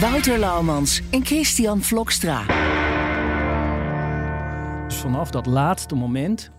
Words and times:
Wouter 0.00 0.38
Laumans 0.38 1.02
en 1.10 1.24
Christian 1.24 1.82
Vlokstra. 1.82 2.46
Dus 4.86 4.96
vanaf 4.96 5.30
dat 5.30 5.46
laatste 5.46 5.94
moment 5.94 6.50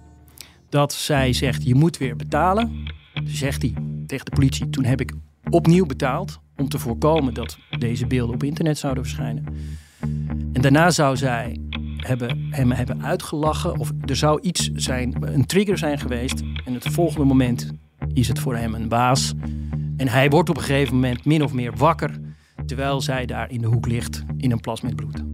dat 0.70 0.94
zij 0.94 1.34
zegt: 1.34 1.64
je 1.64 1.76
moet 1.76 1.98
weer 1.98 2.16
betalen, 2.16 2.84
zegt 3.24 3.62
hij 3.62 3.74
tegen 4.08 4.26
de 4.26 4.32
politie: 4.32 4.70
toen 4.70 4.84
heb 4.84 5.02
ik 5.02 5.14
opnieuw 5.50 5.86
betaald 5.86 6.40
om 6.58 6.70
te 6.70 6.80
voorkomen 6.80 7.34
dat 7.34 7.58
deze 7.80 8.08
beelden 8.08 8.36
op 8.36 8.44
internet 8.44 8.78
zouden 8.78 9.04
verschijnen. 9.04 9.46
En 10.54 10.62
daarna 10.62 10.90
zou 10.90 11.18
zij 11.18 11.60
hebben, 11.98 12.48
hem 12.50 12.72
hebben 12.72 13.04
uitgelachen 13.04 13.78
of 13.78 13.92
er 14.06 14.16
zou 14.16 14.42
iets 14.42 14.70
zijn, 14.74 15.16
een 15.22 15.46
trigger 15.46 15.78
zijn 15.78 16.00
geweest. 16.00 16.42
En 16.66 16.74
het 16.74 16.88
volgende 16.88 17.26
moment 17.26 17.72
is 18.14 18.28
het 18.28 18.40
voor 18.40 18.56
hem 18.56 18.74
een 18.74 18.90
waas. 18.90 19.34
En 19.98 20.08
hij 20.08 20.30
wordt 20.30 20.50
op 20.50 20.58
een 20.58 20.64
gegeven 20.64 20.94
moment 20.94 21.26
min 21.26 21.44
of 21.44 21.54
meer 21.54 21.76
wakker 21.76 22.20
terwijl 22.66 23.02
zij 23.02 23.26
daar 23.26 23.52
in 23.52 23.62
de 23.62 23.68
hoek 23.68 23.88
ligt 23.88 24.24
in 24.38 24.52
een 24.52 24.60
plas 24.60 24.82
met 24.82 24.96
bloed. 24.96 25.33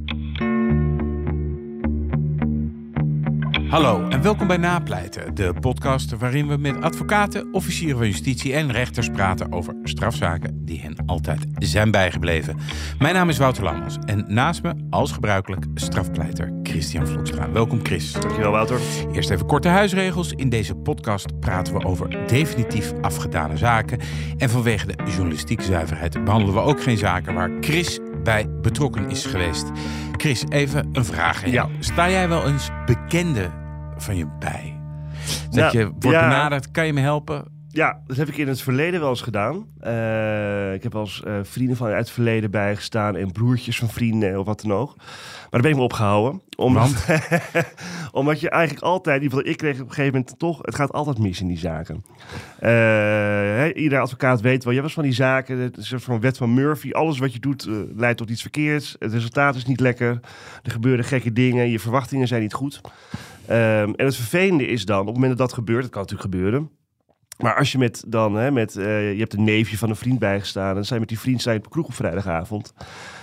Hallo 3.69 4.07
en 4.07 4.21
welkom 4.21 4.47
bij 4.47 4.57
Napleiten, 4.57 5.35
de 5.35 5.53
podcast 5.59 6.17
waarin 6.17 6.47
we 6.47 6.57
met 6.57 6.81
advocaten, 6.81 7.53
officieren 7.53 7.97
van 7.97 8.07
justitie 8.07 8.53
en 8.53 8.71
rechters 8.71 9.09
praten 9.09 9.51
over 9.51 9.75
strafzaken 9.83 10.65
die 10.65 10.81
hen 10.81 10.95
altijd 11.05 11.45
zijn 11.57 11.91
bijgebleven. 11.91 12.57
Mijn 12.99 13.13
naam 13.13 13.29
is 13.29 13.37
Wouter 13.37 13.63
Lammers 13.63 13.97
en 14.05 14.25
naast 14.27 14.63
me, 14.63 14.73
als 14.89 15.11
gebruikelijk, 15.11 15.65
strafpleiter 15.73 16.53
Christian 16.63 17.07
Vloekstra. 17.07 17.51
Welkom 17.51 17.79
Chris. 17.83 18.11
Dankjewel 18.11 18.51
Wouter. 18.51 18.79
Eerst 19.11 19.29
even 19.29 19.45
korte 19.45 19.67
huisregels. 19.67 20.31
In 20.31 20.49
deze 20.49 20.75
podcast 20.75 21.39
praten 21.39 21.73
we 21.73 21.85
over 21.85 22.27
definitief 22.27 22.93
afgedane 23.01 23.57
zaken. 23.57 23.99
En 24.37 24.49
vanwege 24.49 24.85
de 24.85 25.03
journalistieke 25.05 25.63
zuiverheid 25.63 26.23
behandelen 26.23 26.55
we 26.55 26.61
ook 26.61 26.83
geen 26.83 26.97
zaken 26.97 27.33
waar 27.33 27.51
Chris 27.61 27.99
bij 28.29 28.49
betrokken 28.61 29.09
is 29.09 29.25
geweest. 29.25 29.65
Chris, 30.17 30.43
even 30.49 30.89
een 30.91 31.05
vraag. 31.05 31.43
aan 31.43 31.51
jou. 31.51 31.71
Ja. 31.71 31.77
Sta 31.79 32.09
jij 32.09 32.29
wel 32.29 32.47
eens 32.47 32.69
bekende 32.85 33.49
van 33.97 34.15
je 34.15 34.27
bij? 34.39 34.79
Dat 35.49 35.53
Nou, 35.53 35.77
je 35.77 35.85
wordt 35.85 36.17
ja. 36.17 36.27
benaderd, 36.27 36.71
kan 36.71 36.85
je 36.85 36.93
me 36.93 37.01
helpen? 37.01 37.58
Ja, 37.71 38.01
dat 38.07 38.17
heb 38.17 38.27
ik 38.27 38.37
in 38.37 38.47
het 38.47 38.61
verleden 38.61 38.99
wel 38.99 39.09
eens 39.09 39.21
gedaan. 39.21 39.65
Eh, 39.79 40.73
ik 40.73 40.83
heb 40.83 40.93
wel 40.93 41.01
eens 41.01 41.23
eh, 41.23 41.39
vrienden 41.41 41.77
van 41.77 41.87
uit 41.87 41.97
het 41.97 42.09
verleden 42.09 42.51
bijgestaan 42.51 43.15
en 43.15 43.31
broertjes 43.31 43.79
van 43.79 43.89
vrienden 43.89 44.39
of 44.39 44.45
wat 44.45 44.61
dan 44.61 44.73
ook. 44.73 44.95
Maar 44.97 45.47
daar 45.49 45.61
ben 45.61 45.71
ik 45.71 45.77
me 45.77 45.83
opgehouden. 45.83 46.41
Omdat, 46.55 47.05
omdat 48.11 48.39
je 48.39 48.49
eigenlijk 48.49 48.85
altijd, 48.85 49.17
in 49.17 49.23
ieder 49.23 49.37
geval 49.37 49.51
ik 49.53 49.57
kreeg 49.57 49.73
op 49.73 49.87
een 49.87 49.93
gegeven 49.93 50.19
moment 50.19 50.39
toch, 50.39 50.59
het 50.61 50.75
gaat 50.75 50.91
altijd 50.91 51.17
mis 51.17 51.41
in 51.41 51.47
die 51.47 51.57
zaken. 51.57 52.03
Eh, 52.59 52.69
hè, 52.69 53.73
iedere 53.73 54.01
advocaat 54.01 54.41
weet 54.41 54.63
wel, 54.63 54.73
je 54.73 54.81
was 54.81 54.93
van 54.93 55.03
die 55.03 55.13
zaken, 55.13 55.57
het 55.57 55.77
is 55.77 55.77
een 55.77 55.89
soort 55.89 56.03
van 56.03 56.19
wet 56.19 56.37
van 56.37 56.53
Murphy. 56.53 56.91
Alles 56.91 57.19
wat 57.19 57.33
je 57.33 57.39
doet 57.39 57.65
eh, 57.65 57.73
leidt 57.95 58.17
tot 58.17 58.29
iets 58.29 58.41
verkeerds. 58.41 58.95
Het 58.99 59.13
resultaat 59.13 59.55
is 59.55 59.65
niet 59.65 59.79
lekker. 59.79 60.19
Er 60.63 60.71
gebeuren 60.71 61.05
gekke 61.05 61.33
dingen. 61.33 61.69
Je 61.69 61.79
verwachtingen 61.79 62.27
zijn 62.27 62.41
niet 62.41 62.53
goed. 62.53 62.81
Ehm, 63.45 63.93
en 63.95 64.05
het 64.05 64.15
vervelende 64.15 64.67
is 64.67 64.85
dan, 64.85 64.99
op 64.99 65.05
het 65.05 65.15
moment 65.15 65.37
dat 65.37 65.47
dat 65.47 65.57
gebeurt, 65.57 65.83
het 65.83 65.91
kan 65.91 66.01
natuurlijk 66.01 66.33
gebeuren. 66.33 66.69
Maar 67.43 67.55
als 67.55 67.71
je 67.71 67.77
met 67.77 68.03
dan, 68.07 68.35
hè, 68.35 68.51
met, 68.51 68.75
eh, 68.75 69.13
je 69.13 69.19
hebt 69.19 69.33
een 69.33 69.43
neefje 69.43 69.77
van 69.77 69.89
een 69.89 69.95
vriend 69.95 70.19
bijgestaan. 70.19 70.77
En 70.77 70.85
zij 70.85 70.99
met 70.99 71.07
die 71.07 71.19
vriend 71.19 71.41
zijn 71.41 71.57
op 71.57 71.69
kroeg 71.69 71.85
op 71.85 71.93
vrijdagavond. 71.93 72.73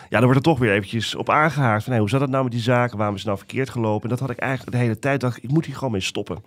Ja, 0.09 0.19
dan 0.19 0.23
wordt 0.23 0.37
er 0.37 0.53
toch 0.53 0.59
weer 0.59 0.73
eventjes 0.73 1.15
op 1.15 1.31
aangehaakt. 1.31 1.85
Van, 1.85 1.97
hoe 1.97 2.09
zat 2.09 2.21
het 2.21 2.31
nou 2.31 2.43
met 2.43 2.53
die 2.53 2.61
zaken? 2.61 2.97
Waarom 2.97 3.15
is 3.15 3.21
het 3.21 3.29
nou 3.31 3.45
verkeerd 3.45 3.71
gelopen? 3.71 4.03
En 4.03 4.09
dat 4.09 4.21
had 4.21 4.31
ik 4.31 4.39
eigenlijk 4.39 4.77
de 4.77 4.83
hele 4.83 4.99
tijd. 4.99 5.21
Dacht, 5.21 5.43
ik, 5.43 5.51
moet 5.51 5.67
hier 5.67 5.75
gewoon 5.75 5.93
mee 5.93 6.01
stoppen. 6.01 6.45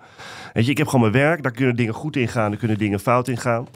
Weet 0.53 0.66
je, 0.66 0.72
ik 0.72 0.78
heb 0.78 0.88
gewoon 0.88 1.12
mijn 1.12 1.24
werk. 1.24 1.44
Daar 1.44 1.52
kunnen 1.52 1.75
dingen 1.75 1.94
goed 1.94 2.16
in 2.16 2.28
gaan. 2.28 2.50
Daar 2.50 2.59
kunnen 2.59 2.78
dingen 2.78 3.00
fout 3.00 3.28
in 3.28 3.38
gaan. 3.38 3.68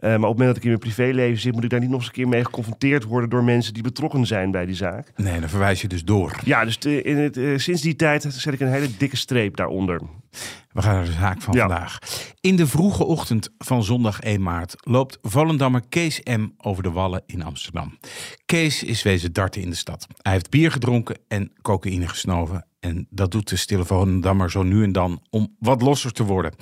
Maar 0.00 0.14
op 0.14 0.20
het 0.20 0.38
moment 0.38 0.46
dat 0.48 0.56
ik 0.56 0.62
in 0.62 0.68
mijn 0.68 0.80
privéleven 0.80 1.40
zit, 1.40 1.52
moet 1.52 1.64
ik 1.64 1.70
daar 1.70 1.80
niet 1.80 1.88
nog 1.90 1.98
eens 1.98 2.08
een 2.08 2.14
keer 2.14 2.28
mee 2.28 2.44
geconfronteerd 2.44 3.04
worden 3.04 3.30
door 3.30 3.44
mensen 3.44 3.74
die 3.74 3.82
betrokken 3.82 4.26
zijn 4.26 4.50
bij 4.50 4.66
die 4.66 4.74
zaak. 4.74 5.12
Nee, 5.16 5.40
dan 5.40 5.48
verwijs 5.48 5.80
je 5.80 5.88
dus 5.88 6.04
door. 6.04 6.40
Ja, 6.44 6.64
dus 6.64 6.76
in 6.78 7.16
het, 7.16 7.36
eh, 7.36 7.56
sinds 7.56 7.82
die 7.82 7.96
tijd 7.96 8.26
zet 8.28 8.52
ik 8.54 8.60
een 8.60 8.72
hele 8.72 8.96
dikke 8.98 9.16
streep 9.16 9.56
daaronder. 9.56 10.00
We 10.72 10.82
gaan 10.82 10.94
naar 10.94 11.04
de 11.04 11.12
zaak 11.12 11.42
van 11.42 11.54
Ja. 11.54 11.60
vandaag. 11.68 11.98
In 12.40 12.56
de 12.56 12.66
vroege 12.66 13.04
ochtend 13.04 13.50
van 13.58 13.82
zondag 13.84 14.20
1 14.22 14.42
maart 14.42 14.74
loopt 14.80 15.18
Volendammer 15.22 15.82
Kees 15.88 16.20
M. 16.24 16.46
over 16.58 16.82
de 16.82 16.90
Wallen 16.90 17.22
in 17.26 17.42
Amsterdam. 17.42 17.98
Kees 18.46 18.82
is 18.82 19.02
wezen 19.02 19.32
darten 19.32 19.62
in 19.62 19.70
de 19.70 19.76
stad. 19.76 20.06
Hij 20.22 20.32
heeft 20.32 20.50
bier 20.50 20.70
gedronken 20.72 21.18
en 21.28 21.52
cocaïne 21.62 22.08
gesnoven. 22.08 22.64
En 22.80 23.06
dat 23.10 23.30
doet 23.30 23.48
de 23.48 23.56
stille 23.56 23.84
Volendammer 23.84 24.50
zo 24.50 24.62
nu 24.62 24.82
en 24.82 24.92
dan 24.92 25.22
om 25.30 25.56
wat 25.58 25.82
losser 25.82 26.12
te 26.12 26.24
worden. 26.24 26.52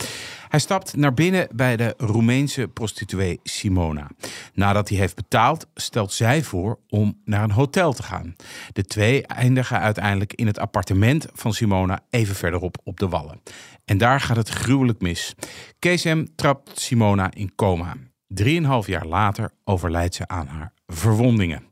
Hij 0.49 0.59
stapt 0.59 0.97
naar 0.97 1.15
binnen 1.15 1.49
bij 1.55 1.77
de 1.77 1.95
Roemeense 1.97 2.69
prostituee 2.69 3.41
Simona. 3.43 4.11
Nadat 4.55 4.89
hij 4.89 4.99
heeft 4.99 5.17
betaald, 5.17 5.67
stelt 5.75 6.13
zij 6.13 6.43
voor 6.43 6.79
om 6.89 7.21
naar 7.25 7.43
een 7.43 7.51
hotel 7.51 7.93
te 7.93 8.03
gaan. 8.03 8.35
De 8.73 8.85
twee 8.85 9.27
eindigen 9.27 9.81
uiteindelijk 9.81 10.33
in 10.33 10.47
het 10.47 10.59
appartement 10.59 11.27
van 11.33 11.53
Simona 11.53 12.01
even 12.11 12.35
verderop 12.35 12.77
op 12.85 12.99
de 12.99 13.09
Wallen. 13.09 13.41
En 13.85 13.99
daar 13.99 14.21
gaat 14.21 14.37
het 14.37 14.49
gruwelijk 14.49 15.01
mis. 15.01 15.35
KSM 15.79 16.27
trapt 16.35 16.81
Simona 16.81 17.31
in 17.35 17.55
coma. 17.55 17.95
Drieënhalf 18.27 18.87
jaar 18.87 19.07
later 19.07 19.51
overlijdt 19.65 20.15
ze 20.15 20.29
aan 20.29 20.47
haar 20.47 20.73
verwondingen. 20.87 21.68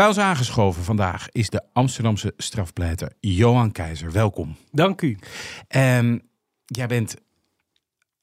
Bij 0.00 0.08
ons 0.08 0.18
aangeschoven 0.18 0.82
vandaag 0.82 1.28
is 1.30 1.50
de 1.50 1.62
Amsterdamse 1.72 2.34
strafpleiter 2.36 3.12
Johan 3.20 3.72
Keizer. 3.72 4.12
Welkom. 4.12 4.56
Dank 4.70 5.02
u. 5.02 5.18
En 5.68 6.22
jij 6.64 6.86
bent 6.86 7.16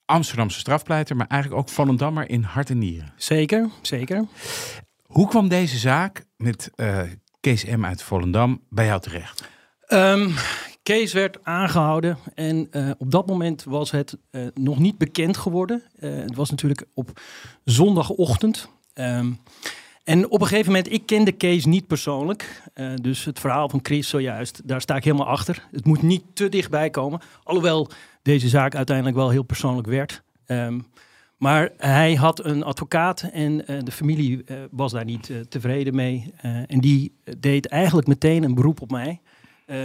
Amsterdamse 0.06 0.60
strafpleiter, 0.60 1.16
maar 1.16 1.28
eigenlijk 1.28 1.62
ook 1.62 1.70
Volendammer 1.70 2.30
in 2.30 2.42
hart 2.42 2.70
en 2.70 2.78
nieren. 2.78 3.14
Zeker, 3.16 3.70
zeker. 3.82 4.26
Hoe 5.04 5.28
kwam 5.28 5.48
deze 5.48 5.78
zaak 5.78 6.26
met 6.38 6.72
eh 6.76 7.02
Kees 7.40 7.66
M. 7.66 7.86
uit 7.86 8.04
Volendam 8.04 8.62
bij 8.70 8.86
jou 8.86 9.02
terecht? 9.02 9.50
Ehm, 9.82 10.30
Kees 10.84 11.14
werd 11.14 11.44
aangehouden 11.44 12.18
en 12.36 12.68
eh, 12.72 12.90
op 12.98 13.12
dat 13.12 13.28
moment 13.28 13.64
was 13.64 13.92
het 13.92 14.18
eh, 14.30 14.48
nog 14.54 14.80
niet 14.80 14.98
bekend 14.98 15.38
geworden. 15.38 15.84
Het 16.00 16.36
was 16.36 16.50
natuurlijk 16.50 16.86
op 16.94 17.20
zondagochtend. 17.64 18.70
Ehm, 18.94 19.32
en 20.08 20.30
op 20.30 20.42
een 20.42 20.48
gegeven 20.48 20.72
moment, 20.72 20.92
ik 20.92 21.06
kende 21.06 21.32
Kees 21.32 21.66
niet 21.66 21.88
persoonlijk. 21.88 22.62
Eh, 22.74 22.94
dus 23.02 23.26
het 23.26 23.40
verhaal 23.40 23.70
van 23.70 23.80
Chris 23.84 24.10
zojuist, 24.10 24.62
daar 24.68 24.82
sta 24.82 24.96
ik 24.96 25.04
helemaal 25.04 25.28
achter. 25.28 25.68
Het 25.72 25.86
moet 25.86 26.02
niet 26.02 26.24
te 26.34 26.50
dichtbij 26.50 26.90
komen. 26.90 27.20
Alhoewel 27.44 27.90
deze 28.22 28.48
zaak 28.48 28.76
uiteindelijk 28.76 29.18
wel 29.18 29.30
heel 29.30 29.44
persoonlijk 29.44 29.88
werd. 29.88 30.24
Ehm, 30.46 30.80
maar 31.38 31.70
hij 31.78 32.16
had 32.16 32.46
een 32.46 32.64
advocaat 32.64 33.22
en 33.22 33.68
eh, 33.68 33.78
de 33.84 33.92
familie 33.92 34.44
eh, 34.46 34.58
was 34.72 34.92
daar 34.92 35.06
niet 35.06 35.32
tevreden 35.50 35.96
mee. 35.96 36.34
En 36.68 36.80
die 36.80 37.14
deed 37.38 37.68
eigenlijk 37.68 38.08
meteen 38.08 38.44
een 38.44 38.56
beroep 38.56 38.82
op 38.82 38.92
mij. 38.92 39.22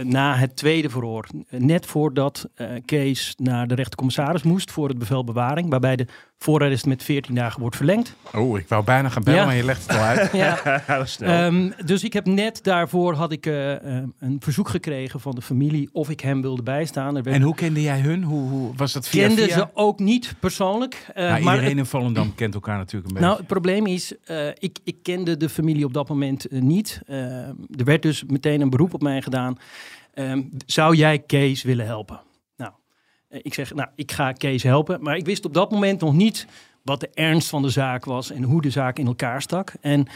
na 0.03 0.35
het 0.35 0.55
tweede 0.55 0.89
verhoor. 0.89 1.27
Net 1.49 1.85
voordat 1.85 2.49
Kees 2.85 3.33
naar 3.37 3.67
de 3.67 3.75
rechtercommissaris 3.75 4.43
moest 4.43 4.71
voor 4.71 4.87
het 4.87 4.97
bevel 4.97 5.23
bewaring. 5.23 5.69
Waarbij 5.69 5.95
de 5.95 6.07
voorarrest 6.43 6.85
met 6.85 7.03
14 7.03 7.35
dagen 7.35 7.59
wordt 7.61 7.75
verlengd. 7.75 8.15
Oh, 8.33 8.59
ik 8.59 8.67
wou 8.67 8.83
bijna 8.83 9.09
gaan 9.09 9.23
bellen, 9.23 9.39
Ja. 9.39 9.45
maar 9.45 9.55
je 9.55 9.63
legt 9.63 9.81
het 9.87 9.97
al 9.97 10.03
uit. 10.03 10.31
Ja. 10.43 10.81
Is 11.01 11.11
snel. 11.11 11.29
Ehm, 11.29 11.69
dus 11.85 12.03
ik 12.03 12.13
heb 12.13 12.25
net 12.25 12.59
daarvoor 12.63 13.13
had 13.13 13.31
ik, 13.31 13.45
eh, 13.45 13.73
eh, 13.97 14.03
een 14.19 14.37
verzoek 14.39 14.69
gekregen 14.69 15.19
van 15.19 15.35
de 15.35 15.41
familie 15.41 15.89
of 15.91 16.09
ik 16.09 16.19
hem 16.19 16.41
wilde 16.41 16.63
bijstaan. 16.63 17.15
Er 17.17 17.23
werd- 17.23 17.35
En 17.35 17.41
hoe 17.41 17.55
kende 17.55 17.81
jij 17.81 17.99
hun? 17.99 18.23
Hoe, 18.23 18.49
hoe 18.49 18.75
was 18.75 18.93
dat 18.93 19.07
via 19.07 19.27
kende 19.27 19.43
via? 19.43 19.53
ze 19.53 19.67
ook 19.73 19.99
niet 19.99 20.35
persoonlijk. 20.39 21.05
eh, 21.13 21.27
Nou, 21.29 21.43
maar 21.43 21.53
iedereen 21.55 21.77
in 21.77 21.85
Volendam 21.85 22.35
kent 22.35 22.53
elkaar 22.53 22.77
natuurlijk 22.77 23.05
een 23.07 23.13
beetje. 23.13 23.27
Nou, 23.27 23.37
het 23.39 23.47
probleem 23.47 23.85
is, 23.85 24.13
eh, 24.25 24.47
ik, 24.47 24.79
ik 24.83 24.95
kende 25.03 25.37
de 25.37 25.49
familie 25.49 25.85
op 25.85 25.93
dat 25.93 26.09
moment 26.09 26.45
niet. 26.49 27.01
Eh, 27.07 27.17
er 27.47 27.53
werd 27.85 28.01
dus 28.01 28.23
meteen 28.27 28.61
een 28.61 28.69
beroep 28.69 28.93
op 28.93 29.01
mij 29.01 29.21
gedaan. 29.21 29.57
Ehm, 30.13 30.41
zou 30.65 30.95
jij 30.95 31.19
Kees 31.19 31.63
willen 31.63 31.85
helpen? 31.85 32.19
Eh, 33.33 33.39
ik 33.43 33.53
zeg, 33.53 33.73
nou, 33.73 33.89
ik 33.95 34.11
ga 34.11 34.31
Kees 34.31 34.63
helpen. 34.63 35.01
Maar 35.01 35.17
ik 35.17 35.25
wist 35.25 35.45
op 35.45 35.53
dat 35.53 35.71
moment 35.71 36.01
nog 36.01 36.13
niet 36.13 36.47
wat 36.81 36.99
de 36.99 37.09
ernst 37.13 37.49
van 37.49 37.61
de 37.61 37.69
zaak 37.69 38.05
was 38.05 38.31
en 38.31 38.43
hoe 38.43 38.61
de 38.61 38.69
zaak 38.69 38.99
in 38.99 39.07
elkaar 39.07 39.41
stak. 39.41 39.73
En 39.81 40.07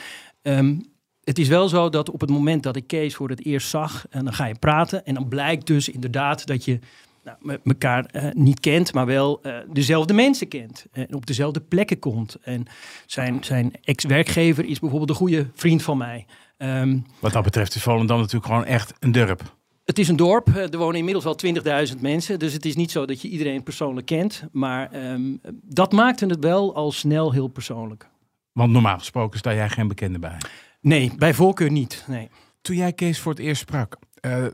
ehm, 0.41 0.75
het 1.23 1.39
is 1.39 1.47
wel 1.47 1.67
zo 1.67 1.89
dat 1.89 2.09
op 2.09 2.21
het 2.21 2.29
moment 2.29 2.63
dat 2.63 2.75
ik 2.75 2.87
Kees 2.87 3.15
voor 3.15 3.29
het 3.29 3.45
eerst 3.45 3.69
zag, 3.69 4.05
en 4.09 4.23
dan 4.23 4.33
ga 4.33 4.45
je 4.45 4.55
praten. 4.59 5.05
En 5.05 5.13
dan 5.13 5.27
blijkt 5.27 5.67
dus 5.67 5.89
inderdaad 5.89 6.45
dat 6.45 6.65
je 6.65 6.79
nou, 7.23 7.59
elkaar 7.63 8.05
eh, 8.05 8.31
niet 8.33 8.59
kent, 8.59 8.93
maar 8.93 9.05
wel 9.05 9.41
eh, 9.41 9.55
dezelfde 9.71 10.13
mensen 10.13 10.47
kent. 10.47 10.85
En 10.91 11.13
op 11.13 11.25
dezelfde 11.25 11.59
plekken 11.59 11.99
komt. 11.99 12.37
En 12.41 12.65
zijn, 13.05 13.43
zijn 13.43 13.73
ex-werkgever 13.83 14.65
is 14.65 14.79
bijvoorbeeld 14.79 15.09
een 15.09 15.15
goede 15.15 15.47
vriend 15.53 15.83
van 15.83 15.97
mij. 15.97 16.25
Ehm, 16.57 16.99
Wat 17.19 17.33
dat 17.33 17.43
betreft 17.43 17.75
is 17.75 17.81
Volendam 17.81 18.17
natuurlijk 18.17 18.45
gewoon 18.45 18.65
echt 18.65 18.93
een 18.99 19.11
dorp. 19.11 19.55
Het 19.87 19.99
is 19.99 20.07
een 20.07 20.15
dorp, 20.15 20.47
eh, 20.47 20.73
er 20.73 20.77
wonen 20.77 20.97
inmiddels 20.97 21.23
wel 21.23 21.35
20.000 21.35 22.01
mensen. 22.01 22.39
Dus 22.39 22.53
het 22.53 22.65
is 22.65 22.75
niet 22.75 22.91
zo 22.91 23.05
dat 23.05 23.21
je 23.21 23.27
iedereen 23.27 23.63
persoonlijk 23.63 24.05
kent. 24.05 24.43
Maar 24.51 24.91
ehm, 24.91 25.35
dat 25.63 25.91
maakte 25.91 26.25
het 26.25 26.39
wel 26.39 26.75
al 26.75 26.91
snel 26.91 27.31
heel 27.31 27.47
persoonlijk. 27.47 28.09
Want 28.51 28.71
normaal 28.71 28.97
gesproken 28.97 29.39
sta 29.39 29.53
jij 29.53 29.69
geen 29.69 29.87
bekende 29.87 30.19
bij. 30.19 30.37
Nee, 30.81 31.11
bij 31.17 31.33
voorkeur 31.33 31.71
niet. 31.71 32.03
Nee. 32.07 32.29
Toen 32.61 32.75
jij 32.75 32.93
Kees 32.93 33.19
voor 33.19 33.31
het 33.31 33.41
eerst 33.41 33.61
sprak, 33.61 33.97
eh, 34.19 34.45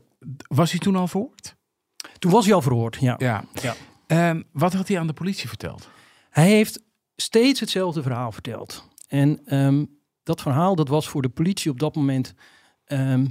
was 0.47 0.71
hij 0.71 0.79
toen 0.79 0.95
al 0.95 1.07
verhoord? 1.07 1.55
Toen 2.19 2.31
was 2.31 2.45
hij 2.45 2.53
al 2.53 2.61
verhoord, 2.61 2.97
ja. 2.99 3.15
Ja. 3.17 3.43
Ja. 3.61 3.75
Ehm, 4.07 4.41
wat 4.51 4.73
had 4.73 4.87
hij 4.87 4.99
aan 4.99 5.07
de 5.07 5.13
politie 5.13 5.47
verteld? 5.47 5.89
Hij 6.29 6.47
heeft 6.47 6.83
steeds 7.15 7.59
hetzelfde 7.59 8.01
verhaal 8.01 8.31
verteld. 8.31 8.87
En 9.07 9.41
ehm, 9.45 9.85
dat 10.23 10.41
verhaal 10.41 10.75
dat 10.75 10.87
was 10.87 11.09
voor 11.09 11.21
de 11.21 11.29
politie 11.29 11.71
op 11.71 11.79
dat 11.79 11.95
moment 11.95 12.33
ehm, 12.85 13.25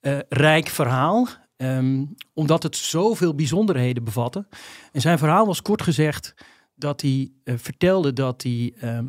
een 0.00 0.10
fantasierijk 0.12 0.68
verhaal. 0.68 1.26
ehm, 1.56 2.04
omdat 2.34 2.62
het 2.62 2.76
zoveel 2.76 3.34
bijzonderheden 3.34 4.04
bevatte. 4.04 4.46
En 4.92 5.00
zijn 5.00 5.18
verhaal 5.18 5.46
was 5.46 5.62
kort 5.62 5.82
gezegd 5.82 6.34
dat 6.74 7.00
hij 7.00 7.30
eh, 7.44 7.54
vertelde 7.58 8.12
dat 8.12 8.42
hij 8.42 8.72
ehm, 8.80 9.04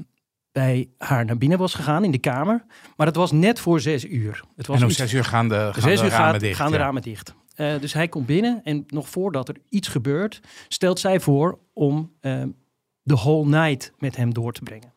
bij 0.51 0.89
haar 0.97 1.25
naar 1.25 1.37
binnen 1.37 1.57
was 1.57 1.73
gegaan 1.73 2.03
in 2.03 2.11
de 2.11 2.17
kamer. 2.17 2.63
Maar 2.97 3.07
het 3.07 3.15
was 3.15 3.31
net 3.31 3.59
voor 3.59 3.79
zes 3.79 4.05
uur. 4.05 4.43
Het 4.55 4.67
was 4.67 4.77
En 4.77 4.83
om 4.83 4.89
iets- 4.89 4.97
zes 4.97 5.13
uur 5.13 5.23
gaan 5.23 5.47
de, 5.49 5.55
gaan 5.73 5.81
Zes 5.81 5.99
de 5.99 6.05
uur 6.05 6.11
ramen 6.11 6.31
gaat, 6.31 6.39
dicht. 6.39 6.55
gaan 6.57 6.71
de 6.71 6.77
ja. 6.77 6.83
ramen 6.83 7.01
dicht. 7.01 7.33
Eh, 7.55 7.79
dus 7.79 7.93
hij 7.93 8.07
komt 8.07 8.25
binnen 8.25 8.61
en 8.63 8.83
nog 8.87 9.09
voordat 9.09 9.47
er 9.49 9.55
iets 9.69 9.87
gebeurt, 9.87 10.39
stelt 10.67 10.99
zij 10.99 11.19
voor 11.19 11.59
om 11.73 12.11
eh, 12.19 12.43
de 13.03 13.15
whole 13.15 13.45
night 13.49 13.91
met 13.97 14.15
hem 14.15 14.33
door 14.33 14.51
te 14.53 14.61
brengen. 14.63 14.93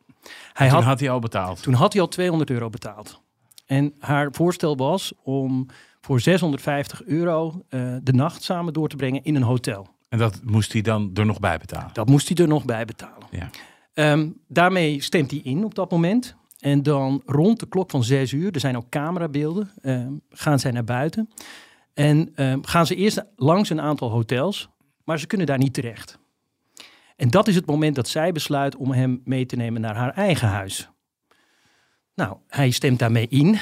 Hij 0.53 0.67
Toen 0.69 0.77
had, 0.77 0.85
had 0.87 1.01
hij 1.01 1.11
al 1.11 1.19
betaald. 1.19 1.63
toen 1.63 1.75
had 1.75 1.93
hij 1.93 2.03
al 2.03 2.09
200 2.09 2.51
euro 2.51 2.71
betaald. 2.71 3.23
En 3.67 3.95
haar 3.99 4.29
voorstel 4.33 4.77
was 4.77 5.13
om 5.23 5.67
voor 6.01 6.21
650 6.21 7.03
euro 7.05 7.63
eh, 7.69 7.97
de 8.03 8.13
nacht 8.13 8.43
samen 8.43 8.73
door 8.73 8.89
te 8.89 8.97
brengen 8.97 9.25
in 9.25 9.35
een 9.35 9.43
hotel. 9.43 9.89
En 10.09 10.19
dat 10.19 10.41
moest 10.43 10.73
hij 10.73 10.83
dan 10.83 11.11
er 11.15 11.27
nog 11.27 11.41
bij 11.41 11.59
betalen. 11.59 11.91
Dat 11.93 12.09
moest 12.09 12.29
hij 12.29 12.37
er 12.37 12.49
nog 12.49 12.65
bij 12.65 12.85
betalen. 12.85 13.27
Ja. 13.31 13.51
Ehm, 13.95 14.29
daarmee 14.49 15.03
stemt 15.03 15.31
hij 15.31 15.41
in 15.41 15.65
op 15.65 15.75
dat 15.75 15.91
moment. 15.91 16.37
En 16.59 16.83
dan 16.83 17.23
rond 17.27 17.61
de 17.61 17.69
klok 17.69 17.91
van 17.91 18.05
zes 18.05 18.33
uur, 18.33 18.53
er 18.53 18.61
zijn 18.61 18.77
ook 18.77 18.89
camerabeelden, 18.89 19.71
ehm, 19.83 20.13
gaan 20.31 20.59
zij 20.59 20.71
naar 20.71 20.85
buiten. 20.85 21.31
En 21.95 22.33
ehm, 22.35 22.63
gaan 22.63 22.87
ze 22.87 22.95
eerst 22.95 23.25
langs 23.37 23.71
een 23.71 23.81
aantal 23.81 24.11
hotels, 24.11 24.69
maar 25.05 25.19
ze 25.19 25.27
kunnen 25.27 25.47
daar 25.47 25.59
niet 25.59 25.75
terecht. 25.75 26.19
En 27.17 27.31
dat 27.31 27.49
is 27.49 27.55
het 27.55 27.67
moment 27.67 27.95
dat 27.95 28.09
zij 28.09 28.33
besluit 28.33 28.77
om 28.77 28.93
hem 28.93 29.21
mee 29.25 29.47
te 29.47 29.57
nemen 29.57 29.81
naar 29.81 29.97
haar 29.97 30.13
eigen 30.13 30.49
huis. 30.49 30.89
Nou, 32.15 32.37
hij 32.49 32.71
stemt 32.71 32.99
daarmee 32.99 33.27
in. 33.29 33.53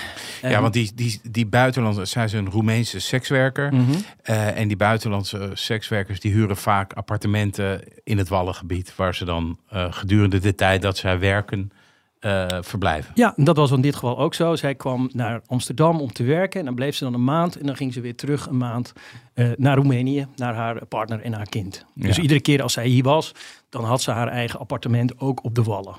Ja, 0.42 0.48
Ehm, 0.48 0.60
want 0.60 0.72
die, 0.72 0.92
die, 0.94 1.20
die 1.30 1.46
buitenlandse, 1.46 2.04
zij 2.04 2.24
is 2.24 2.32
een 2.32 2.50
Roemeense 2.50 3.00
sekswerker. 3.00 3.74
mhm. 3.74 3.90
Eh, 4.22 4.58
en 4.58 4.68
die 4.68 4.76
buitenlandse 4.76 5.50
sekswerkers 5.52 6.20
die 6.20 6.32
huren 6.32 6.56
vaak 6.56 6.92
appartementen 6.92 7.80
in 8.04 8.18
het 8.18 8.28
Wallengebied. 8.28 8.96
Waar 8.96 9.14
ze 9.14 9.24
dan 9.24 9.58
eh, 9.68 9.86
gedurende 9.92 10.38
de 10.38 10.54
tijd 10.54 10.82
dat 10.82 10.96
zij 10.96 11.18
werken 11.18 11.70
eh, 12.18 12.46
verblijven. 12.60 13.12
Ja, 13.14 13.32
dat 13.36 13.56
was 13.56 13.70
in 13.70 13.80
dit 13.80 13.94
geval 13.94 14.18
ook 14.18 14.34
zo. 14.34 14.56
Zij 14.56 14.74
kwam 14.74 15.10
naar 15.12 15.40
Amsterdam 15.46 16.00
om 16.00 16.12
te 16.12 16.22
werken 16.24 16.60
en 16.60 16.66
dan 16.66 16.74
bleef 16.74 16.94
ze 16.96 17.04
dan 17.04 17.14
een 17.14 17.24
maand 17.24 17.56
en 17.56 17.66
dan 17.66 17.76
ging 17.76 17.92
ze 17.92 18.00
weer 18.00 18.16
terug 18.16 18.46
een 18.46 18.56
maand 18.56 18.92
eh, 19.34 19.50
naar 19.56 19.76
Roemenië, 19.76 20.26
naar 20.36 20.54
haar 20.54 20.86
partner 20.86 21.20
en 21.20 21.32
haar 21.32 21.48
kind. 21.48 21.84
Dus 21.94 22.18
iedere 22.18 22.40
keer 22.40 22.62
als 22.62 22.72
zij 22.72 22.86
hier 22.86 23.02
was, 23.02 23.32
dan 23.68 23.84
had 23.84 24.02
ze 24.02 24.10
haar 24.10 24.28
eigen 24.28 24.58
appartement 24.58 25.20
ook 25.20 25.44
op 25.44 25.54
de 25.54 25.62
Wallen. 25.62 25.96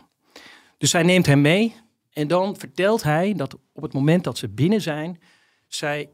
Dus 0.77 0.89
zij 0.89 1.03
neemt 1.03 1.25
hem 1.25 1.41
mee 1.41 1.75
en 2.13 2.27
dan 2.27 2.57
vertelt 2.57 3.03
hij 3.03 3.33
dat 3.33 3.57
op 3.73 3.83
het 3.83 3.93
moment 3.93 4.23
dat 4.23 4.37
ze 4.37 4.49
binnen 4.49 4.81
zijn, 4.81 5.19
zij 5.67 6.09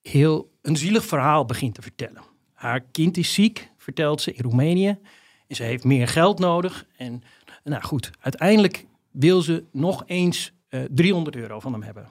heel 0.00 0.52
een 0.62 0.76
zielig 0.76 1.04
verhaal 1.04 1.44
begint 1.44 1.74
te 1.74 1.82
vertellen. 1.82 2.22
Haar 2.52 2.80
kind 2.80 3.16
is 3.16 3.34
ziek, 3.34 3.70
vertelt 3.76 4.20
ze 4.20 4.32
in 4.32 4.42
Roemenië. 4.42 4.98
En 5.46 5.56
ze 5.56 5.62
heeft 5.62 5.84
meer 5.84 6.08
geld 6.08 6.38
nodig. 6.38 6.86
En 6.96 7.22
nou 7.64 7.82
goed, 7.82 8.10
uiteindelijk 8.20 8.86
wil 9.10 9.42
ze 9.42 9.64
nog 9.72 10.02
eens 10.06 10.52
eh 10.68 10.80
300 10.90 11.36
euro 11.36 11.60
van 11.60 11.72
hem 11.72 11.82
hebben. 11.82 12.08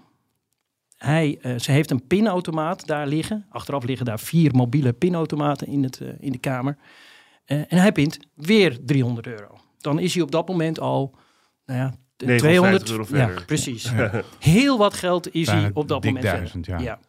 Hij, 0.97 1.37
eh, 1.41 1.59
ze 1.59 1.71
heeft 1.71 1.91
een 1.91 2.07
pinautomaat 2.07 2.85
daar 2.85 3.07
liggen. 3.07 3.45
Achteraf 3.49 3.83
liggen 3.83 4.05
daar 4.05 4.19
vier 4.19 4.55
mobiele 4.55 4.93
pinautomaten 4.93 5.67
in, 5.67 5.83
het, 5.83 6.01
eh, 6.01 6.09
in 6.19 6.31
de 6.31 6.37
kamer. 6.37 6.77
Eh, 7.45 7.57
en 7.57 7.77
hij 7.77 7.91
pint 7.91 8.19
weer 8.33 8.85
300 8.85 9.27
euro. 9.27 9.57
Dan 9.77 9.99
is 9.99 10.13
hij 10.13 10.23
op 10.23 10.31
dat 10.31 10.47
moment 10.47 10.79
al 10.79 11.15
nou 11.65 11.79
ja, 11.79 11.93
de 11.93 11.97
950 11.97 12.00
200 12.25 12.89
euro 12.89 13.01
Ja, 13.09 13.25
verder. 13.25 13.45
precies. 13.45 13.91
Heel 14.39 14.77
wat 14.77 14.93
geld 14.93 15.33
is 15.33 15.45
Bijna 15.45 15.61
hij 15.61 15.71
op 15.73 15.87
dat 15.87 16.03
moment 16.03 16.23
duizend, 16.23 16.65
verder. 16.65 16.85
ja. 16.85 16.99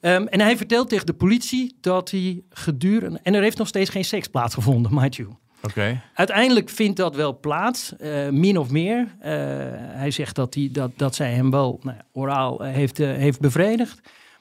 Ehm, 0.00 0.26
en 0.26 0.40
hij 0.40 0.56
vertelt 0.56 0.88
tegen 0.88 1.06
de 1.06 1.12
politie 1.14 1.76
dat 1.80 2.10
hij 2.10 2.42
gedurende... 2.50 3.20
En 3.22 3.34
er 3.34 3.42
heeft 3.42 3.58
nog 3.58 3.68
steeds 3.68 3.90
geen 3.90 4.04
seks 4.04 4.28
plaatsgevonden, 4.28 4.94
mind 5.00 5.16
you. 5.16 5.28
Oké. 5.62 6.00
Uiteindelijk 6.14 6.68
vindt 6.68 6.96
dat 6.96 7.16
wel 7.16 7.38
plaats, 7.40 7.96
eh, 7.96 8.28
min 8.28 8.58
of 8.58 8.70
meer. 8.70 9.16
Eh, 9.20 9.32
hij 9.76 10.10
zegt 10.10 10.34
dat, 10.34 10.54
hij, 10.54 10.68
dat, 10.72 10.90
dat 10.96 11.14
zij 11.14 11.32
hem 11.32 11.50
wel 11.50 11.80
nou, 11.82 11.96
ja, 11.96 12.04
oraal 12.12 12.64
eh, 12.64 12.72
heeft, 12.72 12.98
heeft 12.98 13.40
bevredigd. 13.40 14.00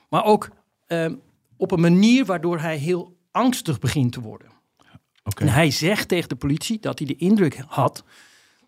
Maar 0.10 0.26
ook 0.26 0.50
ehm, 0.88 1.16
op 1.58 1.72
een 1.72 1.82
manier 1.82 2.26
waardoor 2.26 2.60
hij 2.60 2.78
heel 2.78 3.16
angstig 3.32 3.80
begint 3.80 4.12
te 4.12 4.22
worden. 4.22 4.48
Oké. 5.24 5.44
En 5.44 5.50
hij 5.50 5.72
zegt 5.72 6.08
tegen 6.08 6.30
de 6.30 6.36
politie 6.36 6.80
dat 6.80 6.98
hij 7.00 7.08
de 7.08 7.16
indruk 7.16 7.64
had 7.68 8.04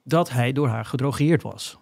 dat 0.06 0.30
hij 0.30 0.52
door 0.52 0.68
haar 0.68 0.86
gedrogeerd 0.86 1.44
was. 1.44 1.78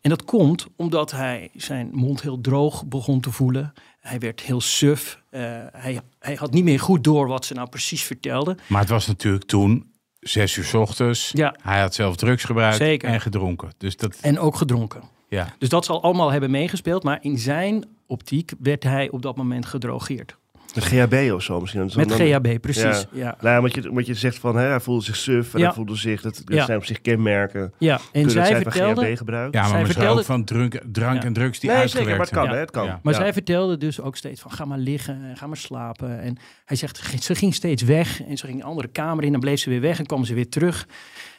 En 0.00 0.10
dat 0.10 0.24
komt 0.24 0.66
omdat 0.76 1.10
hij 1.10 1.50
zijn 1.54 1.90
mond 1.92 2.22
heel 2.22 2.40
droog 2.40 2.86
begon 2.86 3.20
te 3.20 3.32
voelen. 3.32 3.72
Hij 4.00 4.18
werd 4.18 4.40
heel 4.40 4.60
suf. 4.60 5.22
Eh, 5.30 5.40
hij, 5.72 6.00
hij 6.18 6.34
had 6.34 6.50
niet 6.52 6.64
meer 6.64 6.80
goed 6.80 7.04
door 7.04 7.26
wat 7.28 7.44
ze 7.44 7.54
nou 7.54 7.68
precies 7.68 8.02
vertelde. 8.02 8.56
Maar 8.66 8.80
het 8.80 8.88
was 8.88 9.06
natuurlijk 9.06 9.44
toen 9.44 9.90
zes 10.20 10.56
uur 10.56 10.64
's 10.64 10.74
ochtends. 10.74 11.30
Ja. 11.34 11.54
Hij 11.62 11.80
had 11.80 11.94
zelf 11.94 12.16
drugs 12.16 12.44
gebruikt 12.44 12.76
Zeker. 12.76 13.08
en 13.08 13.20
gedronken. 13.20 13.70
Dus 13.78 13.96
dat, 13.96 14.16
En 14.20 14.38
ook 14.38 14.56
gedronken. 14.56 15.02
ja. 15.28 15.54
Dus 15.58 15.68
dat 15.68 15.84
zal 15.84 16.02
allemaal 16.02 16.30
hebben 16.30 16.50
meegespeeld. 16.50 17.02
Maar 17.02 17.18
in 17.20 17.38
zijn 17.38 17.84
optiek 18.06 18.52
werd 18.58 18.82
hij 18.82 19.10
op 19.10 19.22
dat 19.22 19.36
moment 19.36 19.66
gedrogeerd. 19.66 20.36
Met 20.78 20.84
GHB 21.10 21.32
of 21.34 21.42
zo 21.42 21.60
misschien. 21.60 21.86
Dan- 21.86 21.96
Met 21.96 22.08
dan- 22.08 22.18
GHB, 22.18 22.60
precies. 22.60 22.82
Ja. 22.82 22.90
Ja. 22.90 23.06
Ja. 23.12 23.36
Nou 23.40 23.48
ja, 23.48 23.56
omdat 23.58 23.74
je, 23.74 23.88
omdat 23.90 24.06
je 24.06 24.14
zegt 24.14 24.38
van, 24.38 24.56
hè, 24.56 24.66
hij 24.66 24.80
voelde 24.80 25.04
zich 25.04 25.16
suf 25.16 25.52
en 25.54 25.58
Ja. 25.60 25.64
hij 25.66 25.74
voelde 25.74 25.96
zich, 25.96 26.20
dat, 26.22 26.42
dat 26.44 26.56
Ja. 26.56 26.64
zijn 26.64 26.78
op 26.78 26.84
zich 26.84 27.00
kenmerken. 27.00 27.60
En 27.60 27.98
Kunnen 28.12 28.30
zij 28.30 28.62
vertelde, 28.62 29.04
GHB 29.06 29.16
gebruik. 29.16 29.54
ja, 29.54 29.60
maar 29.60 29.70
Zij 29.70 29.86
vertelde- 29.86 30.20
ook 30.20 30.26
van 30.26 30.44
drank, 30.44 30.80
drank 30.92 31.20
Ja. 31.20 31.26
en 31.26 31.32
drugs 31.32 31.58
die 31.60 31.70
nee, 31.70 31.78
uitgewerkt 31.78 32.08
zeker, 32.10 32.10
maar 32.18 32.26
het 32.26 32.34
kan, 32.34 32.42
zijn. 32.44 32.54
hè, 32.54 32.60
het 32.60 32.70
kan. 32.70 32.84
Ja. 32.84 33.00
Maar 33.02 33.12
Ja. 33.14 33.20
zij 33.20 33.32
vertelde 33.32 33.76
dus 33.76 34.00
ook 34.00 34.16
steeds 34.16 34.40
van 34.40 34.50
ga 34.50 34.64
maar 34.64 34.78
liggen, 34.78 35.22
en 35.24 35.36
ga 35.36 35.46
maar 35.46 35.56
slapen. 35.56 36.20
En 36.20 36.36
hij 36.64 36.76
zegt, 36.76 37.22
ze 37.22 37.34
ging 37.34 37.54
steeds 37.54 37.82
weg 37.82 38.22
en 38.22 38.36
ze 38.36 38.46
ging 38.46 38.58
een 38.60 38.66
andere 38.66 38.88
kamer 38.88 39.24
in. 39.24 39.32
Dan 39.32 39.40
bleef 39.40 39.60
ze 39.60 39.70
weer 39.70 39.80
weg 39.80 39.98
en 39.98 40.06
kwam 40.06 40.24
ze 40.24 40.34
weer 40.34 40.48
terug. 40.48 40.86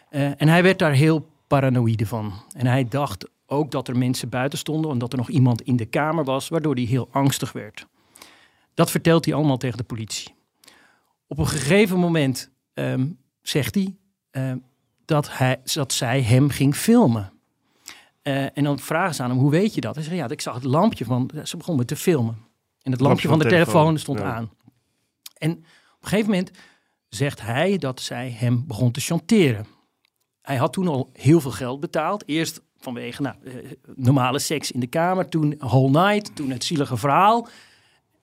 Eh, 0.10 0.42
en 0.42 0.48
hij 0.48 0.64
werd 0.64 0.80
daar 0.80 0.92
heel 0.94 1.28
paranoïde 1.48 2.06
van. 2.06 2.34
En 2.58 2.66
hij 2.66 2.86
dacht 2.90 3.30
ook 3.46 3.72
dat 3.72 3.88
er 3.88 3.98
mensen 3.98 4.30
buiten 4.30 4.60
stonden 4.60 4.92
en 4.92 4.98
dat 4.98 5.12
er 5.12 5.18
nog 5.18 5.30
iemand 5.30 5.62
in 5.62 5.76
de 5.76 5.86
kamer 5.86 6.24
was, 6.24 6.50
waardoor 6.50 6.74
hij 6.76 6.84
heel 6.84 7.08
angstig 7.12 7.52
werd. 7.52 7.88
Dat 8.80 8.92
vertelt 8.92 9.26
hij 9.26 9.34
allemaal 9.34 9.58
tegen 9.58 9.78
de 9.78 9.84
politie. 9.84 10.36
Op 11.28 11.38
een 11.38 11.48
gegeven 11.48 12.00
moment 12.00 12.50
ehm, 12.74 13.08
zegt 13.42 13.76
hij 13.76 13.96
ehm, 14.32 14.58
dat, 15.06 15.38
hij 15.38 15.62
dat 15.64 15.94
zij 15.94 16.22
hem 16.22 16.50
ging 16.50 16.76
filmen. 16.76 17.32
Eh, 18.22 18.58
en 18.58 18.64
dan 18.64 18.80
vragen 18.80 19.16
ze 19.16 19.24
aan 19.24 19.30
hem, 19.30 19.40
hoe 19.40 19.52
weet 19.52 19.74
je 19.74 19.82
dat? 19.82 19.96
Hij 19.96 20.04
zegt, 20.04 20.16
ja, 20.16 20.30
ik 20.30 20.42
zag 20.42 20.54
het 20.54 20.64
lampje 20.64 21.06
van, 21.06 21.32
ze 21.44 21.58
begon 21.58 21.76
me 21.76 21.86
te 21.86 21.96
filmen. 21.96 22.38
En 22.82 22.92
het 22.92 23.02
lampje, 23.02 23.28
van 23.28 23.40
de 23.40 23.48
telefoon, 23.48 23.98
stond 23.98 24.20
ja. 24.20 24.34
aan. 24.34 24.52
En 25.38 25.52
op 25.52 25.58
een 26.02 26.08
gegeven 26.08 26.30
moment 26.30 26.52
zegt 27.10 27.42
hij 27.42 27.78
dat 27.78 28.02
zij 28.02 28.32
hem 28.32 28.68
begon 28.68 28.92
te 28.92 29.02
chanteren. 29.02 29.66
Hij 30.42 30.58
had 30.58 30.74
toen 30.74 30.88
al 30.88 31.10
heel 31.14 31.42
veel 31.42 31.52
geld 31.52 31.80
betaald. 31.80 32.24
Eerst 32.28 32.62
vanwege 32.78 33.22
nou, 33.22 33.36
eh, 33.44 33.54
normale 33.96 34.40
seks 34.40 34.72
in 34.72 34.80
de 34.80 34.88
kamer, 34.88 35.30
toen 35.30 35.56
whole 35.58 35.90
night, 35.90 36.36
toen 36.36 36.50
het 36.50 36.64
zielige 36.64 36.98
verhaal. 36.98 37.48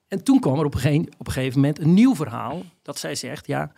En 0.07 0.23
toen 0.23 0.39
kwam 0.39 0.59
er 0.59 0.65
op 0.65 0.73
een, 0.73 0.79
gegeven, 0.79 1.13
op 1.17 1.27
een 1.27 1.33
gegeven 1.33 1.59
moment 1.59 1.79
een 1.79 1.93
nieuw 1.93 2.15
verhaal. 2.15 2.63
Dat 2.81 2.99
zij 2.99 3.15
zegt, 3.15 3.47
ja, 3.47 3.71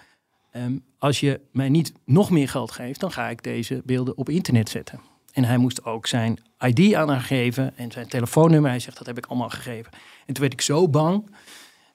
ehm, 0.51 0.77
als 0.97 1.19
je 1.19 1.41
mij 1.51 1.69
niet 1.69 1.93
nog 2.05 2.29
meer 2.29 2.49
geld 2.49 2.71
geeft, 2.71 2.99
dan 2.99 3.11
ga 3.11 3.29
ik 3.29 3.43
deze 3.43 3.81
beelden 3.85 4.17
op 4.17 4.29
internet 4.29 4.69
zetten. 4.69 4.99
En 5.33 5.43
hij 5.43 5.57
moest 5.57 5.85
ook 5.85 6.07
zijn 6.07 6.39
ID 6.59 6.93
aan 6.93 7.09
haar 7.09 7.21
geven 7.21 7.77
en 7.77 7.91
zijn 7.91 8.07
telefoonnummer. 8.07 8.69
Hij 8.69 8.79
zegt, 8.79 8.97
dat 8.97 9.07
heb 9.07 9.17
ik 9.17 9.25
allemaal 9.25 9.49
gegeven. 9.49 9.91
En 10.25 10.33
toen 10.33 10.41
werd 10.41 10.53
ik 10.53 10.61
zo 10.61 10.89
bang 10.89 11.35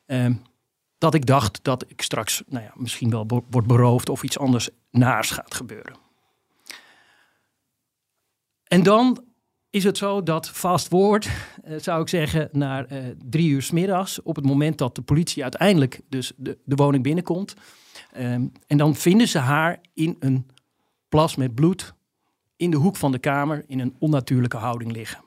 ehm, 0.07 0.35
dat 0.99 1.15
ik 1.15 1.27
dacht 1.27 1.59
dat 1.63 1.85
ik 1.89 2.03
straks 2.03 2.43
nou 2.47 2.65
ja, 2.65 2.73
misschien 2.75 3.11
wel 3.11 3.27
bo- 3.27 3.45
word 3.51 3.67
beroofd 3.67 4.09
of 4.09 4.23
iets 4.23 4.39
anders 4.39 4.69
naars 4.91 5.31
gaat 5.31 5.55
gebeuren. 5.55 5.97
En 8.65 8.83
dan 8.83 9.25
is 9.75 9.85
het 9.85 9.99
zo 9.99 10.23
dat 10.23 10.51
fast 10.51 10.89
forward, 10.89 11.29
eh, 11.63 11.79
zou 11.79 12.03
ik 12.03 12.09
zeggen, 12.09 12.49
naar 12.53 12.85
eh, 12.85 13.05
drie 13.25 13.49
uur 13.49 13.63
's 13.63 13.71
middags, 13.71 14.23
op 14.23 14.37
het 14.37 14.45
moment 14.45 14.79
dat 14.79 14.95
de 14.95 15.03
politie 15.03 15.43
uiteindelijk 15.43 16.01
dus 16.09 16.33
de, 16.37 16.59
de 16.65 16.75
woning 16.75 17.03
binnenkomt. 17.03 17.55
Ehm, 18.13 18.47
en 18.67 18.77
dan 18.77 18.95
vinden 18.95 19.29
ze 19.29 19.39
haar 19.39 19.81
in 19.95 20.17
een 20.19 20.47
plas 21.09 21.37
met 21.37 21.55
bloed 21.55 21.95
in 22.57 22.71
de 22.71 22.77
hoek 22.77 22.97
van 22.97 23.13
de 23.13 23.19
kamer 23.19 23.65
in 23.67 23.81
een 23.81 23.97
onnatuurlijke 23.99 24.57
houding 24.57 24.93
liggen. 24.93 25.25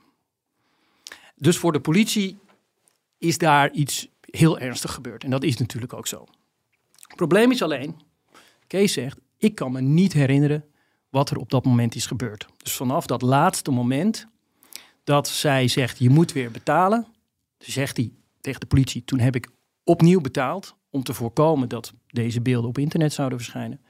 Dus 1.36 1.58
voor 1.58 1.72
de 1.72 1.82
politie 1.82 2.39
is 3.18 3.38
daar 3.38 3.72
iets 3.72 4.08
heel 4.22 4.60
ernstig 4.60 4.94
gebeurd. 4.94 5.24
En 5.24 5.30
dat 5.30 5.44
is 5.44 5.58
natuurlijk 5.58 5.94
ook 5.94 6.08
zo. 6.08 6.25
Het 7.08 7.16
probleem 7.16 7.51
is 7.51 7.62
alleen, 7.62 8.00
Kees 8.68 8.94
zegt, 8.94 9.20
ik 9.38 9.56
kan 9.56 9.72
me 9.72 9.82
niet 9.82 10.13
herinneren 10.13 10.66
wat 11.10 11.30
er 11.30 11.38
op 11.38 11.50
dat 11.50 11.66
moment 11.66 11.96
is 11.96 12.06
gebeurd. 12.06 12.48
Dus 12.58 12.74
vanaf 12.74 13.06
dat 13.06 13.22
laatste 13.22 13.72
moment 13.72 14.27
dat 15.08 15.28
zij 15.28 15.68
zegt, 15.68 16.00
je 16.00 16.10
moet 16.10 16.32
weer 16.32 16.52
betalen, 16.52 17.08
zegt 17.58 17.98
hij 17.98 18.12
tegen 18.42 18.60
de 18.60 18.66
politie, 18.66 19.04
toen 19.04 19.20
heb 19.20 19.36
ik 19.36 19.50
opnieuw 19.84 20.22
betaald 20.22 20.76
om 20.90 21.04
te 21.04 21.14
voorkomen 21.14 21.70
dat 21.70 21.94
deze 22.08 22.42
beelden 22.42 22.70
op 22.70 22.78
internet 22.78 23.14
zouden 23.14 23.38
verschijnen. 23.38 23.82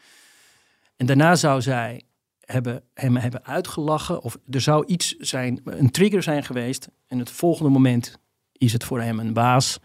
En 0.95 1.05
daarna 1.05 1.35
zou 1.35 1.61
zij 1.61 2.01
hebben, 2.39 2.83
hem 2.93 3.15
hebben 3.15 3.45
uitgelachen 3.45 4.21
of 4.21 4.37
er 4.49 4.61
zou 4.61 4.85
iets 4.85 5.15
zijn, 5.17 5.61
een 5.63 5.91
trigger 5.91 6.23
zijn 6.23 6.43
geweest. 6.43 6.89
En 7.07 7.19
het 7.19 7.31
volgende 7.31 7.69
moment 7.71 8.19
is 8.51 8.73
het 8.73 8.83
voor 8.83 9.01
hem 9.01 9.19
een 9.19 9.33
baas. 9.33 9.79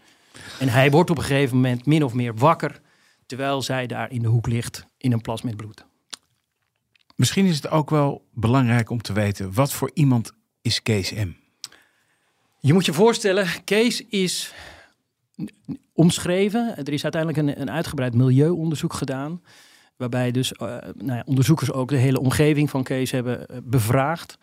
En 0.59 0.69
hij 0.69 0.91
wordt 0.91 1.09
op 1.09 1.17
een 1.17 1.23
gegeven 1.23 1.55
moment 1.55 1.85
min 1.85 2.03
of 2.03 2.13
meer 2.13 2.35
wakker, 2.35 2.81
terwijl 3.25 3.61
zij 3.61 3.87
daar 3.87 4.11
in 4.11 4.21
de 4.21 4.27
hoek 4.27 4.47
ligt 4.47 4.85
in 4.97 5.11
een 5.11 5.21
plas 5.21 5.41
met 5.41 5.57
bloed. 5.57 5.85
Misschien 7.15 7.45
is 7.45 7.55
het 7.55 7.69
ook 7.69 7.89
wel 7.89 8.27
belangrijk 8.33 8.89
om 8.89 9.01
te 9.01 9.13
weten, 9.13 9.53
wat 9.53 9.73
voor 9.73 9.91
iemand 9.93 10.33
is 10.63 10.81
Kees 10.81 11.13
M? 11.13 11.31
Je 12.59 12.73
moet 12.73 12.85
je 12.85 12.93
voorstellen, 12.93 13.47
Kees 13.63 14.05
is 14.07 14.53
omschreven. 15.93 16.77
Er 16.77 16.93
is 16.93 17.03
uiteindelijk 17.03 17.41
een, 17.41 17.61
een 17.61 17.71
uitgebreid 17.71 18.13
milieuonderzoek 18.13 18.93
gedaan. 18.93 19.41
Waarbij 19.95 20.31
dus 20.31 20.51
uh, 20.51 20.59
nou 20.95 21.17
ja, 21.17 21.23
onderzoekers 21.25 21.71
ook 21.71 21.89
de 21.89 21.95
hele 21.95 22.19
omgeving 22.19 22.69
van 22.69 22.83
Kees 22.83 23.11
hebben 23.11 23.47
uh, 23.51 23.57
bevraagd. 23.63 24.37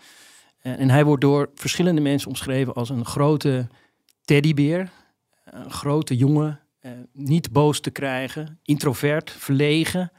En, 0.59 0.79
en, 0.79 0.91
hij 0.91 1.05
wordt 1.05 1.21
door 1.21 1.50
verschillende 1.55 2.00
mensen 2.00 2.29
omschreven 2.29 2.75
als 2.75 2.89
een 2.89 3.05
grote 3.05 3.69
teddybeer. 4.25 4.91
Een 5.45 5.71
grote 5.71 6.17
jongen, 6.17 6.61
niet 7.12 7.53
boos 7.53 7.81
te 7.81 7.91
krijgen, 7.91 8.59
introvert, 8.62 9.31
verlegen. 9.31 10.12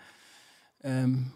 Um, 0.81 1.33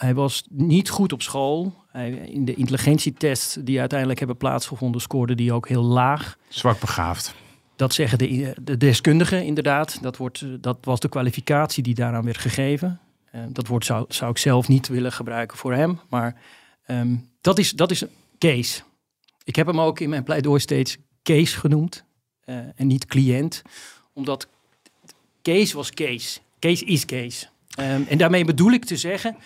hij 0.00 0.14
was 0.14 0.44
niet 0.50 0.90
goed 0.90 1.12
op 1.12 1.22
school. 1.22 1.74
Hij, 1.88 2.10
in 2.10 2.44
de 2.44 2.54
intelligentietests 2.54 3.58
die 3.60 3.80
uiteindelijk 3.80 4.18
hebben 4.18 4.36
plaatsgevonden, 4.36 5.00
scoorde 5.00 5.34
die 5.34 5.52
ook 5.52 5.68
heel 5.68 5.82
laag. 5.82 6.36
Zwak 6.48 6.80
begaafd. 6.80 7.34
Dat 7.76 7.94
zeggen 7.94 8.18
de, 8.18 8.54
de 8.62 8.76
deskundigen 8.76 9.44
inderdaad. 9.44 10.02
Dat, 10.02 10.16
wordt, 10.16 10.62
dat 10.62 10.78
was 10.80 11.00
de 11.00 11.08
kwalificatie 11.08 11.82
die 11.82 11.94
daaraan 11.94 12.24
werd 12.24 12.38
gegeven. 12.38 13.00
Uh, 13.34 13.40
dat 13.48 13.66
woord 13.66 13.84
zou, 13.84 14.04
zou 14.08 14.30
ik 14.30 14.38
zelf 14.38 14.68
niet 14.68 14.88
willen 14.88 15.12
gebruiken 15.12 15.58
voor 15.58 15.74
hem. 15.74 16.00
Maar 16.08 16.40
um, 16.86 17.28
dat, 17.40 17.58
is, 17.58 17.70
dat 17.70 17.90
is 17.90 18.04
Kees. 18.38 18.84
Ik 19.44 19.56
heb 19.56 19.66
hem 19.66 19.80
ook 19.80 20.00
in 20.00 20.08
mijn 20.08 20.24
pleidooi 20.24 20.60
steeds 20.60 20.96
Kees 21.22 21.54
genoemd. 21.54 22.04
Uh, 22.46 22.56
en 22.74 22.86
niet 22.86 23.06
cliënt. 23.06 23.62
Omdat 24.12 24.48
Kees 25.42 25.72
was 25.72 25.90
Kees. 25.90 26.40
Kees 26.58 26.82
is 26.82 27.04
Kees. 27.04 27.50
Um, 27.80 28.06
en 28.08 28.18
daarmee 28.18 28.44
bedoel 28.44 28.72
ik 28.72 28.84
te 28.84 28.96
zeggen 28.96 29.36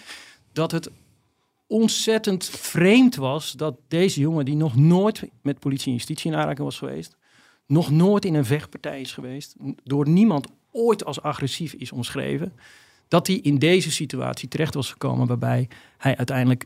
dat 0.54 0.70
het 0.70 0.90
ontzettend 1.66 2.44
vreemd 2.44 3.16
was 3.16 3.52
dat 3.52 3.76
deze 3.88 4.20
jongen, 4.20 4.44
die 4.44 4.56
nog 4.56 4.76
nooit 4.76 5.22
met 5.42 5.58
politie 5.58 5.86
en 5.86 5.92
justitie 5.92 6.30
in 6.30 6.36
aanraking 6.36 6.64
was 6.64 6.78
geweest, 6.78 7.16
nog 7.66 7.90
nooit 7.90 8.24
in 8.24 8.34
een 8.34 8.44
vechtpartij 8.44 9.00
is 9.00 9.12
geweest, 9.12 9.54
door 9.84 10.08
niemand 10.08 10.48
ooit 10.70 11.04
als 11.04 11.22
agressief 11.22 11.72
is 11.72 11.92
omschreven, 11.92 12.52
dat 13.08 13.26
hij 13.26 13.36
in 13.36 13.58
deze 13.58 13.90
situatie 13.90 14.48
terecht 14.48 14.74
was 14.74 14.90
gekomen 14.90 15.26
waarbij 15.26 15.68
hij 15.98 16.16
uiteindelijk 16.16 16.64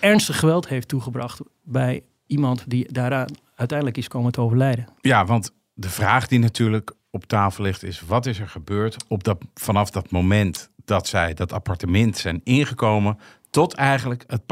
ernstig 0.00 0.38
geweld 0.38 0.68
heeft 0.68 0.88
toegebracht 0.88 1.40
bij 1.62 2.02
iemand 2.26 2.64
die 2.66 2.92
daaraan 2.92 3.28
uiteindelijk 3.54 3.98
is 3.98 4.08
komen 4.08 4.32
te 4.32 4.40
overlijden. 4.40 4.86
Ja, 5.00 5.24
want 5.24 5.52
de 5.74 5.88
vraag 5.88 6.26
die 6.26 6.38
natuurlijk 6.38 6.92
op 7.10 7.24
tafel 7.24 7.64
ligt 7.64 7.82
is: 7.82 8.00
wat 8.00 8.26
is 8.26 8.38
er 8.38 8.48
gebeurd 8.48 8.96
op 9.08 9.24
dat, 9.24 9.38
vanaf 9.54 9.90
dat 9.90 10.10
moment 10.10 10.70
dat 10.88 11.06
zij 11.06 11.34
dat 11.34 11.52
appartement 11.52 12.16
zijn 12.16 12.40
ingekomen 12.44 13.18
tot 13.50 13.74
eigenlijk 13.74 14.24
het, 14.26 14.42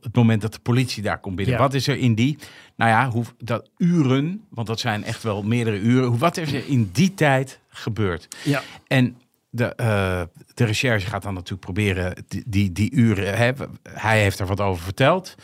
het, 0.00 0.14
moment 0.14 0.42
dat 0.42 0.52
de 0.52 0.58
politie 0.58 1.02
daar 1.02 1.20
komt 1.20 1.36
binnen. 1.36 1.54
Ja. 1.54 1.60
Wat 1.60 1.74
is 1.74 1.86
er 1.86 1.98
in 1.98 2.14
die, 2.14 2.38
nou 2.76 2.90
ja, 2.90 3.10
hoe, 3.10 3.24
dat 3.38 3.70
uren, 3.76 4.44
want 4.50 4.66
dat 4.66 4.80
zijn 4.80 5.04
echt 5.04 5.22
wel 5.22 5.42
meerdere 5.42 5.78
uren. 5.78 6.18
Wat 6.18 6.36
is 6.36 6.52
er 6.52 6.68
in 6.68 6.90
die 6.92 7.14
tijd 7.14 7.60
gebeurd? 7.68 8.28
Ja. 8.44 8.62
En 8.86 9.16
de, 9.50 9.72
uh, 9.76 10.22
de 10.54 10.64
recherche 10.64 11.06
gaat 11.06 11.22
dan 11.22 11.34
natuurlijk 11.34 11.60
proberen 11.60 12.14
die, 12.28 12.42
die, 12.46 12.72
die 12.72 12.92
uren. 12.92 13.36
Hè, 13.36 13.50
hij 13.90 14.20
heeft 14.20 14.38
er 14.38 14.46
wat 14.46 14.60
over 14.60 14.82
verteld. 14.84 15.34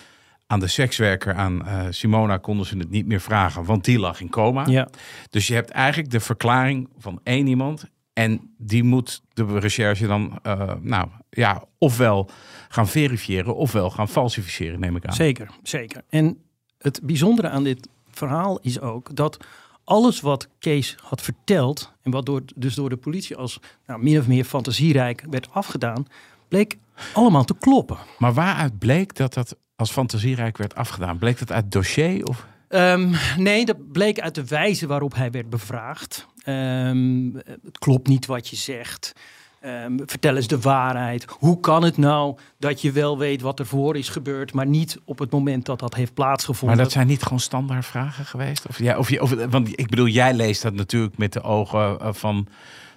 Aan 0.47 0.61
de 0.61 0.67
sekswerker, 0.67 1.35
aan 1.35 1.63
uh, 1.65 1.87
Simona, 1.91 2.37
konden 2.37 2.67
ze 2.67 2.77
het 2.77 2.91
niet 2.91 3.07
meer 3.07 3.21
vragen, 3.21 3.65
want 3.65 3.85
die 3.85 3.99
lag 3.99 4.21
in 4.21 4.31
coma. 4.31 4.67
Ja. 4.67 4.89
Dus 5.31 5.47
je 5.47 5.55
hebt 5.55 5.71
eigenlijk 5.71 6.11
de 6.11 6.21
verklaring 6.21 6.89
van 6.99 7.21
één 7.23 7.47
iemand. 7.47 7.85
En 8.19 8.55
die 8.57 8.85
moet 8.85 9.23
de 9.33 9.59
recherche 9.59 10.07
dan, 10.07 10.39
uh, 10.47 10.73
nou 10.81 11.09
ja, 11.31 11.65
ofwel 11.79 12.31
gaan 12.69 12.89
verifiëren, 12.89 13.57
ofwel 13.57 13.91
gaan 13.91 14.09
falsificeren, 14.09 14.81
neem 14.81 14.97
ik 14.97 15.07
aan. 15.07 15.15
Zeker, 15.15 15.49
zeker. 15.63 16.03
En 16.09 16.39
het 16.79 17.01
bijzondere 17.03 17.49
aan 17.49 17.65
dit 17.65 17.89
verhaal 18.11 18.59
is 18.61 18.81
ook 18.81 19.17
dat 19.17 19.37
alles 19.85 20.21
wat 20.21 20.49
Kees 20.59 20.97
had 21.03 21.23
verteld 21.23 21.93
en 22.03 22.11
wat 22.11 22.27
door, 22.27 22.43
dus 22.55 22.75
door 22.75 22.89
de 22.89 22.97
politie 22.97 23.37
als 23.37 23.61
nou, 23.87 24.03
min 24.03 24.19
of 24.19 24.27
meer 24.27 24.45
fantasierijk 24.45 25.25
werd 25.31 25.49
afgedaan, 25.51 26.07
bleek 26.49 26.79
allemaal 27.13 27.45
te 27.45 27.57
kloppen. 27.59 27.99
Maar 28.19 28.33
waaruit 28.33 28.79
bleek 28.79 29.15
dat 29.15 29.35
dat 29.35 29.57
als 29.77 29.91
fantasierijk 29.91 30.57
werd 30.57 30.75
afgedaan? 30.75 31.19
Bleek 31.19 31.39
dat 31.39 31.53
uit 31.53 31.73
dossier? 31.73 32.25
Of? 32.25 32.47
Um, 32.69 33.15
nee, 33.37 33.65
dat 33.65 33.93
bleek 33.93 34.21
uit 34.21 34.35
de 34.35 34.45
wijze 34.45 34.87
waarop 34.87 35.15
hij 35.15 35.31
werd 35.31 35.51
bevraagd. 35.51 36.27
Um, 36.49 37.35
het 37.63 37.79
klopt 37.79 38.09
niet 38.09 38.27
wat 38.27 38.49
je 38.49 38.57
zegt. 38.57 39.13
Um, 39.65 40.03
vertel 40.07 40.37
eens 40.37 40.47
de 40.47 40.61
waarheid. 40.61 41.25
Hoe 41.39 41.61
kan 41.61 41.83
het 41.83 41.97
nou 41.97 42.39
dat 42.59 42.81
je 42.81 42.93
wel 42.93 43.19
weet 43.19 43.41
wat 43.41 43.59
er 43.59 43.67
voor 43.67 43.97
is 43.97 44.09
gebeurd, 44.09 44.53
maar 44.53 44.67
niet 44.67 44.99
op 45.05 45.19
het 45.19 45.31
moment 45.31 45.67
dat 45.67 45.79
dat 45.79 45.95
heeft 45.95 46.15
plaatsgevonden? 46.15 46.77
Maar 46.77 46.85
dat 46.85 46.95
zijn 46.95 47.07
niet 47.07 47.23
gewoon 47.23 47.41
standaard 47.41 47.87
vragen 47.87 48.25
geweest? 48.25 48.67
Of, 48.67 48.79
ja, 48.79 48.99
of, 48.99 49.11
je, 49.11 49.49
want 49.49 49.69
ik 49.79 49.89
bedoel, 49.89 50.07
jij 50.07 50.35
leest 50.35 50.63
dat 50.63 50.75
natuurlijk 50.75 51.19
met 51.19 51.33
de 51.33 51.43
ogen 51.43 52.15
van 52.15 52.49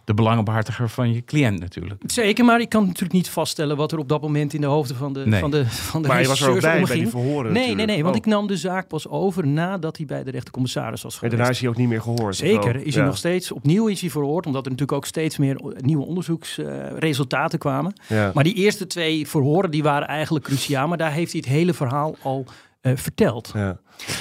de 0.05 0.13
belangenbehartiger 0.13 0.89
van 0.89 1.13
je 1.13 1.23
cliënt 1.23 1.59
natuurlijk. 1.59 2.01
Zeker, 2.05 2.45
maar 2.45 2.59
ik 2.59 2.69
kan 2.69 2.85
natuurlijk 2.85 3.13
niet 3.13 3.29
vaststellen 3.29 3.77
wat 3.77 3.91
er 3.91 3.97
op 3.97 4.09
dat 4.09 4.21
moment 4.21 4.53
in 4.53 4.61
de 4.61 4.67
hoofden 4.67 4.95
van 4.95 5.13
de, 5.13 5.25
nee. 5.25 5.39
van 5.39 5.51
de, 5.51 5.65
van 5.65 6.01
de 6.01 6.07
Maar 6.07 6.21
je 6.21 6.27
was 6.27 6.41
er 6.41 6.49
ook 6.49 6.61
bij, 6.61 6.85
die 6.85 7.07
verhoren 7.07 7.53
Nee, 7.53 7.75
nee, 7.75 7.85
nee, 7.85 8.03
want 8.03 8.15
oh. 8.15 8.21
ik 8.21 8.25
nam 8.25 8.47
de 8.47 8.57
zaak 8.57 8.87
pas 8.87 9.07
over 9.07 9.47
nadat 9.47 9.97
hij 9.97 10.05
bij 10.05 10.23
de 10.23 10.31
rechtercommissaris 10.31 11.01
was 11.01 11.13
En 11.13 11.19
geweest. 11.19 11.35
daarna 11.37 11.53
is 11.53 11.59
hij 11.59 11.69
ook 11.69 11.77
niet 11.77 11.87
meer 11.87 12.01
gehoord. 12.01 12.35
Zeker, 12.35 12.75
is 12.75 12.93
hij 12.93 13.03
Ja. 13.03 13.07
nog 13.09 13.17
steeds 13.17 13.51
opnieuw 13.51 13.87
is 13.87 14.01
hij 14.01 14.09
verhoord, 14.09 14.45
omdat 14.45 14.65
er 14.65 14.71
natuurlijk 14.71 14.97
ook 14.97 15.05
steeds 15.05 15.37
meer 15.37 15.61
nieuwe 15.77 16.05
onderzoeksresultaten 16.05 17.59
kwamen. 17.59 17.93
Ja. 18.07 18.31
Maar 18.33 18.43
die 18.43 18.53
eerste 18.53 18.87
twee 18.87 19.27
verhoren 19.27 19.71
die 19.71 19.83
waren 19.83 20.07
eigenlijk 20.07 20.45
cruciaal, 20.45 20.87
maar 20.87 20.97
daar 20.97 21.11
heeft 21.11 21.31
hij 21.31 21.41
het 21.45 21.49
hele 21.53 21.73
verhaal 21.73 22.15
al 22.21 22.45
eh, 22.81 22.95
verteld. 22.95 23.51
Ja. 23.53 23.79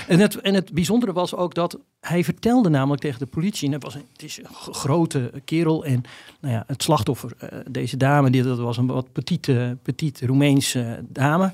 En 0.09 0.19
het, 0.19 0.41
en 0.41 0.55
het 0.55 0.73
bijzondere 0.73 1.13
was 1.13 1.35
ook 1.35 1.55
dat 1.55 1.79
hij 2.01 2.25
vertelde 2.25 2.69
namelijk 2.69 3.03
tegen 3.03 3.19
de 3.19 3.27
politie, 3.27 3.67
en 3.67 3.75
het, 3.75 3.83
was 3.83 3.95
een, 3.95 4.05
het 4.13 4.23
is 4.23 4.39
een 4.39 4.75
grote 4.75 5.33
kerel 5.45 5.85
en 5.85 6.03
nou 6.41 6.55
ja, 6.55 6.65
het 6.67 6.83
slachtoffer, 6.83 7.33
eh, 7.39 7.59
deze 7.71 7.97
dame, 7.97 8.31
die, 8.31 8.43
dat 8.43 8.59
was 8.59 8.77
een 8.77 8.87
wat 8.87 9.13
petite, 9.13 9.77
petite 9.83 10.27
Roemeense 10.27 11.05
dame. 11.09 11.53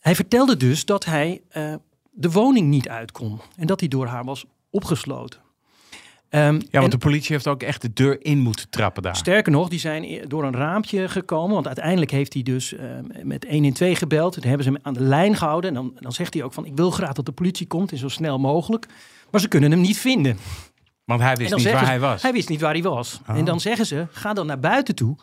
Hij 0.00 0.14
vertelde 0.14 0.56
dus 0.56 0.84
dat 0.84 1.04
hij 1.04 1.42
eh, 1.48 1.74
de 2.10 2.30
woning 2.30 2.68
niet 2.68 2.88
uit 2.88 3.12
kon 3.12 3.40
en 3.56 3.66
dat 3.66 3.80
hij 3.80 3.88
door 3.88 4.06
haar 4.06 4.24
was 4.24 4.44
opgesloten. 4.70 5.40
Ehm, 6.34 6.54
Ja, 6.54 6.60
want 6.70 6.84
en- 6.84 6.90
de 6.90 6.98
politie 6.98 7.32
heeft 7.32 7.46
ook 7.48 7.62
echt 7.62 7.82
de 7.82 7.92
deur 7.92 8.24
in 8.24 8.38
moeten 8.38 8.70
trappen 8.70 9.02
daar. 9.02 9.16
Sterker 9.16 9.52
nog, 9.52 9.68
die 9.68 9.78
zijn 9.78 10.04
e- 10.04 10.26
door 10.26 10.44
een 10.44 10.54
raampje 10.54 11.08
gekomen. 11.08 11.54
Want 11.54 11.66
uiteindelijk 11.66 12.10
heeft 12.10 12.32
hij 12.32 12.42
dus 12.42 12.74
eh, 12.74 12.86
met 13.22 13.46
112 13.48 13.98
gebeld. 13.98 14.32
Toen 14.32 14.42
hebben 14.42 14.64
ze 14.64 14.70
hem 14.72 14.80
aan 14.82 14.92
de 14.94 15.00
lijn 15.00 15.36
gehouden. 15.36 15.70
En 15.70 15.74
dan, 15.76 15.92
dan 16.00 16.12
zegt 16.12 16.34
hij 16.34 16.42
ook 16.42 16.52
van, 16.52 16.66
ik 16.66 16.72
wil 16.76 16.90
graag 16.90 17.12
dat 17.12 17.26
de 17.26 17.32
politie 17.32 17.66
komt. 17.66 17.92
En 17.92 17.98
zo 17.98 18.08
snel 18.08 18.38
mogelijk. 18.38 18.86
Maar 19.30 19.40
ze 19.40 19.48
kunnen 19.48 19.70
hem 19.70 19.80
niet 19.80 19.98
vinden. 19.98 20.38
Want 21.04 21.20
hij 21.20 21.36
wist 21.36 21.56
niet 21.56 21.70
waar 21.70 21.86
hij 21.86 22.00
was. 22.00 22.22
Hij 22.22 22.32
wist 22.32 22.48
niet 22.48 22.60
waar 22.60 22.72
hij 22.72 22.82
was. 22.82 23.20
Oh. 23.28 23.36
En 23.36 23.44
dan 23.44 23.60
zeggen 23.60 23.86
ze, 23.86 24.06
ga 24.10 24.32
dan 24.32 24.46
naar 24.46 24.60
buiten 24.60 24.94
toe. 24.94 25.16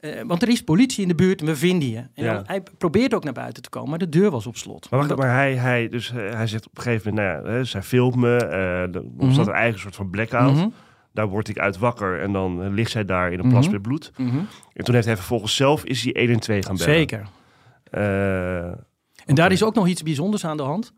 Eh, 0.00 0.22
want 0.26 0.42
er 0.42 0.48
is 0.48 0.62
politie 0.62 1.02
in 1.02 1.08
de 1.08 1.14
buurt 1.14 1.40
en 1.40 1.46
we 1.46 1.56
vinden 1.56 1.88
je. 1.88 1.96
En 1.96 2.24
Ja. 2.24 2.34
dan, 2.34 2.42
hij 2.46 2.62
probeert 2.78 3.14
ook 3.14 3.24
naar 3.24 3.32
buiten 3.32 3.62
te 3.62 3.68
komen, 3.68 3.90
maar 3.90 3.98
de 3.98 4.08
deur 4.08 4.30
was 4.30 4.46
op 4.46 4.56
slot. 4.56 4.90
Maar, 4.90 5.00
wacht, 5.06 5.16
maar 5.16 5.34
hij, 5.34 5.54
hij, 5.56 5.88
dus, 5.88 6.10
eh, 6.10 6.16
hij 6.32 6.46
zegt 6.46 6.66
op 6.66 6.76
een 6.76 6.82
gegeven 6.82 7.14
moment, 7.14 7.32
nou 7.42 7.48
ja, 7.48 7.52
hè, 7.58 7.64
zij 7.64 7.82
filmt 7.82 8.16
me. 8.16 8.36
eh 8.36 8.92
dan 8.92 9.04
Mhm. 9.14 9.20
ontstaat 9.24 9.46
er 9.46 9.52
eigen 9.52 9.80
soort 9.80 9.94
van 9.96 10.10
blackout. 10.10 10.54
Mhm, 10.54 10.68
Daar 11.12 11.28
word 11.28 11.48
ik 11.48 11.58
uit 11.58 11.78
wakker 11.78 12.20
en 12.20 12.32
dan 12.32 12.74
ligt 12.74 12.90
zij 12.90 13.04
daar 13.04 13.32
in 13.32 13.38
een 13.38 13.48
plas 13.48 13.64
Mhm. 13.64 13.72
met 13.72 13.82
bloed. 13.82 14.12
mhm. 14.16 14.38
En 14.72 14.84
toen 14.84 14.94
heeft 14.94 15.06
hij 15.06 15.16
vervolgens 15.16 15.56
zelf 15.56 15.84
is 15.84 16.02
hij 16.04 16.12
1 16.16 16.30
en 16.30 16.40
2 16.40 16.62
gaan 16.62 16.76
bellen. 16.76 16.94
Zeker. 16.94 17.26
En 19.26 19.34
daar 19.34 19.52
is 19.52 19.62
ook 19.62 19.74
nog 19.74 19.86
iets 19.88 20.02
bijzonders 20.02 20.44
aan 20.44 20.56
de 20.56 20.62
hand. 20.62 20.92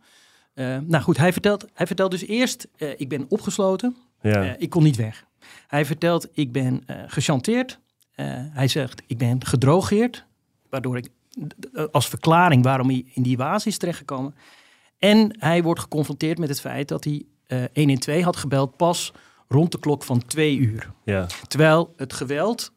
Nou 0.86 0.98
goed, 1.02 1.16
hij 1.16 1.32
vertelt, 1.32 1.66
hij 1.74 1.86
vertelt 1.86 2.10
dus 2.10 2.26
eerst, 2.26 2.68
ik 2.96 3.08
ben 3.08 3.24
opgesloten, 3.28 3.96
Ja. 4.20 4.54
Ik 4.58 4.70
kon 4.70 4.82
niet 4.82 4.96
weg. 4.96 5.24
Hij 5.66 5.84
vertelt, 5.84 6.28
ik 6.32 6.52
ben 6.52 6.84
gechanteerd. 7.06 7.80
Eh, 8.14 8.26
hij 8.50 8.68
zegt, 8.68 9.02
ik 9.06 9.18
ben 9.18 9.44
gedrogeerd, 9.46 10.24
waardoor 10.70 10.96
ik, 10.96 11.08
als 11.92 12.08
verklaring 12.08 12.62
waarom 12.64 12.88
hij 12.88 13.04
in 13.14 13.22
die 13.22 13.36
waas 13.36 13.66
is 13.66 13.78
terechtgekomen. 13.78 14.34
En 14.98 15.36
hij 15.38 15.62
wordt 15.62 15.80
geconfronteerd 15.80 16.38
met 16.38 16.48
het 16.48 16.60
feit 16.60 16.88
dat 16.88 17.04
hij 17.04 17.22
eh 17.46 17.62
112 17.74 18.22
had 18.24 18.36
gebeld 18.36 18.76
pas 18.76 19.12
rond 19.48 19.72
de 19.72 19.78
klok 19.78 20.02
van 20.02 20.26
twee 20.26 20.56
uur. 20.56 20.92
ja. 21.04 21.26
Terwijl 21.48 21.92
het 21.96 22.12
geweld 22.12 22.72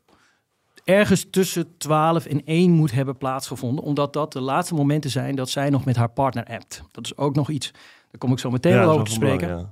ergens 0.83 1.25
tussen 1.31 1.77
12 1.77 2.25
en 2.25 2.41
1 2.45 2.71
moet 2.71 2.91
hebben 2.91 3.17
plaatsgevonden. 3.17 3.83
Omdat 3.83 4.13
dat 4.13 4.33
de 4.33 4.39
laatste 4.41 4.73
momenten 4.73 5.09
zijn 5.09 5.35
dat 5.35 5.49
zij 5.49 5.69
nog 5.69 5.85
met 5.85 5.95
haar 5.95 6.09
partner 6.09 6.45
appt. 6.45 6.81
Dat 6.91 7.05
is 7.05 7.17
ook 7.17 7.35
nog 7.35 7.49
iets, 7.49 7.71
daar 7.71 8.17
kom 8.17 8.31
ik 8.31 8.39
zo 8.39 8.49
meteen 8.51 8.73
Ja, 8.73 8.79
wel 8.79 8.89
over 8.89 9.05
te 9.05 9.11
spreken. 9.11 9.47
belang, 9.47 9.61
Een 9.65 9.71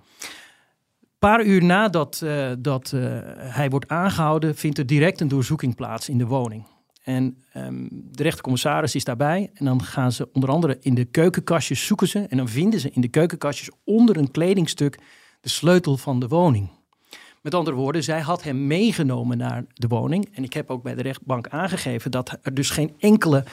paar 1.30 1.44
uur 1.44 1.64
nadat 1.64 2.22
eh, 2.22 2.52
dat, 2.60 2.92
eh, 2.94 3.02
hij 3.36 3.70
wordt 3.70 3.88
aangehouden, 3.88 4.56
vindt 4.56 4.78
er 4.78 4.86
direct 4.86 5.22
een 5.22 5.28
doorzoeking 5.28 5.76
plaats 5.76 6.10
in 6.10 6.18
de 6.18 6.26
woning. 6.26 6.66
En 7.04 7.38
ehm, 7.54 7.88
de 7.90 8.24
rechtercommissaris 8.24 8.96
is 8.96 9.04
daarbij. 9.04 9.50
En 9.54 9.66
dan 9.66 9.84
gaan 9.84 10.12
ze 10.12 10.30
onder 10.34 10.50
andere 10.50 10.78
in 10.82 10.94
de 10.94 11.06
keukenkastjes 11.06 11.86
zoeken 11.86 12.08
ze. 12.08 12.20
En 12.20 12.38
dan 12.38 12.48
vinden 12.48 12.80
ze 12.80 12.90
in 12.92 13.02
de 13.02 13.08
keukenkastjes 13.08 13.70
onder 13.84 14.18
een 14.18 14.32
kledingstuk 14.32 15.00
de 15.42 15.50
sleutel 15.50 15.98
van 15.98 16.20
de 16.20 16.28
woning. 16.28 16.70
Met 17.42 17.54
andere 17.54 17.78
woorden, 17.78 18.04
zij 18.04 18.22
had 18.22 18.44
hem 18.44 18.68
meegenomen 18.68 19.38
naar 19.38 19.66
de 19.74 19.88
woning. 19.88 20.30
En 20.34 20.44
ik 20.44 20.54
heb 20.54 20.70
ook 20.70 20.84
bij 20.84 20.96
de 20.96 21.02
rechtbank 21.02 21.48
aangegeven 21.48 22.12
dat 22.12 22.38
er 22.42 22.54
dus 22.54 22.70
geen 22.70 22.94
enkele 23.00 23.44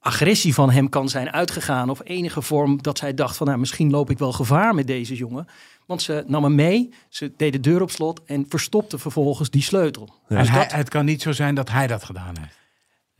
agressie 0.00 0.54
van 0.54 0.70
hem 0.70 0.88
kan 0.88 1.08
zijn 1.08 1.30
uitgegaan. 1.32 1.90
Of 1.90 2.00
enige 2.04 2.42
vorm 2.42 2.82
dat 2.82 2.98
zij 2.98 3.14
dacht 3.14 3.36
van 3.36 3.46
nou, 3.46 3.58
misschien 3.58 3.90
loop 3.90 4.10
ik 4.10 4.18
wel 4.18 4.32
gevaar 4.32 4.74
met 4.74 4.86
deze 4.86 5.14
jongen. 5.16 5.46
Want 5.86 6.02
ze 6.02 6.24
nam 6.26 6.44
hem 6.44 6.54
mee, 6.54 6.92
ze 7.08 7.32
deed 7.36 7.52
de 7.52 7.60
deur 7.60 7.82
op 7.82 7.90
slot 7.90 8.20
en 8.24 8.46
verstopte 8.48 8.98
vervolgens 8.98 9.50
die 9.50 9.62
sleutel. 9.62 10.08
Dus 10.28 10.48
hij, 10.48 10.62
dat- 10.62 10.72
het 10.72 10.88
kan 10.88 11.04
niet 11.04 11.22
zo 11.22 11.32
zijn 11.32 11.54
dat 11.54 11.70
hij 11.70 11.86
dat 11.86 12.04
gedaan 12.04 12.34
heeft. 12.40 12.57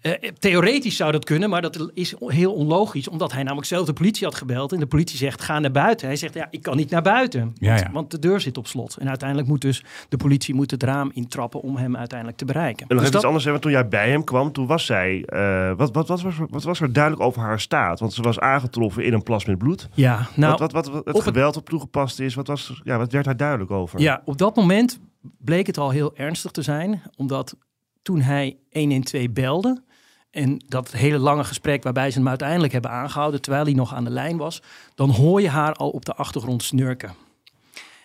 Eh, 0.00 0.12
theoretisch 0.38 0.96
zou 0.96 1.12
dat 1.12 1.24
kunnen, 1.24 1.50
maar 1.50 1.62
dat 1.62 1.90
is 1.94 2.14
heel 2.26 2.52
onlogisch. 2.54 3.08
Omdat 3.08 3.32
hij 3.32 3.42
namelijk 3.42 3.66
zelf 3.66 3.86
de 3.86 3.92
politie 3.92 4.24
had 4.26 4.34
gebeld. 4.34 4.72
En 4.72 4.78
de 4.78 4.86
politie 4.86 5.16
zegt, 5.16 5.42
ga 5.42 5.58
naar 5.58 5.70
buiten. 5.70 6.06
Hij 6.06 6.16
zegt, 6.16 6.34
ja, 6.34 6.46
ik 6.50 6.62
kan 6.62 6.76
niet 6.76 6.90
naar 6.90 7.02
buiten. 7.02 7.52
Ja, 7.54 7.68
want, 7.68 7.80
ja. 7.80 7.90
want 7.92 8.10
de 8.10 8.18
deur 8.18 8.40
zit 8.40 8.58
op 8.58 8.66
slot. 8.66 8.96
En 8.96 9.08
uiteindelijk 9.08 9.48
moet 9.48 9.60
dus 9.60 9.84
de 10.08 10.16
politie 10.16 10.54
moet 10.54 10.70
het 10.70 10.82
raam 10.82 11.10
intrappen 11.14 11.60
om 11.60 11.76
hem 11.76 11.96
uiteindelijk 11.96 12.38
te 12.38 12.44
bereiken. 12.44 12.86
En 12.88 12.94
nog 12.96 12.98
Dus 12.98 12.98
even 12.98 13.12
dat- 13.12 13.20
iets 13.20 13.24
anders, 13.26 13.44
hè, 13.44 13.50
want 13.50 13.62
toen 13.62 13.72
jij 13.72 13.88
bij 13.88 14.10
hem 14.10 14.24
kwam, 14.24 14.52
toen 14.52 14.66
was 14.66 14.86
zij... 14.86 15.22
eh, 15.24 15.72
wat, 15.76 15.94
wat, 15.94 16.08
wat, 16.08 16.22
was, 16.22 16.34
wat 16.50 16.62
was 16.62 16.80
er 16.80 16.92
duidelijk 16.92 17.22
over 17.22 17.42
haar 17.42 17.60
staat? 17.60 18.00
Want 18.00 18.12
ze 18.12 18.22
was 18.22 18.38
aangetroffen 18.38 19.04
in 19.04 19.12
een 19.12 19.22
plas 19.22 19.44
met 19.44 19.58
bloed. 19.58 19.88
ja, 19.94 20.26
nou, 20.36 20.56
wat, 20.56 20.72
wat, 20.72 20.72
wat, 20.72 20.86
wat 20.86 20.94
het 21.04 21.06
op 21.14 21.14
het- 21.14 21.22
geweld 21.34 21.56
op 21.56 21.68
toegepast 21.68 22.20
is, 22.20 22.34
wat, 22.34 22.46
was, 22.46 22.80
ja, 22.84 22.98
wat 22.98 23.12
werd 23.12 23.24
daar 23.24 23.36
duidelijk 23.36 23.70
over? 23.70 24.00
Ja, 24.00 24.22
op 24.24 24.38
dat 24.38 24.56
moment 24.56 24.98
bleek 25.38 25.66
het 25.66 25.78
al 25.78 25.90
heel 25.90 26.16
ernstig 26.16 26.50
te 26.50 26.62
zijn. 26.62 27.02
Omdat 27.16 27.56
toen 28.02 28.20
hij 28.20 28.56
112 28.72 29.30
belde... 29.32 29.82
en 30.30 30.64
dat 30.66 30.92
hele 30.92 31.18
lange 31.18 31.44
gesprek 31.44 31.82
waarbij 31.82 32.10
ze 32.10 32.18
hem 32.18 32.28
uiteindelijk 32.28 32.72
hebben 32.72 32.90
aangehouden... 32.90 33.40
terwijl 33.40 33.64
hij 33.64 33.72
nog 33.72 33.94
aan 33.94 34.04
de 34.04 34.10
lijn 34.10 34.36
was... 34.36 34.62
dan 34.94 35.10
hoor 35.10 35.40
je 35.40 35.48
haar 35.48 35.74
al 35.74 35.90
op 35.90 36.04
de 36.04 36.14
achtergrond 36.14 36.62
snurken. 36.62 37.14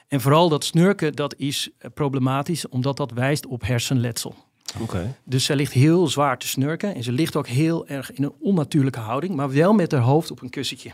En 0.07 0.21
vooral 0.21 0.49
dat 0.49 0.63
snurken, 0.63 1.13
dat 1.13 1.35
is 1.37 1.69
eh, 1.77 1.91
problematisch... 1.93 2.67
omdat 2.67 2.97
dat 2.97 3.11
wijst 3.11 3.45
op 3.45 3.61
hersenletsel. 3.61 4.35
Oké. 4.81 5.15
Dus 5.23 5.45
zij 5.45 5.55
ligt 5.55 5.73
heel 5.73 6.07
zwaar 6.07 6.37
te 6.37 6.47
snurken. 6.47 6.95
En 6.95 7.03
ze 7.03 7.11
ligt 7.11 7.35
ook 7.35 7.47
heel 7.47 7.87
erg 7.87 8.13
in 8.13 8.23
een 8.23 8.33
onnatuurlijke 8.39 8.99
houding... 8.99 9.35
maar 9.35 9.51
wel 9.51 9.73
met 9.73 9.91
haar 9.91 10.01
hoofd 10.01 10.31
op 10.31 10.41
een 10.41 10.49
kussentje. 10.49 10.91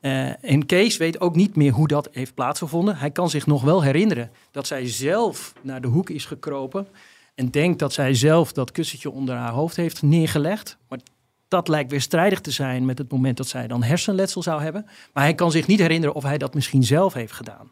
Eh, 0.00 0.44
en 0.44 0.66
Kees 0.66 0.96
weet 0.96 1.20
ook 1.20 1.34
niet 1.36 1.56
meer 1.56 1.72
hoe 1.72 1.88
dat 1.88 2.08
heeft 2.12 2.34
plaatsgevonden. 2.34 2.96
Hij 2.96 3.10
kan 3.10 3.30
zich 3.30 3.46
nog 3.46 3.62
wel 3.62 3.82
herinneren 3.82 4.30
dat 4.50 4.66
zij 4.66 4.88
zelf 4.88 5.52
naar 5.62 5.80
de 5.80 5.88
hoek 5.88 6.10
is 6.10 6.24
gekropen. 6.24 6.86
En 7.36 7.50
denkt 7.50 7.78
dat 7.78 7.92
zij 7.92 8.14
zelf 8.14 8.52
dat 8.52 8.70
kussentje 8.70 9.10
onder 9.10 9.34
haar 9.34 9.52
hoofd 9.52 9.76
heeft 9.76 10.02
neergelegd. 10.02 10.78
Maar 10.88 10.98
dat 11.48 11.68
lijkt 11.68 11.90
weer 11.90 12.00
strijdig 12.00 12.40
te 12.40 12.50
zijn 12.50 12.84
met 12.84 12.98
het 12.98 13.10
moment 13.10 13.36
dat 13.36 13.48
zij 13.48 13.66
dan 13.66 13.82
hersenletsel 13.82 14.42
zou 14.42 14.62
hebben. 14.62 14.86
Maar 15.12 15.24
hij 15.24 15.34
kan 15.34 15.50
zich 15.50 15.66
niet 15.66 15.80
herinneren 15.80 16.14
of 16.14 16.22
hij 16.22 16.38
dat 16.38 16.54
misschien 16.54 16.84
zelf 16.84 17.12
heeft 17.12 17.32
gedaan. 17.32 17.70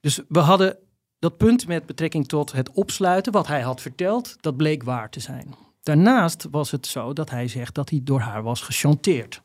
Dus 0.00 0.20
we 0.28 0.38
hadden 0.38 0.76
dat 1.18 1.36
punt 1.36 1.66
met 1.66 1.86
betrekking 1.86 2.28
tot 2.28 2.52
het 2.52 2.70
opsluiten, 2.70 3.32
wat 3.32 3.46
hij 3.46 3.60
had 3.60 3.80
verteld, 3.80 4.36
dat 4.40 4.56
bleek 4.56 4.82
waar 4.82 5.10
te 5.10 5.20
zijn. 5.20 5.54
Daarnaast 5.82 6.46
was 6.50 6.70
het 6.70 6.86
zo 6.86 7.12
dat 7.12 7.30
hij 7.30 7.48
zegt 7.48 7.74
dat 7.74 7.90
hij 7.90 8.00
door 8.02 8.20
haar 8.20 8.42
was 8.42 8.60
gechanteerd. 8.60 9.42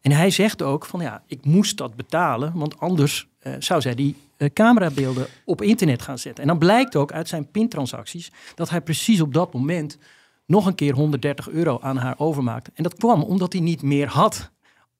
En 0.00 0.12
hij 0.12 0.30
zegt 0.30 0.62
ook 0.62 0.84
van 0.84 1.00
ja, 1.00 1.22
ik 1.26 1.44
moest 1.44 1.76
dat 1.76 1.96
betalen, 1.96 2.52
want 2.54 2.78
anders 2.80 3.28
eh, 3.42 3.52
zou 3.58 3.80
zij 3.80 3.94
die 3.94 4.16
eh, 4.36 4.48
camerabeelden 4.52 5.26
op 5.44 5.62
internet 5.62 6.02
gaan 6.02 6.18
zetten. 6.18 6.42
En 6.42 6.48
dan 6.48 6.58
blijkt 6.58 6.96
ook 6.96 7.12
uit 7.12 7.28
zijn 7.28 7.50
pintransacties 7.50 8.30
dat 8.54 8.70
hij 8.70 8.80
precies 8.80 9.20
op 9.20 9.34
dat 9.34 9.52
moment 9.52 9.98
nog 10.46 10.66
een 10.66 10.74
keer 10.74 10.94
130 10.94 11.48
euro 11.48 11.78
aan 11.80 11.96
haar 11.96 12.14
overmaakte. 12.18 12.70
En 12.74 12.82
dat 12.82 12.94
kwam 12.94 13.22
omdat 13.22 13.52
hij 13.52 13.62
niet 13.62 13.82
meer 13.82 14.08
had. 14.08 14.50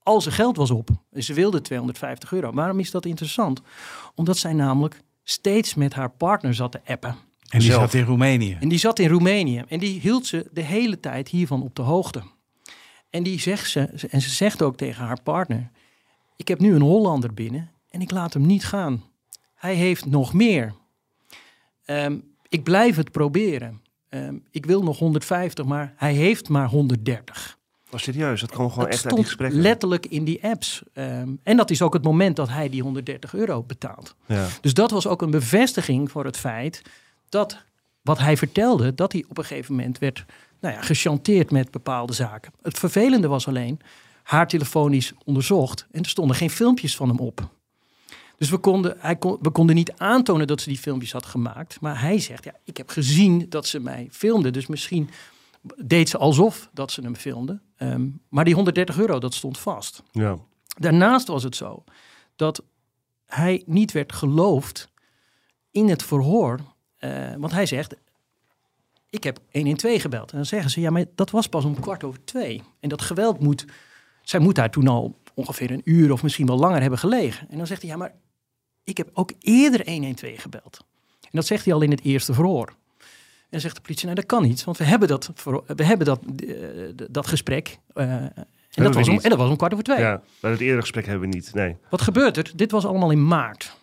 Al 0.02 0.20
zijn 0.20 0.34
geld 0.34 0.56
was 0.56 0.70
op. 0.70 0.88
En 1.12 1.22
ze 1.22 1.34
wilde 1.34 1.60
250 1.60 2.32
euro. 2.32 2.52
Waarom 2.52 2.78
is 2.78 2.90
dat 2.90 3.06
interessant? 3.06 3.62
Omdat 4.14 4.36
zij 4.36 4.52
namelijk 4.52 5.00
steeds 5.24 5.74
met 5.74 5.94
haar 5.94 6.10
partner 6.10 6.54
zat 6.54 6.72
te 6.72 6.80
appen. 6.86 7.16
En 7.48 7.58
die 7.58 7.70
Zelf. 7.70 7.80
zat 7.80 7.94
in 7.94 8.04
Roemenië. 8.04 8.56
En 8.60 8.68
die 8.68 8.78
zat 8.78 8.98
in 8.98 9.08
Roemenië. 9.08 9.64
En 9.68 9.78
die 9.78 10.00
hield 10.00 10.26
ze 10.26 10.48
de 10.52 10.60
hele 10.60 11.00
tijd 11.00 11.28
hiervan 11.28 11.62
op 11.62 11.74
de 11.74 11.82
hoogte. 11.82 12.22
En, 13.10 13.22
die 13.22 13.40
zegt 13.40 13.70
ze, 13.70 13.80
en 14.10 14.20
ze 14.20 14.30
zegt 14.30 14.62
ook 14.62 14.76
tegen 14.76 15.04
haar 15.04 15.22
partner: 15.22 15.70
Ik 16.36 16.48
heb 16.48 16.58
nu 16.58 16.74
een 16.74 16.82
Hollander 16.82 17.34
binnen 17.34 17.71
en 17.92 18.00
ik 18.00 18.10
laat 18.10 18.32
hem 18.32 18.46
niet 18.46 18.64
gaan. 18.64 19.02
Hij 19.54 19.74
heeft 19.74 20.06
nog 20.06 20.32
meer. 20.32 20.74
Ehm, 21.84 22.18
ik 22.48 22.62
blijf 22.62 22.96
het 22.96 23.10
proberen. 23.10 23.82
Ehm, 24.08 24.36
ik 24.50 24.66
wil 24.66 24.82
nog 24.82 24.98
150, 24.98 25.64
maar 25.64 25.92
hij 25.96 26.12
heeft 26.14 26.48
maar 26.48 26.68
130. 26.68 27.58
Was 27.90 28.02
serieus, 28.02 28.40
dat 28.40 28.50
kwam 28.50 28.68
gewoon 28.70 28.84
Dat 28.84 28.94
echt 28.94 29.04
uit 29.06 29.14
die 29.14 29.24
gesprekken. 29.24 29.60
letterlijk 29.60 30.06
in 30.06 30.24
die 30.24 30.44
apps. 30.44 30.82
Ehm, 30.92 31.28
en 31.42 31.56
dat 31.56 31.70
is 31.70 31.82
ook 31.82 31.92
het 31.92 32.04
moment 32.04 32.36
dat 32.36 32.48
hij 32.48 32.68
die 32.68 32.82
130 32.82 33.34
euro 33.34 33.62
betaalt. 33.62 34.14
Ja. 34.26 34.48
Dus 34.60 34.74
dat 34.74 34.90
was 34.90 35.06
ook 35.06 35.22
een 35.22 35.30
bevestiging 35.30 36.10
voor 36.10 36.24
het 36.24 36.36
feit 36.36 36.82
dat 37.28 37.64
wat 38.02 38.18
hij 38.18 38.36
vertelde, 38.36 38.94
dat 38.94 39.12
hij 39.12 39.24
op 39.28 39.38
een 39.38 39.44
gegeven 39.44 39.74
moment 39.74 39.98
werd 39.98 40.24
nou 40.60 40.74
ja, 40.74 40.82
gechanteerd 40.82 41.50
met 41.50 41.70
bepaalde 41.70 42.12
zaken. 42.12 42.52
Het 42.62 42.78
vervelende 42.78 43.28
was 43.28 43.48
alleen, 43.48 43.80
haar 44.22 44.48
telefoon 44.48 44.92
is 44.92 45.12
onderzocht 45.24 45.86
en 45.90 46.02
er 46.02 46.08
stonden 46.08 46.36
geen 46.36 46.50
filmpjes 46.50 46.96
van 46.96 47.08
hem 47.08 47.18
op. 47.18 47.50
Dus 48.42 48.50
we 48.50 48.58
konden, 48.58 48.96
hij 48.98 49.16
kon, 49.16 49.38
we 49.40 49.50
konden 49.50 49.74
niet 49.74 49.92
aantonen 49.92 50.46
dat 50.46 50.60
ze 50.60 50.68
die 50.68 50.78
filmpjes 50.78 51.12
had 51.12 51.26
gemaakt. 51.26 51.80
Maar 51.80 52.00
hij 52.00 52.18
zegt, 52.18 52.44
ja, 52.44 52.54
ik 52.64 52.76
heb 52.76 52.88
gezien 52.88 53.46
dat 53.48 53.66
ze 53.66 53.80
mij 53.80 54.08
filmde. 54.10 54.50
Dus 54.50 54.66
misschien 54.66 55.10
deed 55.84 56.08
ze 56.08 56.18
alsof 56.18 56.68
dat 56.72 56.92
ze 56.92 57.00
hem 57.00 57.16
filmde. 57.16 57.60
Ehm, 57.76 58.08
maar 58.28 58.44
die 58.44 58.54
130 58.54 58.98
euro, 58.98 59.18
dat 59.18 59.34
stond 59.34 59.58
vast. 59.58 60.02
Ja. 60.10 60.38
Daarnaast 60.78 61.26
was 61.26 61.42
het 61.42 61.56
zo 61.56 61.84
dat 62.36 62.62
hij 63.26 63.62
niet 63.66 63.92
werd 63.92 64.12
geloofd 64.12 64.88
in 65.70 65.88
het 65.88 66.02
verhoor. 66.02 66.60
eh, 66.98 67.34
want 67.38 67.52
hij 67.52 67.66
zegt, 67.66 67.94
ik 69.10 69.24
heb 69.24 69.38
112 69.52 70.00
gebeld. 70.00 70.30
En 70.30 70.36
dan 70.36 70.46
zeggen 70.46 70.70
ze, 70.70 70.80
ja, 70.80 70.90
maar 70.90 71.04
dat 71.14 71.30
was 71.30 71.46
pas 71.46 71.64
om 71.64 71.80
kwart 71.80 72.04
over 72.04 72.24
twee. 72.24 72.62
En 72.80 72.88
dat 72.88 73.02
geweld 73.02 73.40
moet, 73.40 73.64
zij 74.22 74.40
moet 74.40 74.54
daar 74.54 74.70
toen 74.70 74.88
al 74.88 75.16
ongeveer 75.34 75.70
een 75.70 75.82
uur 75.84 76.12
of 76.12 76.22
misschien 76.22 76.46
wel 76.46 76.58
langer 76.58 76.80
hebben 76.80 76.98
gelegen. 76.98 77.50
En 77.50 77.56
dan 77.56 77.66
zegt 77.66 77.82
hij, 77.82 77.90
ja, 77.90 77.96
maar 77.96 78.14
ik 78.84 78.96
heb 78.96 79.10
ook 79.12 79.32
eerder 79.40 79.86
112 79.90 80.40
gebeld. 80.42 80.84
En 81.20 81.30
dat 81.30 81.46
zegt 81.46 81.64
hij 81.64 81.74
al 81.74 81.82
in 81.82 81.90
het 81.90 82.02
eerste 82.02 82.34
verhoor. 82.34 82.74
En 83.50 83.60
zegt 83.60 83.74
de 83.74 83.80
politie, 83.80 84.04
nou 84.04 84.16
dat 84.16 84.26
kan 84.26 84.42
niet, 84.42 84.64
want 84.64 84.76
we 84.76 84.84
hebben 84.84 85.08
dat, 85.08 85.30
we 85.66 85.84
hebben 85.84 86.06
dat, 86.06 86.20
eh, 86.46 87.06
dat 87.10 87.26
gesprek. 87.26 87.78
eh, 87.94 88.24
en, 88.74 88.82
dat 88.82 88.94
was 88.94 89.08
om, 89.08 89.18
en 89.18 89.28
dat 89.28 89.38
was 89.38 89.50
om 89.50 89.56
kwart 89.56 89.72
over 89.72 89.84
twee. 89.84 89.98
ja, 89.98 90.22
bij 90.40 90.50
het 90.50 90.60
eerdere 90.60 90.80
gesprek 90.80 91.06
hebben 91.06 91.28
we 91.28 91.34
niet. 91.34 91.54
Nee. 91.54 91.76
Wat 91.90 92.00
gebeurt 92.00 92.36
er? 92.36 92.52
Dit 92.54 92.70
was 92.70 92.86
allemaal 92.86 93.10
in 93.10 93.26
maart. 93.26 93.76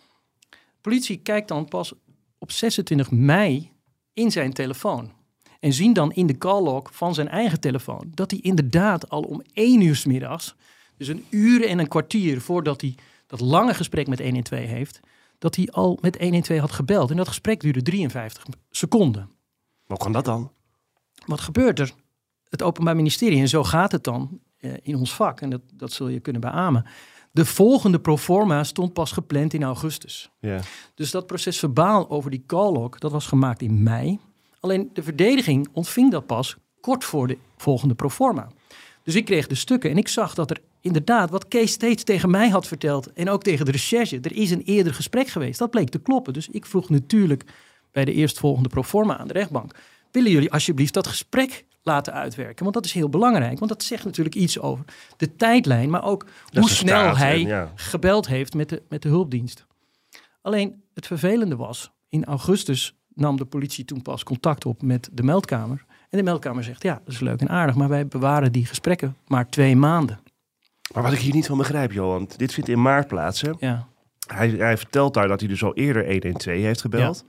Politie 0.80 1.16
kijkt 1.16 1.48
dan 1.48 1.64
pas 1.68 1.92
op 2.38 2.52
26 2.52 3.10
mei 3.10 3.70
in 4.12 4.30
zijn 4.30 4.52
telefoon. 4.52 5.12
En 5.60 5.72
zien 5.72 5.92
dan 5.92 6.12
in 6.12 6.26
de 6.26 6.38
call 6.38 6.62
log 6.62 6.88
van 6.92 7.14
zijn 7.14 7.28
eigen 7.28 7.60
telefoon 7.60 8.12
dat 8.14 8.30
hij 8.30 8.40
inderdaad 8.40 9.08
al 9.08 9.22
om 9.22 9.42
1 9.52 9.80
uur 9.80 9.96
's 9.96 10.04
middags, 10.04 10.54
dus 10.96 11.08
een 11.08 11.24
uur 11.30 11.66
en 11.66 11.78
een 11.78 11.88
kwartier 11.88 12.40
voordat 12.40 12.80
hij 12.80 12.94
dat 13.30 13.40
lange 13.40 13.74
gesprek 13.74 14.08
met 14.08 14.18
112 14.18 14.64
heeft, 14.64 15.00
dat 15.38 15.56
hij 15.56 15.68
al 15.70 15.98
met 16.00 16.18
112 16.18 16.60
had 16.60 16.72
gebeld. 16.72 17.10
En 17.10 17.16
dat 17.16 17.28
gesprek 17.28 17.60
duurde 17.60 17.82
53 17.82 18.44
seconden. 18.70 19.30
Hoe 19.86 19.96
kan 19.96 20.12
dat 20.12 20.24
dan? 20.24 20.52
Wat 21.26 21.40
gebeurt 21.40 21.78
er? 21.78 21.92
Het 22.48 22.62
Openbaar 22.62 22.96
Ministerie, 22.96 23.40
en 23.40 23.48
zo 23.48 23.64
gaat 23.64 23.92
het 23.92 24.04
dan 24.04 24.40
eh, 24.58 24.72
in 24.82 24.96
ons 24.96 25.14
vak, 25.14 25.40
en 25.40 25.50
dat, 25.50 25.60
dat 25.74 25.92
zul 25.92 26.08
je 26.08 26.20
kunnen 26.20 26.40
beamen. 26.40 26.86
De 27.32 27.44
volgende 27.44 28.00
proforma 28.00 28.64
stond 28.64 28.92
pas 28.92 29.12
gepland 29.12 29.54
in 29.54 29.62
augustus. 29.62 30.30
Ja. 30.40 30.60
Dus 30.94 31.10
dat 31.10 31.26
proces 31.26 31.58
verbaal 31.58 32.10
over 32.10 32.30
die 32.30 32.44
call 32.46 32.72
log, 32.72 32.98
dat 32.98 33.12
was 33.12 33.26
gemaakt 33.26 33.62
in 33.62 33.82
mei. 33.82 34.18
Alleen 34.60 34.90
de 34.92 35.02
verdediging 35.02 35.68
ontving 35.72 36.10
dat 36.10 36.26
pas 36.26 36.56
kort 36.80 37.04
voor 37.04 37.26
de 37.26 37.38
volgende 37.56 37.94
proforma. 37.94 38.48
Dus 39.02 39.14
ik 39.14 39.24
kreeg 39.24 39.46
de 39.46 39.54
stukken 39.54 39.90
en 39.90 39.96
ik 39.96 40.08
zag 40.08 40.34
dat 40.34 40.50
er 40.50 40.60
inderdaad, 40.80 41.30
wat 41.30 41.48
Kees 41.48 41.72
steeds 41.72 42.04
tegen 42.04 42.30
mij 42.30 42.48
had 42.48 42.66
verteld 42.66 43.12
en 43.12 43.30
ook 43.30 43.42
tegen 43.42 43.64
de 43.64 43.70
recherche, 43.70 44.18
er 44.20 44.36
is 44.36 44.50
een 44.50 44.62
eerder 44.62 44.94
gesprek 44.94 45.28
geweest. 45.28 45.58
Dat 45.58 45.70
bleek 45.70 45.88
te 45.88 45.98
kloppen. 45.98 46.32
Dus 46.32 46.48
ik 46.48 46.66
vroeg 46.66 46.88
natuurlijk 46.88 47.44
bij 47.92 48.04
de 48.04 48.12
eerstvolgende 48.12 48.68
proforma 48.68 49.18
aan 49.18 49.26
de 49.26 49.32
rechtbank, 49.32 49.74
willen 50.10 50.30
jullie 50.30 50.52
alsjeblieft 50.52 50.94
dat 50.94 51.06
gesprek 51.06 51.64
laten 51.82 52.12
uitwerken? 52.12 52.62
Want 52.62 52.74
dat 52.74 52.84
is 52.84 52.92
heel 52.92 53.08
belangrijk, 53.08 53.58
want 53.58 53.70
dat 53.70 53.82
zegt 53.82 54.04
natuurlijk 54.04 54.34
iets 54.34 54.58
over 54.58 54.84
de 55.16 55.36
tijdlijn, 55.36 55.90
maar 55.90 56.04
ook 56.04 56.26
hoe 56.52 56.68
snel 56.68 56.98
staat 56.98 57.16
hij 57.16 57.40
ja. 57.40 57.72
gebeld 57.74 58.26
heeft 58.26 58.54
met 58.54 58.68
de, 58.68 58.82
met 58.88 59.02
de 59.02 59.08
hulpdienst. 59.08 59.66
Alleen 60.42 60.82
het 60.94 61.06
vervelende 61.06 61.56
was, 61.56 61.90
in 62.08 62.24
augustus 62.24 62.94
nam 63.14 63.36
de 63.36 63.44
politie 63.44 63.84
toen 63.84 64.02
pas 64.02 64.22
contact 64.22 64.66
op 64.66 64.82
met 64.82 65.08
de 65.12 65.22
meldkamer. 65.22 65.84
En 66.08 66.18
de 66.18 66.24
meldkamer 66.24 66.64
zegt, 66.64 66.82
ja, 66.82 67.00
dat 67.04 67.14
is 67.14 67.20
leuk 67.20 67.40
en 67.40 67.48
aardig, 67.48 67.74
maar 67.74 67.88
wij 67.88 68.06
bewaren 68.06 68.52
die 68.52 68.66
gesprekken 68.66 69.16
maar 69.26 69.48
twee 69.48 69.76
maanden. 69.76 70.20
Maar 70.94 71.02
wat 71.02 71.12
ik 71.12 71.18
hier 71.18 71.34
niet 71.34 71.46
van 71.46 71.58
begrijp, 71.58 71.92
Johan, 71.92 72.28
dit 72.36 72.54
vindt 72.54 72.68
in 72.68 72.82
maart 72.82 73.06
plaats. 73.08 73.40
Hè? 73.40 73.50
Ja, 73.58 73.86
Hij, 74.26 74.48
hij 74.48 74.76
vertelt 74.76 75.14
daar 75.14 75.28
dat 75.28 75.40
hij 75.40 75.48
dus 75.48 75.62
al 75.64 75.74
eerder 75.74 76.06
112 76.10 76.44
heeft 76.56 76.80
gebeld. 76.80 77.24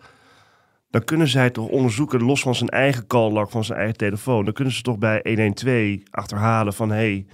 Dan 0.89 1.03
kunnen 1.03 1.27
zij 1.27 1.49
toch 1.49 1.67
onderzoeken, 1.67 2.23
los 2.23 2.41
van 2.41 2.55
zijn 2.55 2.69
eigen 2.69 3.07
call-log, 3.07 3.51
van 3.51 3.63
zijn 3.63 3.77
eigen 3.77 3.97
telefoon. 3.97 4.45
Dan 4.45 4.53
kunnen 4.53 4.73
ze 4.73 4.81
toch 4.81 4.97
bij 4.97 5.19
112 5.23 5.97
achterhalen 6.11 6.73
van, 6.73 6.89
hey, 6.89 7.25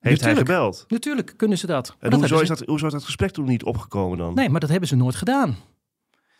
heeft 0.00 0.20
hij 0.20 0.36
gebeld? 0.36 0.84
natuurlijk 0.88 1.34
kunnen 1.36 1.58
ze 1.58 1.66
dat. 1.66 1.96
En 1.98 2.10
dat 2.10 2.18
hoezo 2.20 2.38
is, 2.40 2.48
dat, 2.48 2.62
hoezo 2.66 2.86
is 2.86 2.92
dat 2.92 3.04
gesprek 3.04 3.30
toen 3.30 3.44
niet 3.44 3.64
opgekomen 3.64 4.18
dan? 4.18 4.34
Nee, 4.34 4.48
maar 4.48 4.60
dat 4.60 4.70
hebben 4.70 4.88
ze 4.88 4.96
nooit 4.96 5.14
gedaan. 5.14 5.56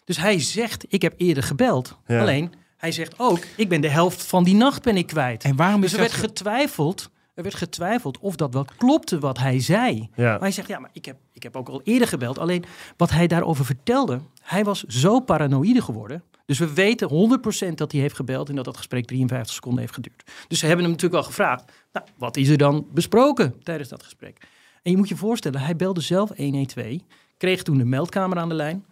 Dus 0.05 0.17
hij 0.17 0.41
zegt, 0.41 0.85
ik 0.89 1.03
heb 1.03 1.15
eerder 1.17 1.43
gebeld. 1.43 1.99
Ja. 2.07 2.21
Alleen, 2.21 2.53
hij 2.77 2.93
zegt 2.93 3.15
ook, 3.19 3.39
ik 3.57 3.69
ben 3.69 3.81
de 3.81 3.89
helft 3.89 4.23
van 4.23 4.45
die 4.45 4.55
nacht 4.55 4.83
ben 4.83 4.97
ik 4.97 5.07
kwijt. 5.07 5.45
En 5.45 5.57
waarom 5.57 5.81
Dus 5.81 5.93
is 5.93 5.99
er 5.99 6.03
dat... 6.03 6.11
werd 6.13 6.25
getwijfeld, 6.25 7.11
er 7.35 7.43
werd 7.43 7.55
getwijfeld 7.55 8.19
of 8.19 8.37
dat 8.37 8.53
wel 8.53 8.67
klopte 8.77 9.19
wat 9.19 9.39
hij 9.39 9.61
zei. 9.61 10.09
Ja. 10.15 10.31
Maar 10.31 10.41
hij 10.41 10.51
zegt, 10.51 10.69
ja, 10.69 10.79
maar 10.79 10.91
ik 10.93 11.05
heb, 11.05 11.17
ik 11.33 11.43
heb 11.43 11.57
ook 11.57 11.69
al 11.69 11.81
eerder 11.85 12.09
gebeld. 12.09 12.39
Alleen 12.39 12.65
wat 12.97 13.11
hij 13.11 13.27
daarover 13.27 13.65
vertelde, 13.65 14.21
hij 14.43 14.65
was 14.65 14.83
zo 14.83 15.21
paranoïde 15.21 15.83
geworden. 15.83 16.23
Dus 16.47 16.59
we 16.59 16.73
weten 16.73 17.39
100% 17.71 17.75
dat 17.75 17.93
hij 17.93 18.01
heeft 18.01 18.17
gebeld 18.17 18.49
en 18.49 18.55
dat 18.55 18.65
dat 18.65 18.77
gesprek 18.77 19.07
53 19.07 19.55
seconden 19.55 19.81
heeft 19.81 19.95
geduurd. 19.95 20.31
Dus 20.49 20.59
ze 20.59 20.67
hebben 20.67 20.85
hem 20.85 20.95
natuurlijk 20.95 21.23
al 21.23 21.29
gevraagd, 21.29 21.73
nou, 21.93 22.07
wat 22.17 22.37
is 22.37 22.49
er 22.49 22.59
dan 22.59 22.87
besproken 22.93 23.63
tijdens 23.63 23.89
dat 23.89 24.03
gesprek? 24.03 24.39
En 24.83 24.91
je 24.91 24.97
moet 24.97 25.09
je 25.09 25.17
voorstellen, 25.17 25.61
hij 25.61 25.77
belde 25.77 26.01
zelf 26.01 26.37
112, 26.37 26.97
kreeg 27.37 27.63
toen 27.63 27.79
de 27.79 27.85
meldkamer 27.85 28.39
aan 28.39 28.49
de 28.49 28.55
lijn. 28.55 28.85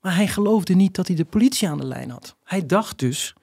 Maar 0.00 0.14
hij 0.14 0.26
geloofde 0.26 0.74
niet 0.74 0.94
dat 0.94 1.06
hij 1.06 1.16
de 1.16 1.24
politie 1.24 1.68
aan 1.68 1.78
de 1.78 1.86
lijn 1.86 2.10
had. 2.10 2.36
Hij 2.44 2.66
dacht 2.66 2.98
dus 2.98 3.34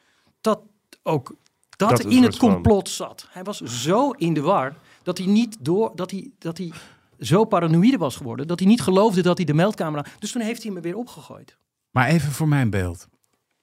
dat 0.42 0.60
ook 1.04 1.36
dat, 1.80 1.90
Dat 1.90 2.00
in 2.06 2.24
het 2.24 2.38
van- 2.38 2.52
complot 2.54 2.90
zat. 2.90 3.28
Hij 3.32 3.44
was 3.44 3.58
zo 3.62 4.10
in 4.12 4.34
de 4.34 4.42
war 4.42 4.76
dat 5.04 5.18
hij 5.18 5.28
niet 5.28 5.58
door 5.60 5.92
dat 5.96 6.12
hij, 6.12 6.32
dat 6.38 6.58
hij 6.58 6.72
zo 7.20 7.44
paranoïde 7.46 7.98
was 7.98 8.16
geworden 8.16 8.48
dat 8.48 8.60
hij 8.60 8.68
niet 8.68 8.82
geloofde 8.82 9.22
dat 9.22 9.38
hij 9.38 9.46
de 9.46 9.54
meldkamer 9.54 10.00
aan. 10.00 10.12
Dus 10.20 10.32
toen 10.32 10.42
heeft 10.42 10.64
hij 10.64 10.72
me 10.72 10.82
weer 10.82 10.96
opgegooid. 10.96 11.58
Maar 11.92 12.08
even 12.08 12.32
voor 12.32 12.48
mijn 12.48 12.70
beeld. 12.70 13.08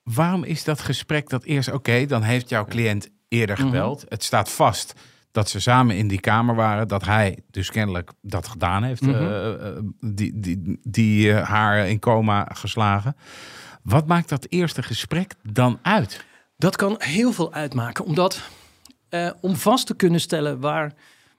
Waarom 0.02 0.44
is 0.44 0.64
dat 0.64 0.80
gesprek 0.80 1.28
dat 1.28 1.44
eerst... 1.44 1.72
Oké, 1.72 2.06
dan 2.06 2.22
heeft 2.22 2.48
jouw 2.48 2.64
cliënt 2.64 3.08
eerder 3.28 3.56
Mhm. 3.56 3.64
gebeld. 3.66 4.04
Het 4.08 4.24
staat 4.24 4.50
vast 4.50 4.92
dat 5.30 5.48
ze 5.48 5.60
samen 5.60 5.96
in 5.96 6.08
die 6.08 6.20
kamer 6.20 6.54
waren. 6.54 6.88
Dat 6.88 7.04
hij 7.04 7.38
dus 7.50 7.70
kennelijk 7.70 8.10
dat 8.22 8.48
gedaan 8.48 8.82
heeft. 8.82 9.00
Mhm. 9.00 9.10
eh, 9.14 9.52
eh, 9.68 9.76
die 10.00 10.40
die, 10.40 10.78
die 10.82 11.32
eh, 11.32 11.48
haar 11.48 11.88
in 11.88 11.98
coma 11.98 12.48
geslagen. 12.52 13.16
Wat 13.82 14.06
maakt 14.06 14.28
dat 14.28 14.46
eerste 14.48 14.82
gesprek 14.82 15.34
dan 15.42 15.78
uit? 15.82 16.24
Dat 16.56 16.76
kan 16.76 16.94
heel 16.98 17.32
veel 17.32 17.52
uitmaken, 17.52 18.04
omdat 18.04 18.42
eh, 19.08 19.30
om 19.40 19.56
vast 19.56 19.86
te 19.86 19.94
kunnen 19.94 20.20
stellen 20.20 20.60
waar, 20.60 20.94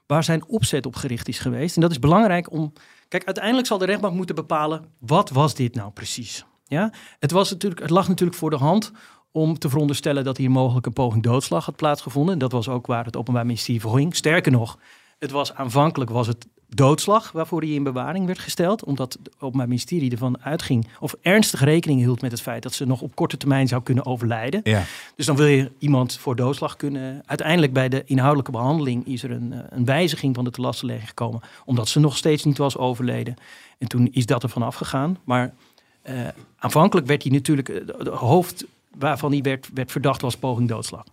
waar 0.06 0.24
zijn 0.24 0.46
opzet 0.46 0.86
op 0.86 0.96
gericht 0.96 1.28
is 1.28 1.38
geweest. 1.38 1.74
En 1.74 1.82
dat 1.82 1.90
is 1.90 1.98
belangrijk 1.98 2.52
om. 2.52 2.72
Kijk, 3.08 3.24
uiteindelijk 3.24 3.66
zal 3.66 3.78
de 3.78 3.84
rechtbank 3.84 4.14
moeten 4.14 4.34
bepalen 4.34 4.84
wat 4.98 5.30
was 5.30 5.54
dit 5.54 5.74
nou 5.74 5.90
precies. 5.90 6.44
Ja? 6.64 6.92
Het, 7.18 7.30
was 7.30 7.50
natuurlijk, 7.50 7.80
het 7.80 7.90
lag 7.90 8.08
natuurlijk 8.08 8.38
voor 8.38 8.50
de 8.50 8.56
hand 8.56 8.92
om 9.32 9.58
te 9.58 9.68
veronderstellen 9.68 10.24
dat 10.24 10.36
hier 10.36 10.50
mogelijk 10.50 10.86
een 10.86 10.92
poging 10.92 11.22
doodslag 11.22 11.64
had 11.64 11.76
plaatsgevonden. 11.76 12.38
Dat 12.38 12.52
was 12.52 12.68
ook 12.68 12.86
waar 12.86 13.04
het 13.04 13.16
Openbaar 13.16 13.46
Ministerie 13.46 13.80
voor 13.80 13.96
ging. 13.96 14.16
Sterker 14.16 14.52
nog, 14.52 14.78
het 15.18 15.30
was 15.30 15.54
aanvankelijk 15.54 16.10
was 16.10 16.26
het 16.26 16.46
doodslag 16.68 17.32
waarvoor 17.32 17.60
hij 17.60 17.70
in 17.70 17.82
bewaring 17.82 18.26
werd 18.26 18.38
gesteld. 18.38 18.84
Omdat 18.84 19.12
het 19.12 19.32
Openbaar 19.38 19.68
Ministerie 19.68 20.10
ervan 20.10 20.42
uitging 20.42 20.86
of 21.00 21.16
ernstig 21.20 21.60
rekening 21.60 22.00
hield 22.00 22.20
met 22.20 22.30
het 22.30 22.40
feit 22.40 22.62
dat 22.62 22.72
ze 22.72 22.86
nog 22.86 23.00
op 23.00 23.14
korte 23.14 23.36
termijn 23.36 23.68
zou 23.68 23.82
kunnen 23.82 24.06
overlijden. 24.06 24.60
Ja. 24.64 24.82
Dus 25.16 25.26
dan 25.26 25.36
wil 25.36 25.46
je 25.46 25.70
iemand 25.78 26.18
voor 26.18 26.36
doodslag 26.36 26.76
kunnen. 26.76 27.22
Uiteindelijk 27.26 27.72
bij 27.72 27.88
de 27.88 28.02
inhoudelijke 28.04 28.50
behandeling 28.50 29.06
is 29.06 29.22
er 29.22 29.30
een, 29.30 29.52
eh, 29.52 29.58
een 29.70 29.84
wijziging 29.84 30.34
van 30.34 30.44
de 30.44 30.50
telastenlegging 30.50 31.08
gekomen. 31.08 31.40
Omdat 31.64 31.88
ze 31.88 32.00
nog 32.00 32.16
steeds 32.16 32.44
niet 32.44 32.58
was 32.58 32.76
overleden. 32.76 33.36
En 33.78 33.88
toen 33.88 34.08
is 34.12 34.26
dat 34.26 34.42
er 34.42 34.48
vanaf 34.48 34.74
gegaan. 34.74 35.18
Maar 35.24 35.54
eh, 36.02 36.28
aanvankelijk 36.58 37.06
werd 37.06 37.22
hij 37.22 37.32
natuurlijk, 37.32 37.68
eh, 37.68 37.86
de, 37.86 38.04
de 38.04 38.10
hoofd 38.10 38.64
waarvan 38.98 39.32
hij 39.32 39.42
werd, 39.42 39.70
werd 39.74 39.92
verdacht 39.92 40.20
was 40.20 40.36
poging 40.36 40.68
doodslag. 40.68 41.04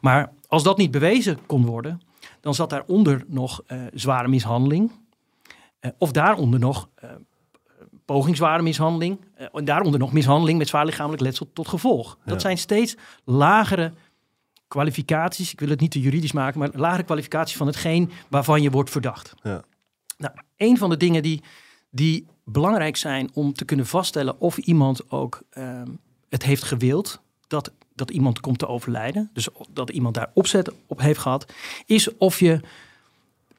Maar 0.00 0.32
als 0.48 0.62
dat 0.62 0.76
niet 0.76 0.90
bewezen 0.90 1.38
kon 1.46 1.66
worden, 1.66 2.00
dan 2.40 2.54
zat 2.54 2.70
daaronder 2.70 3.24
nog 3.26 3.62
eh, 3.66 3.78
zware 3.94 4.28
mishandeling. 4.28 4.90
Eh, 5.82 5.90
of 5.98 6.12
daaronder 6.12 6.60
nog 6.60 6.88
eh, 6.94 7.10
poging 8.04 8.36
zware 8.36 8.62
mishandeling. 8.62 9.18
eh, 9.34 9.46
en 9.52 9.64
daaronder 9.64 10.00
nog 10.00 10.12
mishandeling 10.12 10.58
met 10.58 10.68
zwaar 10.68 10.84
lichamelijk 10.84 11.22
letsel 11.22 11.50
tot 11.52 11.68
gevolg. 11.68 12.18
Dat 12.24 12.34
Ja. 12.34 12.40
zijn 12.40 12.58
steeds 12.58 12.96
lagere 13.24 13.92
kwalificaties. 14.68 15.52
Ik 15.52 15.60
wil 15.60 15.68
het 15.68 15.80
niet 15.80 15.90
te 15.90 16.00
juridisch 16.00 16.32
maken, 16.32 16.58
maar 16.58 16.70
lagere 16.74 17.02
kwalificaties 17.02 17.56
van 17.56 17.66
hetgeen 17.66 18.10
waarvan 18.28 18.62
je 18.62 18.70
wordt 18.70 18.90
verdacht. 18.90 19.34
Ja. 19.42 19.62
Nou, 20.18 20.34
een 20.56 20.78
van 20.78 20.90
de 20.90 20.96
dingen 20.96 21.22
die, 21.22 21.42
die 21.90 22.26
belangrijk 22.44 22.96
zijn 22.96 23.30
om 23.34 23.52
te 23.52 23.64
kunnen 23.64 23.86
vaststellen 23.86 24.40
of 24.40 24.56
iemand 24.58 25.10
ook 25.10 25.42
ehm, 25.50 25.88
het 26.28 26.42
heeft 26.42 26.62
gewild 26.62 27.20
dat, 27.46 27.72
dat 27.94 28.10
iemand 28.10 28.40
komt 28.40 28.58
te 28.58 28.66
overlijden, 28.68 29.30
dus 29.32 29.48
dat 29.70 29.90
iemand 29.90 30.14
daar 30.14 30.30
opzet 30.34 30.72
op 30.86 31.00
heeft 31.00 31.18
gehad, 31.20 31.52
is 31.86 32.16
of 32.16 32.38
je 32.40 32.60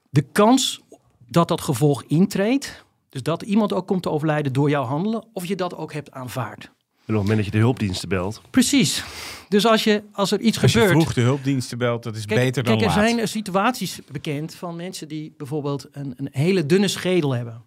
de 0.10 0.22
kans 0.22 0.82
dat 1.28 1.48
dat 1.48 1.62
gevolg 1.62 2.04
intreedt, 2.08 2.84
dus 3.10 3.24
dat 3.24 3.42
iemand 3.42 3.74
ook 3.74 3.88
komt 3.88 4.04
te 4.04 4.10
overlijden 4.10 4.54
door 4.54 4.70
jouw 4.70 4.84
handelen, 4.84 5.26
of 5.34 5.46
je 5.46 5.56
dat 5.56 5.76
ook 5.76 5.94
hebt 5.94 6.12
aanvaard. 6.12 6.64
En 6.64 6.70
op 7.16 7.20
het 7.20 7.30
moment 7.30 7.36
dat 7.36 7.46
je 7.46 7.52
de 7.52 7.58
hulpdiensten 7.58 8.10
belt. 8.10 8.42
Precies. 8.50 9.04
Dus 9.50 9.66
als, 9.66 9.84
je, 9.84 10.04
als 10.12 10.32
er 10.32 10.40
iets 10.40 10.62
Als 10.62 10.72
je 10.74 10.80
gebeurt. 10.80 10.98
vroeg 11.02 11.14
de 11.14 11.22
hulpdiensten 11.22 11.78
belt, 11.78 12.04
dat 12.04 12.16
is 12.16 12.26
Kijk, 12.26 12.40
beter 12.40 12.64
dan 12.64 12.78
kijk, 12.78 12.90
er 12.90 12.96
laat. 12.96 13.06
zijn 13.08 13.20
eh, 13.20 13.26
situaties 13.26 14.00
bekend 14.12 14.56
van 14.56 14.76
mensen 14.76 15.08
die 15.08 15.34
bijvoorbeeld 15.38 15.88
een, 15.92 16.14
een 16.18 16.30
hele 16.32 16.66
dunne 16.66 16.88
schedel 16.88 17.32
hebben. 17.32 17.62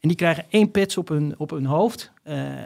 En 0.00 0.08
die 0.08 0.16
krijgen 0.16 0.44
één 0.50 0.70
pets 0.70 0.96
op 0.96 1.08
hun, 1.08 1.34
op 1.38 1.50
hun 1.50 1.66
hoofd 1.66 2.10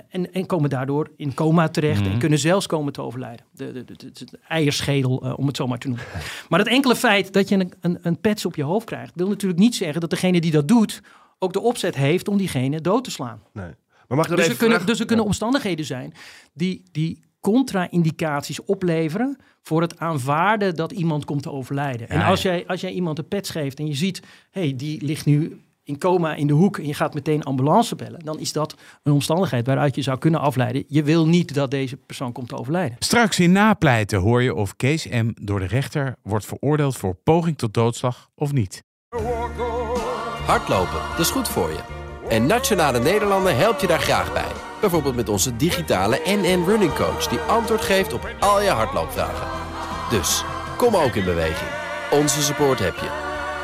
en, 0.08 0.32
en 0.32 0.46
komen 0.46 0.70
daardoor 0.70 1.10
in 1.16 1.34
coma 1.34 1.68
terecht 1.68 2.00
Mhm. 2.00 2.10
en 2.12 2.18
kunnen 2.18 2.38
zelfs 2.38 2.66
komen 2.66 2.92
te 2.92 3.00
overlijden. 3.02 3.46
De, 3.52 3.72
de, 3.72 3.84
de, 3.84 3.94
de- 3.96 4.24
de 4.24 4.38
eierschedel, 4.48 5.22
eh, 5.22 5.38
om 5.38 5.46
het 5.46 5.56
zo 5.56 5.66
maar 5.66 5.78
te 5.78 5.88
noemen. 5.88 6.04
Maar 6.48 6.58
het 6.58 6.68
enkele 6.68 6.96
feit 6.96 7.32
dat 7.32 7.48
je 7.48 7.54
een, 7.54 7.72
een, 7.80 7.98
een 8.02 8.20
pets 8.20 8.46
op 8.46 8.56
je 8.56 8.62
hoofd 8.62 8.86
krijgt, 8.86 9.12
wil 9.14 9.28
natuurlijk 9.28 9.60
niet 9.60 9.74
zeggen 9.74 10.00
dat 10.00 10.10
degene 10.10 10.40
die 10.40 10.50
dat 10.50 10.68
doet 10.68 11.00
ook 11.38 11.52
de 11.52 11.60
opzet 11.60 11.94
heeft 11.94 12.28
om 12.28 12.36
diegene 12.36 12.80
dood 12.80 13.04
te 13.04 13.10
slaan. 13.10 13.42
Nee. 13.52 13.70
Maar 14.08 14.16
mag 14.16 14.24
ik 14.26 14.30
er 14.30 14.36
Dus 14.36 14.48
er, 14.48 14.56
kunnen, 14.56 14.86
dus 14.86 15.00
er 15.00 15.06
kunnen 15.06 15.24
omstandigheden 15.24 15.84
zijn 15.84 16.12
die, 16.54 16.82
die 16.92 17.22
contra-indicaties 17.40 18.64
opleveren 18.64 19.36
voor 19.62 19.80
het 19.80 19.98
aanvaarden 19.98 20.74
dat 20.76 20.92
iemand 20.92 21.24
komt 21.24 21.42
te 21.42 21.50
overlijden. 21.50 22.08
en 22.08 22.22
als 22.22 22.42
ja. 22.42 22.50
jij, 22.50 22.66
als 22.66 22.80
jij 22.80 22.92
iemand 22.92 23.18
een 23.18 23.28
pets 23.28 23.50
geeft 23.50 23.78
en 23.78 23.86
je 23.86 23.94
ziet, 23.94 24.22
hey, 24.50 24.74
die 24.76 25.04
ligt 25.04 25.26
nu 25.26 25.60
in 25.84 25.98
coma 25.98 26.34
in 26.34 26.46
de 26.46 26.52
hoek 26.52 26.78
en 26.78 26.86
je 26.86 26.94
gaat 26.94 27.14
meteen 27.14 27.42
ambulance 27.42 27.96
bellen, 27.96 28.24
dan 28.24 28.38
is 28.38 28.52
dat 28.52 28.74
een 29.02 29.12
omstandigheid 29.12 29.66
waaruit 29.66 29.94
je 29.94 30.02
zou 30.02 30.18
kunnen 30.18 30.40
afleiden. 30.40 30.84
Je 30.88 31.02
wil 31.02 31.26
niet 31.26 31.54
dat 31.54 31.70
deze 31.70 31.96
persoon 31.96 32.32
komt 32.32 32.48
te 32.48 32.56
overlijden. 32.56 32.96
Straks 32.98 33.40
in 33.40 33.52
napleiten 33.52 34.18
hoor 34.18 34.42
je 34.42 34.54
of 34.54 34.76
Kees 34.76 35.08
M. 35.08 35.30
door 35.40 35.58
de 35.58 35.66
rechter 35.66 36.16
wordt 36.22 36.44
veroordeeld 36.44 36.96
voor 36.96 37.14
poging 37.14 37.58
tot 37.58 37.74
doodslag 37.74 38.28
of 38.34 38.52
niet. 38.52 38.82
Hardlopen, 40.46 41.00
dat 41.10 41.18
is 41.18 41.30
goed 41.30 41.48
voor 41.48 41.68
je. 41.68 41.80
En 42.28 42.46
Nationale 42.46 42.98
Nederlanden 42.98 43.56
helpt 43.56 43.80
je 43.80 43.86
daar 43.86 44.00
graag 44.00 44.32
bij. 44.32 44.52
Bijvoorbeeld 44.80 45.14
met 45.14 45.28
onze 45.28 45.56
digitale 45.56 46.20
NN 46.24 46.64
Running 46.66 46.94
Coach... 46.94 47.26
die 47.28 47.38
antwoord 47.38 47.80
geeft 47.80 48.12
op 48.12 48.34
al 48.40 48.62
je 48.62 48.68
hardloopvragen. 48.70 49.48
Dus, 50.10 50.44
kom 50.76 50.96
ook 50.96 51.14
in 51.14 51.24
beweging. 51.24 51.70
Onze 52.10 52.42
support 52.42 52.78
heb 52.78 52.94
je. 52.94 53.31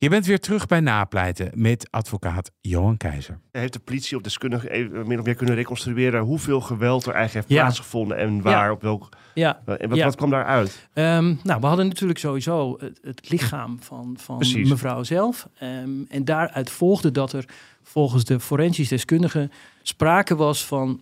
Je 0.00 0.08
bent 0.08 0.26
weer 0.26 0.40
terug 0.40 0.66
bij 0.66 0.80
napleiten 0.80 1.50
met 1.54 1.88
advocaat 1.90 2.50
Johan 2.60 2.96
Keizer. 2.96 3.38
Heeft 3.52 3.72
de 3.72 3.78
politie 3.78 4.16
of 4.16 4.22
deskundigen 4.22 4.70
even 4.70 5.06
min 5.06 5.18
of 5.18 5.24
meer 5.24 5.34
kunnen 5.34 5.54
reconstrueren 5.54 6.20
hoeveel 6.20 6.60
geweld 6.60 7.06
er 7.06 7.14
eigenlijk 7.14 7.46
heeft 7.48 7.58
Ja. 7.58 7.64
plaatsgevonden 7.66 8.16
en 8.16 8.42
waar, 8.42 8.70
op 8.70 8.82
welk... 8.82 9.08
Ja, 9.34 9.62
En 9.66 9.88
wat, 9.88 9.98
Ja. 9.98 10.04
wat 10.04 10.14
kwam 10.16 10.30
daaruit? 10.30 10.88
Ehm, 10.92 11.34
nou, 11.42 11.60
we 11.60 11.66
hadden 11.66 11.88
natuurlijk 11.88 12.18
sowieso 12.18 12.76
het, 12.80 12.98
het 13.02 13.30
lichaam 13.30 13.82
van, 13.82 14.16
van 14.20 14.36
Precies. 14.38 14.68
mevrouw 14.68 15.02
zelf. 15.02 15.48
Ehm, 15.58 15.90
en 16.08 16.24
daaruit 16.24 16.70
volgde 16.70 17.10
dat 17.10 17.32
er 17.32 17.44
volgens 17.82 18.24
de 18.24 18.40
forensisch 18.40 18.88
deskundigen 18.88 19.52
sprake 19.82 20.36
was 20.36 20.64
van 20.66 21.00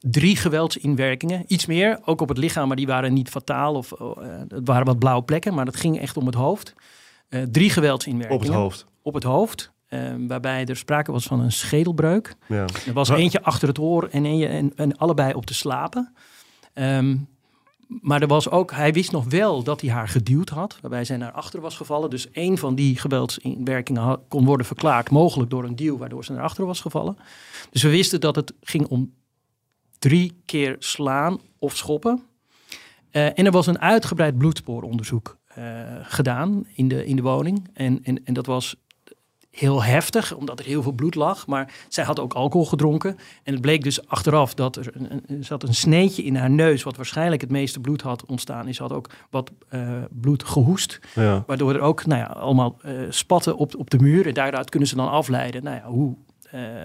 drie 0.00 0.36
geweldsinwerkingen. 0.36 1.44
Iets 1.46 1.66
meer, 1.66 1.98
ook 2.04 2.20
op 2.20 2.28
het 2.28 2.38
lichaam, 2.38 2.66
maar 2.66 2.76
die 2.76 2.86
waren 2.86 3.12
niet 3.12 3.28
fataal. 3.28 3.74
Of, 3.74 3.92
oh, 3.92 4.24
eh, 4.24 4.38
het 4.48 4.66
waren 4.66 4.86
wat 4.86 4.98
blauwe 4.98 5.22
plekken, 5.24 5.54
maar 5.54 5.64
dat 5.64 5.76
ging 5.76 5.98
echt 6.00 6.16
om 6.16 6.26
het 6.26 6.34
hoofd. 6.34 6.74
Eh, 7.34 7.42
drie 7.42 7.70
geweldsinwerkingen. 7.70 8.42
Op 8.42 8.48
het 8.48 8.56
hoofd. 8.56 8.86
Op 9.02 9.14
het 9.14 9.22
hoofd. 9.22 9.72
ehm, 9.88 10.26
waarbij 10.26 10.64
er 10.66 10.76
sprake 10.76 11.12
was 11.12 11.24
van 11.24 11.40
een 11.40 11.52
schedelbreuk. 11.52 12.34
Ja. 12.48 12.64
Er 12.86 12.92
was 12.92 13.08
Wa- 13.08 13.16
eentje 13.16 13.42
achter 13.42 13.68
het 13.68 13.78
oor 13.78 14.08
en, 14.10 14.24
eentje, 14.24 14.46
en, 14.46 14.72
en 14.76 14.96
allebei 14.96 15.34
op 15.34 15.46
de 15.46 15.54
slapen. 15.54 16.14
Ehm, 16.72 17.16
maar 17.88 18.22
er 18.22 18.28
was 18.28 18.50
ook, 18.50 18.72
hij 18.72 18.92
wist 18.92 19.12
nog 19.12 19.24
wel 19.24 19.62
dat 19.62 19.80
hij 19.80 19.90
haar 19.90 20.08
geduwd 20.08 20.48
had, 20.48 20.78
waarbij 20.80 21.04
zij 21.04 21.16
naar 21.16 21.32
achter 21.32 21.60
was 21.60 21.76
gevallen. 21.76 22.10
Dus 22.10 22.30
één 22.30 22.58
van 22.58 22.74
die 22.74 22.96
geweldsinwerkingen 22.98 24.20
kon 24.28 24.44
worden 24.44 24.66
verklaard, 24.66 25.10
mogelijk 25.10 25.50
door 25.50 25.64
een 25.64 25.76
duw, 25.76 25.96
waardoor 25.98 26.24
ze 26.24 26.32
naar 26.32 26.42
achteren 26.42 26.66
was 26.66 26.80
gevallen. 26.80 27.16
Dus 27.70 27.82
we 27.82 27.88
wisten 27.90 28.20
dat 28.20 28.36
het 28.36 28.52
ging 28.60 28.86
om 28.86 29.12
drie 29.98 30.42
keer 30.44 30.76
slaan 30.78 31.40
of 31.58 31.76
schoppen. 31.76 32.22
Eh, 33.10 33.38
en 33.38 33.46
er 33.46 33.50
was 33.52 33.66
een 33.66 33.80
uitgebreid 33.80 34.38
bloedspooronderzoek 34.38 35.36
gedaan 36.02 36.66
in 36.74 36.88
de, 36.88 37.06
in 37.06 37.16
de 37.16 37.22
woning. 37.22 37.68
En, 37.72 38.00
en, 38.02 38.24
en 38.24 38.34
dat 38.34 38.46
was 38.46 38.76
heel 39.54 39.82
heftig, 39.82 40.34
omdat 40.34 40.58
er 40.58 40.64
heel 40.64 40.82
veel 40.82 40.92
bloed 40.92 41.14
lag. 41.14 41.46
Maar 41.46 41.72
zij 41.88 42.04
had 42.04 42.20
ook 42.20 42.32
alcohol 42.32 42.66
gedronken. 42.66 43.16
En 43.42 43.52
het 43.52 43.62
bleek 43.62 43.82
dus 43.82 44.06
achteraf 44.08 44.54
dat 44.54 44.76
er, 44.76 44.92
een, 45.26 45.44
zat 45.44 45.62
een 45.62 45.74
sneetje 45.74 46.22
in 46.22 46.36
haar 46.36 46.50
neus... 46.50 46.82
wat 46.82 46.96
waarschijnlijk 46.96 47.40
het 47.40 47.50
meeste 47.50 47.80
bloed 47.80 48.02
had 48.02 48.26
ontstaan. 48.26 48.68
Is 48.68 48.78
had 48.78 48.92
ook 48.92 49.10
wat 49.30 49.50
eh, 49.68 50.02
bloed 50.10 50.44
gehoest. 50.44 51.00
Ja. 51.14 51.44
Waardoor 51.46 51.74
er 51.74 51.80
ook 51.80 52.06
nou 52.06 52.20
ja, 52.20 52.26
allemaal 52.26 52.76
eh, 52.82 52.92
spatten 53.08 53.56
op, 53.56 53.76
op 53.76 53.90
de 53.90 53.98
muur. 53.98 54.26
En 54.26 54.34
daaruit 54.34 54.70
kunnen 54.70 54.88
ze 54.88 54.96
dan 54.96 55.10
afleiden 55.10 55.62
nou 55.62 55.76
ja, 55.76 55.84
hoe, 55.84 56.14
eh, 56.14 56.16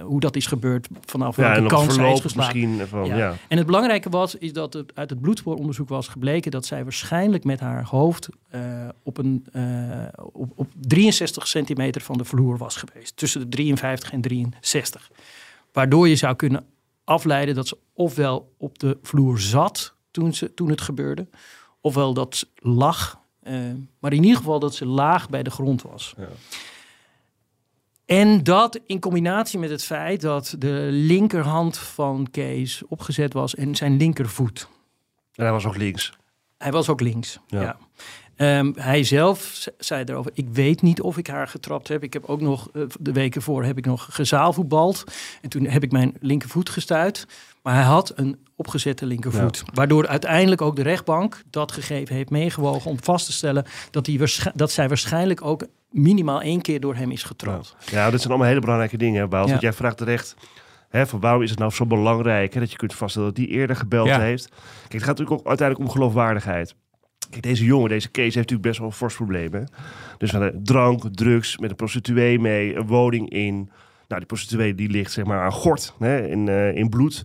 hoe 0.04 0.20
dat 0.20 0.36
is 0.36 0.46
gebeurd 0.46 0.88
vanaf 1.06 1.36
Ja, 1.36 1.62
welke 1.62 1.92
zij 1.92 2.12
is 2.12 2.20
geslagen. 2.20 2.88
van, 2.88 3.06
ja. 3.06 3.18
Ja. 3.18 3.36
En 3.48 3.58
het 3.58 3.66
belangrijke 3.66 4.10
was, 4.10 4.36
is 4.36 4.54
dat 4.54 4.74
het 4.74 4.92
uit 4.96 5.10
het 5.10 5.22
bloedspooronderzoek 5.22 5.90
was 5.90 6.08
gebleken 6.08 6.52
dat 6.52 6.66
zij 6.66 6.84
waarschijnlijk 6.84 7.44
met 7.44 7.60
haar 7.60 7.84
hoofd 7.86 8.30
eh, 8.50 8.62
op, 9.04 9.18
een, 9.18 9.46
eh, 9.52 10.24
op, 10.34 10.52
op 10.56 10.68
63 10.80 11.48
centimeter 11.48 12.02
van 12.02 12.18
de 12.18 12.26
vloer 12.26 12.58
was 12.58 12.76
geweest. 12.76 13.18
Tussen 13.18 13.42
de 13.42 13.50
53 13.50 14.12
en 14.12 14.22
63. 14.22 15.10
Waardoor 15.74 16.08
je 16.08 16.16
zou 16.16 16.36
kunnen 16.36 16.66
afleiden 17.04 17.56
dat 17.56 17.68
ze 17.68 17.78
ofwel 17.94 18.54
op 18.58 18.80
de 18.80 18.98
vloer 19.02 19.40
zat 19.40 19.94
toen, 20.12 20.34
ze, 20.34 20.54
toen 20.54 20.70
het 20.70 20.82
gebeurde, 20.82 21.28
ofwel 21.82 22.14
dat 22.14 22.36
ze 22.36 22.48
lag. 22.56 23.20
eh, 23.44 23.54
maar 24.00 24.14
in 24.14 24.24
ieder 24.24 24.38
geval 24.38 24.60
dat 24.60 24.76
ze 24.76 24.86
laag 24.86 25.30
bij 25.30 25.44
de 25.44 25.50
grond 25.50 25.82
was. 25.82 26.14
Ja. 26.18 26.28
En 28.10 28.44
dat 28.44 28.80
in 28.86 29.00
combinatie 29.00 29.60
met 29.60 29.70
het 29.70 29.84
feit 29.84 30.22
dat 30.22 30.56
de 30.58 30.88
linkerhand 30.92 31.78
van 31.78 32.28
Kees 32.32 32.84
opgezet 32.88 33.34
was 33.34 33.56
en 33.56 33.76
zijn 33.76 33.98
linkervoet. 33.98 34.68
En 35.34 35.44
hij 35.44 35.52
was 35.52 35.66
ook 35.66 35.78
links. 35.78 36.14
Hij 36.58 36.72
was 36.72 36.90
ook 36.90 37.02
links. 37.02 37.40
Ja. 37.48 37.62
Ja. 37.62 37.78
Ehm, 38.40 38.72
hij 38.76 39.04
zelf 39.04 39.42
ze- 39.54 39.74
zei 39.78 40.04
erover: 40.04 40.32
Ik 40.34 40.48
weet 40.52 40.82
niet 40.82 41.02
of 41.02 41.18
ik 41.18 41.28
haar 41.28 41.48
getrapt 41.48 41.88
heb. 41.88 42.04
Ik 42.04 42.14
heb 42.14 42.26
ook 42.26 42.42
nog 42.42 42.70
eh, 42.74 42.82
de 43.00 43.12
weken 43.12 43.42
voor 43.42 43.64
heb 43.64 43.78
ik 43.78 43.86
nog 43.86 44.08
gezaalvoetbald. 44.12 45.04
En 45.42 45.50
toen 45.50 45.66
heb 45.66 45.84
ik 45.84 45.92
mijn 45.92 46.14
linkervoet 46.20 46.70
gestuit. 46.70 47.28
Maar 47.64 47.74
hij 47.74 47.84
had 47.84 48.12
een 48.16 48.38
opgezette 48.56 49.06
linkervoet. 49.06 49.64
Waardoor 49.74 50.08
uiteindelijk 50.08 50.62
ook 50.62 50.76
de 50.76 50.82
rechtbank 50.82 51.42
dat 51.50 51.72
gegeven 51.72 52.16
heeft 52.16 52.30
meegewogen 52.30 52.92
om 52.92 53.04
vast 53.04 53.26
te 53.26 53.32
stellen 53.32 53.66
dat, 53.92 54.08
waarsch- 54.18 54.48
dat 54.56 54.72
zij 54.72 54.88
waarschijnlijk 54.88 55.46
ook 55.46 55.66
minimaal 55.90 56.42
één 56.42 56.62
keer 56.62 56.80
door 56.80 56.96
hem 56.96 57.12
is 57.12 57.24
getrapt. 57.24 57.76
Ja, 57.92 58.10
dat 58.10 58.20
zijn 58.20 58.30
allemaal 58.32 58.48
hele 58.50 58.60
belangrijke 58.60 58.98
dingen. 58.98 59.22
Ja. 59.22 59.28
Want 59.28 59.62
jij 59.62 59.74
vraagt 59.74 59.98
terecht, 59.98 60.36
hè, 60.90 61.08
van 61.08 61.20
waarom 61.20 61.42
is 61.42 61.50
het 61.50 61.60
nou 61.60 61.72
zo 61.72 61.86
belangrijk 61.86 62.54
hè, 62.54 62.60
dat 62.60 62.72
je 62.72 62.78
kunt 62.78 62.94
vaststellen 62.94 63.28
dat 63.28 63.38
die 63.38 63.48
eerder 63.48 63.76
gebeld 63.76 64.08
heeft. 64.20 64.48
Kijk, 64.50 64.94
het 64.94 65.04
gaat 65.04 65.18
natuurlijk 65.18 65.40
ook 65.42 65.48
uiteindelijk 65.48 65.88
om 65.90 65.94
geloofwaardigheid. 65.96 66.76
Kijk, 67.30 67.44
deze 67.44 67.66
jongen, 67.66 67.90
deze 67.90 68.10
Kees 68.10 68.24
heeft 68.24 68.36
natuurlijk 68.36 68.68
best 68.68 68.80
wel 68.80 68.92
fors 68.92 69.16
probleem. 69.16 69.54
Hè? 69.54 69.64
Dus 70.18 70.32
van, 70.32 70.52
drank, 70.64 71.04
drugs, 71.12 71.58
met 71.58 71.70
een 71.70 71.76
prostituee 71.76 72.40
mee, 72.40 72.76
een 72.76 72.88
woning 72.88 73.30
in. 73.30 73.56
Nou, 74.08 74.22
die 74.22 74.26
prostituee 74.26 74.76
die 74.76 74.90
ligt 74.90 75.12
zeg 75.12 75.26
maar 75.26 75.42
aan 75.42 75.52
gort, 75.52 75.94
hè, 76.00 76.28
in, 76.28 76.48
eh, 76.48 76.76
in 76.76 76.90
bloed. 76.90 77.24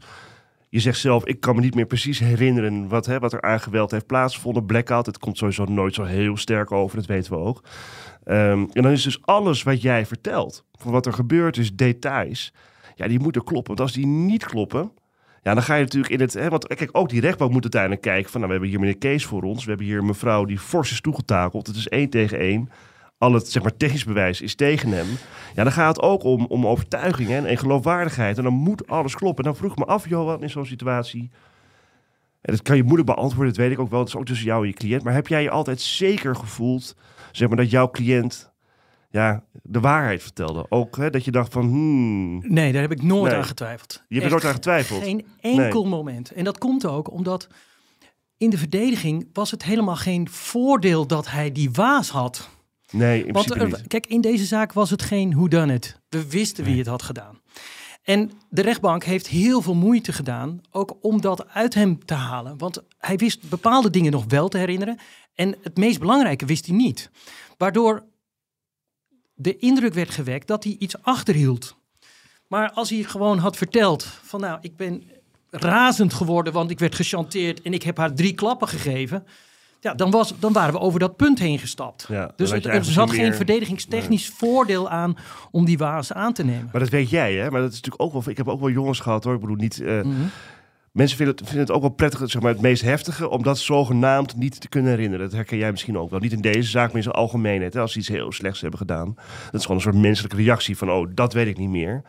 Je 0.69 0.81
zegt 0.81 0.99
zelf, 0.99 1.25
ik 1.25 1.41
kan 1.41 1.55
me 1.55 1.61
niet 1.61 1.75
meer 1.75 1.87
precies 1.87 2.19
herinneren 2.19 2.89
wat, 2.89 3.07
hè, 3.07 3.19
wat 3.19 3.33
er 3.33 3.43
aan 3.43 3.61
geweld 3.61 3.91
heeft 3.91 4.07
plaatsgevonden. 4.07 4.67
Blackout, 4.67 5.07
het 5.07 5.19
komt 5.19 5.39
sowieso 5.39 5.65
nooit 5.65 5.95
zo 5.95 6.05
heel 6.05 6.37
sterk 6.37 6.73
over, 6.73 6.97
dat 6.97 7.07
weten 7.07 7.33
we 7.33 7.39
ook. 7.39 7.63
Ehm, 8.25 8.65
en 8.73 8.83
dan 8.83 8.93
is 8.93 9.03
dus 9.03 9.23
alles 9.23 9.63
wat 9.63 9.83
jij 9.83 10.07
vertelt, 10.07 10.65
van 10.73 10.93
wat 10.93 11.07
er 11.07 11.13
gebeurt 11.13 11.57
is, 11.57 11.75
details, 11.75 12.53
ja, 12.95 13.09
die 13.09 13.21
moeten 13.21 13.45
kloppen. 13.45 13.77
Want 13.77 13.81
als 13.81 13.93
die 13.93 14.07
niet 14.07 14.45
kloppen, 14.45 14.91
ja, 15.45 15.55
dan 15.55 15.63
ga 15.63 15.75
je 15.75 15.83
natuurlijk 15.83 16.13
in 16.13 16.21
het... 16.21 16.33
Hè, 16.33 16.49
want 16.49 16.67
kijk, 16.67 16.89
ook 16.93 17.09
die 17.09 17.21
rechtbank 17.21 17.53
moet 17.53 17.63
uiteindelijk 17.63 18.03
kijken 18.03 18.31
van... 18.31 18.41
nou, 18.41 18.53
we 18.53 18.59
hebben 18.59 18.69
hier 18.69 18.81
meneer 18.81 18.99
Kees 18.99 19.25
voor 19.25 19.43
ons. 19.43 19.63
We 19.63 19.69
hebben 19.69 19.87
hier 19.87 19.99
een 19.99 20.07
mevrouw 20.07 20.45
die 20.45 20.59
fors 20.59 20.91
is 20.91 21.01
toegetakeld. 21.01 21.67
Het 21.67 21.77
is 21.77 21.89
één 21.89 22.11
tegen 22.11 22.39
één. 22.39 22.71
Al 23.19 23.33
het 23.33 23.51
zeg 23.51 23.63
maar, 23.63 23.77
technisch 23.77 24.05
bewijs 24.05 24.41
is 24.41 24.55
tegen 24.55 24.89
hem. 24.89 25.07
Ja, 25.55 25.63
dan 25.63 25.73
gaat 25.73 25.97
het 25.97 26.05
ook 26.05 26.23
om, 26.23 26.47
om 26.47 26.67
overtuiging 26.67 27.29
hè, 27.29 27.47
en 27.47 27.59
geloofwaardigheid. 27.59 28.39
En 28.39 28.43
dan 28.43 28.53
moet 28.53 28.87
alles 28.87 29.15
kloppen. 29.15 29.45
En 29.45 29.51
dan 29.51 29.59
vroeg 29.59 29.73
ik 29.73 29.79
me 29.79 29.85
af, 29.85 30.09
Johan, 30.09 30.43
in 30.43 30.51
zo'n 30.51 30.67
situatie... 30.67 31.31
En 32.41 32.53
dat 32.53 32.63
kan 32.63 32.77
je 32.77 32.83
moeilijk 32.83 33.07
beantwoorden, 33.07 33.55
dat 33.55 33.63
weet 33.63 33.73
ik 33.73 33.79
ook 33.79 33.91
wel. 33.91 33.99
Het 33.99 34.09
is 34.09 34.17
ook 34.17 34.27
tussen 34.27 34.47
jou 34.47 34.63
en 34.63 34.69
je 34.69 34.75
cliënt. 34.75 35.03
Maar 35.03 35.13
heb 35.15 35.27
jij 35.27 35.43
je 35.43 35.51
altijd 35.51 35.81
zeker 35.81 36.37
gevoeld... 36.37 36.97
zeg 37.33 37.49
maar, 37.49 37.57
dat 37.57 37.71
jouw 37.71 37.91
cliënt 37.91 38.53
ja, 39.21 39.45
de 39.63 39.81
waarheid 39.81 40.23
vertelde? 40.23 40.67
Ook 40.69 40.97
hè, 40.97 41.11
dat 41.11 41.25
je 41.25 41.31
dacht 41.31 41.53
van... 41.53 41.65
Hmm, 41.67 42.53
Nee, 42.53 42.73
daar 42.73 42.83
heb 42.83 42.93
ik 42.93 43.03
nooit 43.03 43.31
Nee. 43.31 43.41
aan 43.41 43.45
getwijfeld. 43.47 44.03
je 44.09 44.15
hebt 44.15 44.25
er 44.27 44.31
nooit 44.33 44.45
aan 44.45 44.53
getwijfeld. 44.53 45.03
Geen 45.03 45.27
enkel 45.41 45.85
moment. 45.85 46.31
En 46.33 46.45
dat 46.45 46.59
komt 46.59 46.87
ook 46.87 47.11
omdat 47.13 47.47
in 48.37 48.51
de 48.51 48.59
verdediging 48.59 49.29
was 49.33 49.51
het 49.51 49.63
helemaal 49.65 49.97
geen 49.97 50.29
voordeel 50.29 51.07
dat 51.07 51.31
hij 51.31 51.53
die 51.53 51.71
waas 51.71 52.11
had. 52.11 52.49
Nee, 52.91 53.25
in 53.27 53.33
Want 53.33 53.51
er- 53.55 53.67
niet. 53.67 53.87
kijk, 53.87 54.07
in 54.07 54.21
deze 54.21 54.45
zaak 54.45 54.73
was 54.73 54.91
het 54.91 55.03
geen 55.03 55.35
whodunit. 55.35 56.01
We 56.09 56.29
wisten 56.29 56.65
wie 56.65 56.79
het 56.79 56.87
had 56.87 57.03
gedaan. 57.03 57.41
En 58.03 58.31
de 58.49 58.63
rechtbank 58.63 59.05
heeft 59.05 59.29
heel 59.29 59.61
veel 59.63 59.75
moeite 59.75 60.13
gedaan, 60.13 60.61
ook 60.71 60.97
om 61.01 61.21
dat 61.21 61.49
uit 61.49 61.75
hem 61.75 62.05
te 62.05 62.15
halen. 62.15 62.59
Want 62.59 62.83
hij 62.99 63.17
wist 63.17 63.49
bepaalde 63.49 63.91
dingen 63.91 64.13
nog 64.13 64.25
wel 64.29 64.49
te 64.49 64.59
herinneren. 64.59 64.99
En 65.35 65.57
het 65.63 65.77
meest 65.77 65.99
belangrijke 65.99 66.47
wist 66.47 66.67
hij 66.67 66.77
niet. 66.77 67.11
Waardoor 67.57 68.05
de 69.35 69.57
indruk 69.57 69.95
werd 69.95 70.11
gewekt 70.11 70.47
dat 70.47 70.65
hij 70.65 70.77
iets 70.79 71.03
achterhield. 71.03 71.77
Maar 72.47 72.71
als 72.71 72.91
hij 72.91 73.03
gewoon 73.03 73.39
had 73.39 73.57
verteld 73.57 74.05
van 74.23 74.41
nou, 74.41 74.59
ik 74.61 74.77
ben 74.77 75.03
razend 75.51 76.15
geworden, 76.15 76.53
want 76.53 76.71
ik 76.71 76.79
werd 76.79 76.95
gechanteerd 76.95 77.63
en 77.63 77.73
ik 77.73 77.83
heb 77.83 77.97
haar 77.97 78.15
drie 78.15 78.33
klappen 78.35 78.69
gegeven. 78.69 79.27
Ja, 79.81 79.95
dan, 79.95 80.11
was, 80.11 80.35
dan 80.39 80.53
waren 80.53 80.73
we 80.73 80.81
over 80.81 81.01
dat 81.01 81.17
punt 81.17 81.39
heen 81.39 81.59
gestapt. 81.59 82.07
Ja, 82.09 82.33
dus 82.37 82.51
het, 82.51 82.67
er 82.67 82.85
zat 82.85 83.11
geen 83.11 83.35
verdedigingstechnisch 83.35 84.29
voordeel 84.29 84.91
aan 84.91 85.17
om 85.51 85.65
die 85.65 85.79
waas 85.79 86.13
aan 86.13 86.33
te 86.33 86.45
nemen. 86.45 86.69
Maar 86.73 86.81
dat 86.81 86.91
weet 86.91 87.11
jij, 87.11 87.35
hè? 87.35 87.51
Maar 87.51 87.61
dat 87.61 87.71
is 87.73 87.77
natuurlijk 87.77 88.03
ook 88.03 88.13
wel... 88.13 88.23
Ik 88.27 88.37
heb 88.37 88.49
ook 88.49 88.61
wel 88.61 88.71
jongens 88.71 89.01
gehad, 89.01 89.25
hoor. 89.25 89.35
Ik 89.35 89.41
bedoel, 89.41 89.57
niet... 89.57 89.81
eh, 89.81 90.03
Mhm. 90.03 90.11
Mensen 90.95 91.17
vinden 91.17 91.37
het, 91.37 91.51
het 91.51 91.71
ook 91.71 91.81
wel 91.81 91.91
prettig, 91.91 92.31
zeg 92.31 92.43
maar, 92.43 92.53
het 92.53 92.61
meest 92.61 92.83
heftige, 92.83 93.29
om 93.29 93.43
dat 93.43 93.59
zogenaamd 93.59 94.37
niet 94.37 94.61
te 94.61 94.69
kunnen 94.69 94.91
herinneren. 94.91 95.25
Dat 95.25 95.35
herken 95.35 95.57
jij 95.57 95.71
misschien 95.71 95.99
ook 95.99 96.11
wel. 96.11 96.21
Niet 96.21 96.33
in 96.33 96.41
deze 96.41 96.71
zaak, 96.71 96.87
maar 96.87 96.97
in 96.97 97.03
zijn 97.03 97.15
algemeenheid. 97.15 97.75
Hè? 97.75 97.81
Als 97.81 97.93
ze 97.93 97.99
iets 97.99 98.09
heel 98.09 98.33
slechts 98.33 98.61
hebben 98.61 98.79
gedaan. 98.79 99.15
Dat 99.45 99.55
is 99.55 99.63
gewoon 99.63 99.77
een 99.77 99.83
soort 99.83 99.97
menselijke 99.97 100.37
reactie 100.37 100.77
van, 100.77 100.91
oh, 100.91 101.09
dat 101.15 101.33
weet 101.33 101.47
ik 101.47 101.59
niet 101.59 101.69
meer. 101.69 102.03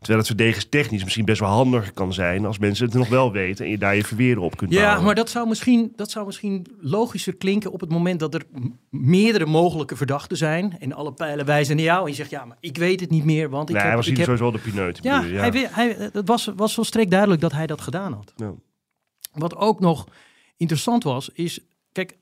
Terwijl 0.00 0.18
het 0.18 0.28
verdedigingstechnisch 0.28 1.02
misschien 1.04 1.24
best 1.24 1.40
wel 1.40 1.48
handiger 1.48 1.92
kan 1.92 2.12
zijn 2.12 2.46
als 2.46 2.58
mensen 2.58 2.84
het 2.84 2.94
nog 2.94 3.08
wel 3.08 3.32
weten 3.32 3.64
en 3.64 3.70
je 3.70 3.78
daar 3.78 3.96
je 3.96 4.04
verweren 4.04 4.42
op 4.42 4.56
kunt 4.56 4.72
Ja, 4.72 4.82
bouwen. 4.82 5.04
maar 5.04 5.14
dat 5.14 5.30
zou, 5.30 5.48
misschien, 5.48 5.92
dat 5.96 6.10
zou 6.10 6.26
misschien 6.26 6.66
logischer 6.80 7.36
klinken 7.36 7.72
op 7.72 7.80
het 7.80 7.90
moment 7.90 8.20
dat 8.20 8.34
er 8.34 8.42
meerdere 8.90 9.46
mogelijke 9.46 9.96
verdachten 9.96 10.36
zijn. 10.36 10.76
En 10.78 10.92
alle 10.92 11.12
pijlen 11.12 11.46
wijzen 11.46 11.76
naar 11.76 11.84
jou. 11.84 12.02
En 12.02 12.10
je 12.10 12.16
zegt, 12.16 12.30
ja, 12.30 12.44
maar 12.44 12.56
ik 12.60 12.76
weet 12.76 13.00
het 13.00 13.10
niet 13.10 13.24
meer, 13.24 13.50
want 13.50 13.68
ik 13.68 13.74
nee, 13.74 13.84
heb... 13.84 13.86
hij 13.86 13.96
was 13.96 14.06
ik 14.10 14.16
hier 14.16 14.26
heb 14.26 14.36
sowieso 14.38 14.58
de 14.58 14.70
pineut. 14.70 14.98
ja, 15.02 15.20
bedoel 15.20 15.38
Hij, 15.38 15.68
hij, 15.70 16.10
het 16.12 16.28
was, 16.28 16.50
was 16.56 16.74
volstrekt 16.74 17.10
duidelijk 17.10 17.40
dat 17.40 17.52
hij 17.52 17.66
dat 17.66 17.80
gedaan 17.80 18.12
had. 18.12 18.32
Ja. 18.36 18.54
Wat 19.32 19.56
ook 19.56 19.80
nog 19.80 20.06
interessant 20.56 21.02
was, 21.02 21.30
is, 21.32 21.60
kijk, 21.92 22.16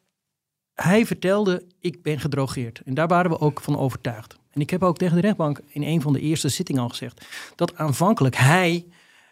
hij 0.83 1.07
vertelde, 1.07 1.64
ik 1.81 2.03
ben 2.03 2.21
gedrogeerd. 2.21 2.81
En 2.85 2.95
daar 2.95 3.09
waren 3.09 3.31
we 3.31 3.41
ook 3.41 3.61
van 3.61 3.79
overtuigd. 3.79 4.37
En 4.51 4.61
ik 4.61 4.71
heb 4.71 4.83
ook 4.83 4.99
tegen 4.99 5.14
de 5.14 5.21
rechtbank 5.21 5.61
in 5.67 5.83
een 5.83 6.03
van 6.03 6.12
de 6.12 6.21
eerste 6.21 6.49
zittingen 6.49 6.83
al 6.83 6.88
gezegd, 6.88 7.27
dat 7.55 7.77
aanvankelijk 7.77 8.37
hij 8.37 8.87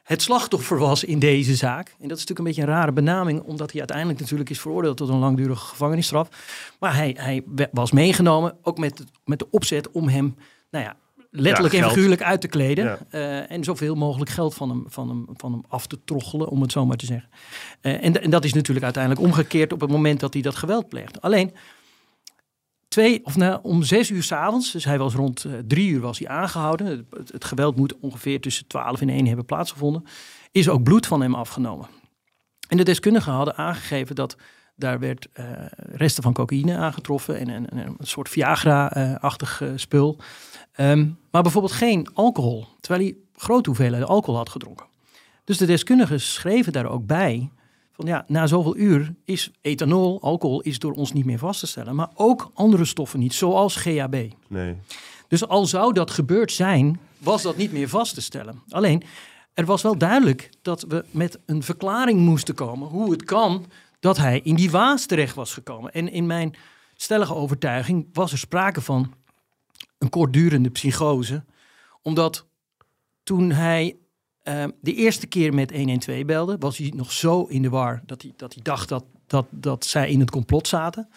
het 0.07 0.23
slachtoffer 0.23 0.79
was 0.79 1.05
in 1.05 1.19
deze 1.19 1.55
zaak. 1.55 1.89
En 1.89 2.09
dat 2.09 2.19
is 2.19 2.27
natuurlijk 2.27 2.39
een 2.39 2.45
beetje 2.45 2.63
een 2.63 2.79
rare 2.79 2.93
benaming, 2.93 3.43
omdat 3.43 3.71
hij 3.71 3.79
uiteindelijk 3.79 4.21
natuurlijk 4.21 4.51
is 4.51 4.61
veroordeeld 4.61 4.97
tot 4.97 5.09
een 5.09 5.19
langdurige 5.19 5.67
gevangenisstraf. 5.67 6.29
Maar 6.81 6.95
hij, 6.95 7.17
hij 7.19 7.43
was 7.73 7.91
meegenomen, 7.91 8.57
ook 8.63 8.79
met, 8.79 9.05
met 9.25 9.39
de 9.39 9.51
opzet 9.51 9.91
om 9.91 10.09
hem, 10.09 10.37
nou 10.71 10.85
ja, 10.85 10.97
letterlijk 11.41 11.75
Ja, 11.75 11.83
en 11.83 11.89
figuurlijk 11.89 12.23
uit 12.23 12.41
te 12.41 12.49
kleden. 12.49 12.85
Ja. 12.85 12.99
eh, 13.11 13.51
en 13.51 13.65
zoveel 13.65 13.95
mogelijk 13.95 14.31
geld 14.31 14.55
van 14.55 14.69
hem, 14.69 14.85
van, 14.89 15.09
hem, 15.09 15.25
van 15.37 15.53
hem 15.53 15.65
af 15.69 15.87
te 15.87 15.99
troggelen, 16.05 16.49
om 16.49 16.63
het 16.63 16.73
zo 16.73 16.87
maar 16.87 16.97
te 16.97 17.07
zeggen. 17.07 17.29
Eh, 17.81 18.05
en, 18.05 18.23
en 18.23 18.31
dat 18.31 18.45
is 18.45 18.53
natuurlijk 18.55 18.85
uiteindelijk 18.85 19.25
omgekeerd 19.27 19.73
op 19.73 19.81
het 19.81 19.91
moment 19.91 20.21
dat 20.21 20.33
hij 20.33 20.43
dat 20.43 20.57
geweld 20.57 20.89
pleegt. 20.89 21.21
Alleen, 21.21 21.53
twee, 22.89 23.25
of 23.25 23.37
nou, 23.37 23.59
om 23.63 23.83
zes 23.83 24.11
uur 24.11 24.23
s'avonds, 24.23 24.73
dus 24.73 24.85
hij 24.85 24.99
was 24.99 25.15
rond 25.15 25.45
eh, 25.45 25.53
drie 25.67 25.89
uur 25.91 26.01
was 26.01 26.19
hij 26.19 26.29
aangehouden. 26.29 26.87
Het, 26.87 27.05
het- 27.11 27.33
het 27.33 27.45
geweld 27.45 27.77
moet 27.77 27.99
ongeveer 28.01 28.41
tussen 28.41 28.67
twaalf 28.67 29.01
en 29.01 29.09
één 29.09 29.27
hebben 29.27 29.45
plaatsgevonden. 29.45 30.05
Is 30.53 30.69
ook 30.69 30.83
bloed 30.83 31.07
van 31.07 31.21
hem 31.21 31.35
afgenomen. 31.35 31.87
En 32.69 32.77
de 32.77 32.83
deskundigen 32.83 33.33
hadden 33.33 33.57
aangegeven 33.57 34.15
dat 34.15 34.37
daar 34.77 34.99
werd 34.99 35.29
eh, 35.33 35.45
resten 35.77 36.23
van 36.23 36.33
cocaïne 36.33 36.77
aangetroffen 36.77 37.39
en 37.39 37.79
een, 37.79 37.97
soort 38.01 38.29
Viagra-achtig 38.29 39.61
eh, 39.61 39.69
spul. 39.75 40.19
Ehm, 40.73 41.09
maar 41.31 41.43
bijvoorbeeld 41.43 41.73
geen 41.73 42.09
alcohol, 42.15 42.67
terwijl 42.81 43.05
hij 43.05 43.17
grote 43.37 43.69
hoeveelheden 43.69 44.09
alcohol 44.09 44.37
had 44.37 44.49
gedronken. 44.49 44.87
Dus 45.45 45.59
de 45.59 45.67
deskundigen 45.67 46.21
schreven 46.21 46.73
daar 46.73 46.87
ook 46.87 47.07
bij 47.07 47.51
van 47.93 48.07
ja, 48.07 48.25
na 48.29 48.47
zoveel 48.47 48.77
uur 48.77 49.15
is 49.25 49.51
ethanol, 49.61 50.23
alcohol, 50.23 50.61
is 50.61 50.79
door 50.79 50.93
ons 50.93 51.13
niet 51.13 51.25
meer 51.25 51.39
vast 51.39 51.61
te 51.61 51.67
stellen. 51.67 51.95
Maar 51.95 52.11
ook 52.15 52.51
andere 52.55 52.85
stoffen 52.85 53.19
niet, 53.19 53.35
zoals 53.35 53.77
GHB. 53.77 54.31
Nee. 54.49 54.77
Dus 55.29 55.49
al 55.49 55.67
zou 55.67 55.93
dat 55.93 56.11
gebeurd 56.11 56.53
zijn, 56.53 57.01
was 57.19 57.43
dat 57.43 57.57
niet 57.57 57.73
meer 57.73 57.89
vast 57.89 58.15
te 58.15 58.21
stellen. 58.21 58.63
Alleen, 58.69 59.03
er 59.55 59.65
was 59.65 59.83
wel 59.83 59.99
duidelijk 59.99 60.51
dat 60.63 60.85
we 60.89 61.05
met 61.11 61.39
een 61.47 61.63
verklaring 61.63 62.21
moesten 62.21 62.55
komen 62.55 62.89
hoe 62.89 63.11
het 63.11 63.25
kan 63.25 63.67
dat 64.07 64.17
hij 64.17 64.41
in 64.41 64.55
die 64.55 64.71
waas 64.71 65.07
terecht 65.07 65.35
was 65.35 65.53
gekomen. 65.53 65.93
En 65.93 66.09
in 66.09 66.27
mijn 66.27 66.55
stellige 66.97 67.35
overtuiging 67.35 68.09
was 68.13 68.33
er 68.33 68.39
sprake 68.39 68.81
van 68.81 69.13
een 69.99 70.09
kortdurende 70.09 70.71
psychose, 70.71 71.45
omdat 72.03 72.47
toen 73.23 73.51
hij 73.51 73.97
eh, 74.43 74.65
de 74.81 74.95
eerste 74.95 75.27
keer 75.27 75.55
met 75.55 75.71
112 75.71 76.25
belde, 76.25 76.57
was 76.59 76.79
hij 76.79 76.93
nog 76.95 77.13
zo 77.13 77.45
in 77.45 77.63
de 77.63 77.69
war 77.69 78.03
dat 78.05 78.23
hij, 78.23 78.33
dat 78.37 78.55
hij 78.55 78.63
dacht 78.63 78.89
dat, 78.89 79.05
dat, 79.27 79.47
dat 79.51 79.85
zij 79.85 80.11
in 80.11 80.21
het 80.21 80.31
complot 80.31 80.69
zaten. 80.69 81.09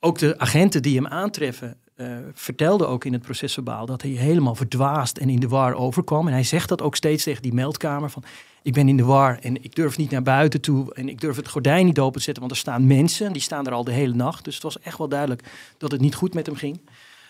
Ook 0.00 0.18
de 0.18 0.38
agenten 0.38 0.82
die 0.82 0.96
hem 0.96 1.06
aantreffen, 1.06 1.80
eh 1.98 2.16
vertelden 2.34 2.88
ook 2.88 3.04
in 3.04 3.12
het 3.12 3.22
procesverbaal 3.22 3.86
dat 3.86 4.02
hij 4.02 4.10
helemaal 4.10 4.54
verdwaasd 4.54 5.18
en 5.18 5.28
in 5.28 5.40
de 5.40 5.48
war 5.48 5.74
overkwam. 5.74 6.26
En 6.26 6.32
hij 6.32 6.44
zegt 6.44 6.68
dat 6.68 6.82
ook 6.82 6.96
steeds 6.96 7.24
tegen 7.24 7.42
die 7.42 7.52
meldkamer 7.52 8.10
van 8.10 8.24
ik 8.62 8.72
ben 8.72 8.88
in 8.88 8.96
de 8.96 9.04
war 9.04 9.38
en 9.38 9.64
ik 9.64 9.74
durf 9.74 9.96
niet 9.96 10.10
naar 10.10 10.22
buiten 10.22 10.60
toe 10.60 10.94
en 10.94 11.08
ik 11.08 11.20
durf 11.20 11.36
het 11.36 11.48
gordijn 11.48 11.86
niet 11.86 11.98
open 11.98 12.18
te 12.18 12.22
zetten, 12.22 12.42
want 12.42 12.54
er 12.54 12.60
staan 12.60 12.86
mensen, 12.86 13.32
die 13.32 13.42
staan 13.42 13.66
er 13.66 13.72
al 13.72 13.84
de 13.84 13.92
hele 13.92 14.14
nacht. 14.14 14.44
Dus 14.44 14.54
het 14.54 14.62
was 14.62 14.80
echt 14.80 14.98
wel 14.98 15.08
duidelijk 15.08 15.42
dat 15.78 15.90
het 15.90 16.00
niet 16.00 16.14
goed 16.14 16.34
met 16.34 16.46
hem 16.46 16.56
ging. 16.56 16.80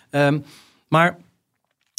Ehm, 0.09 0.39
maar 0.87 1.17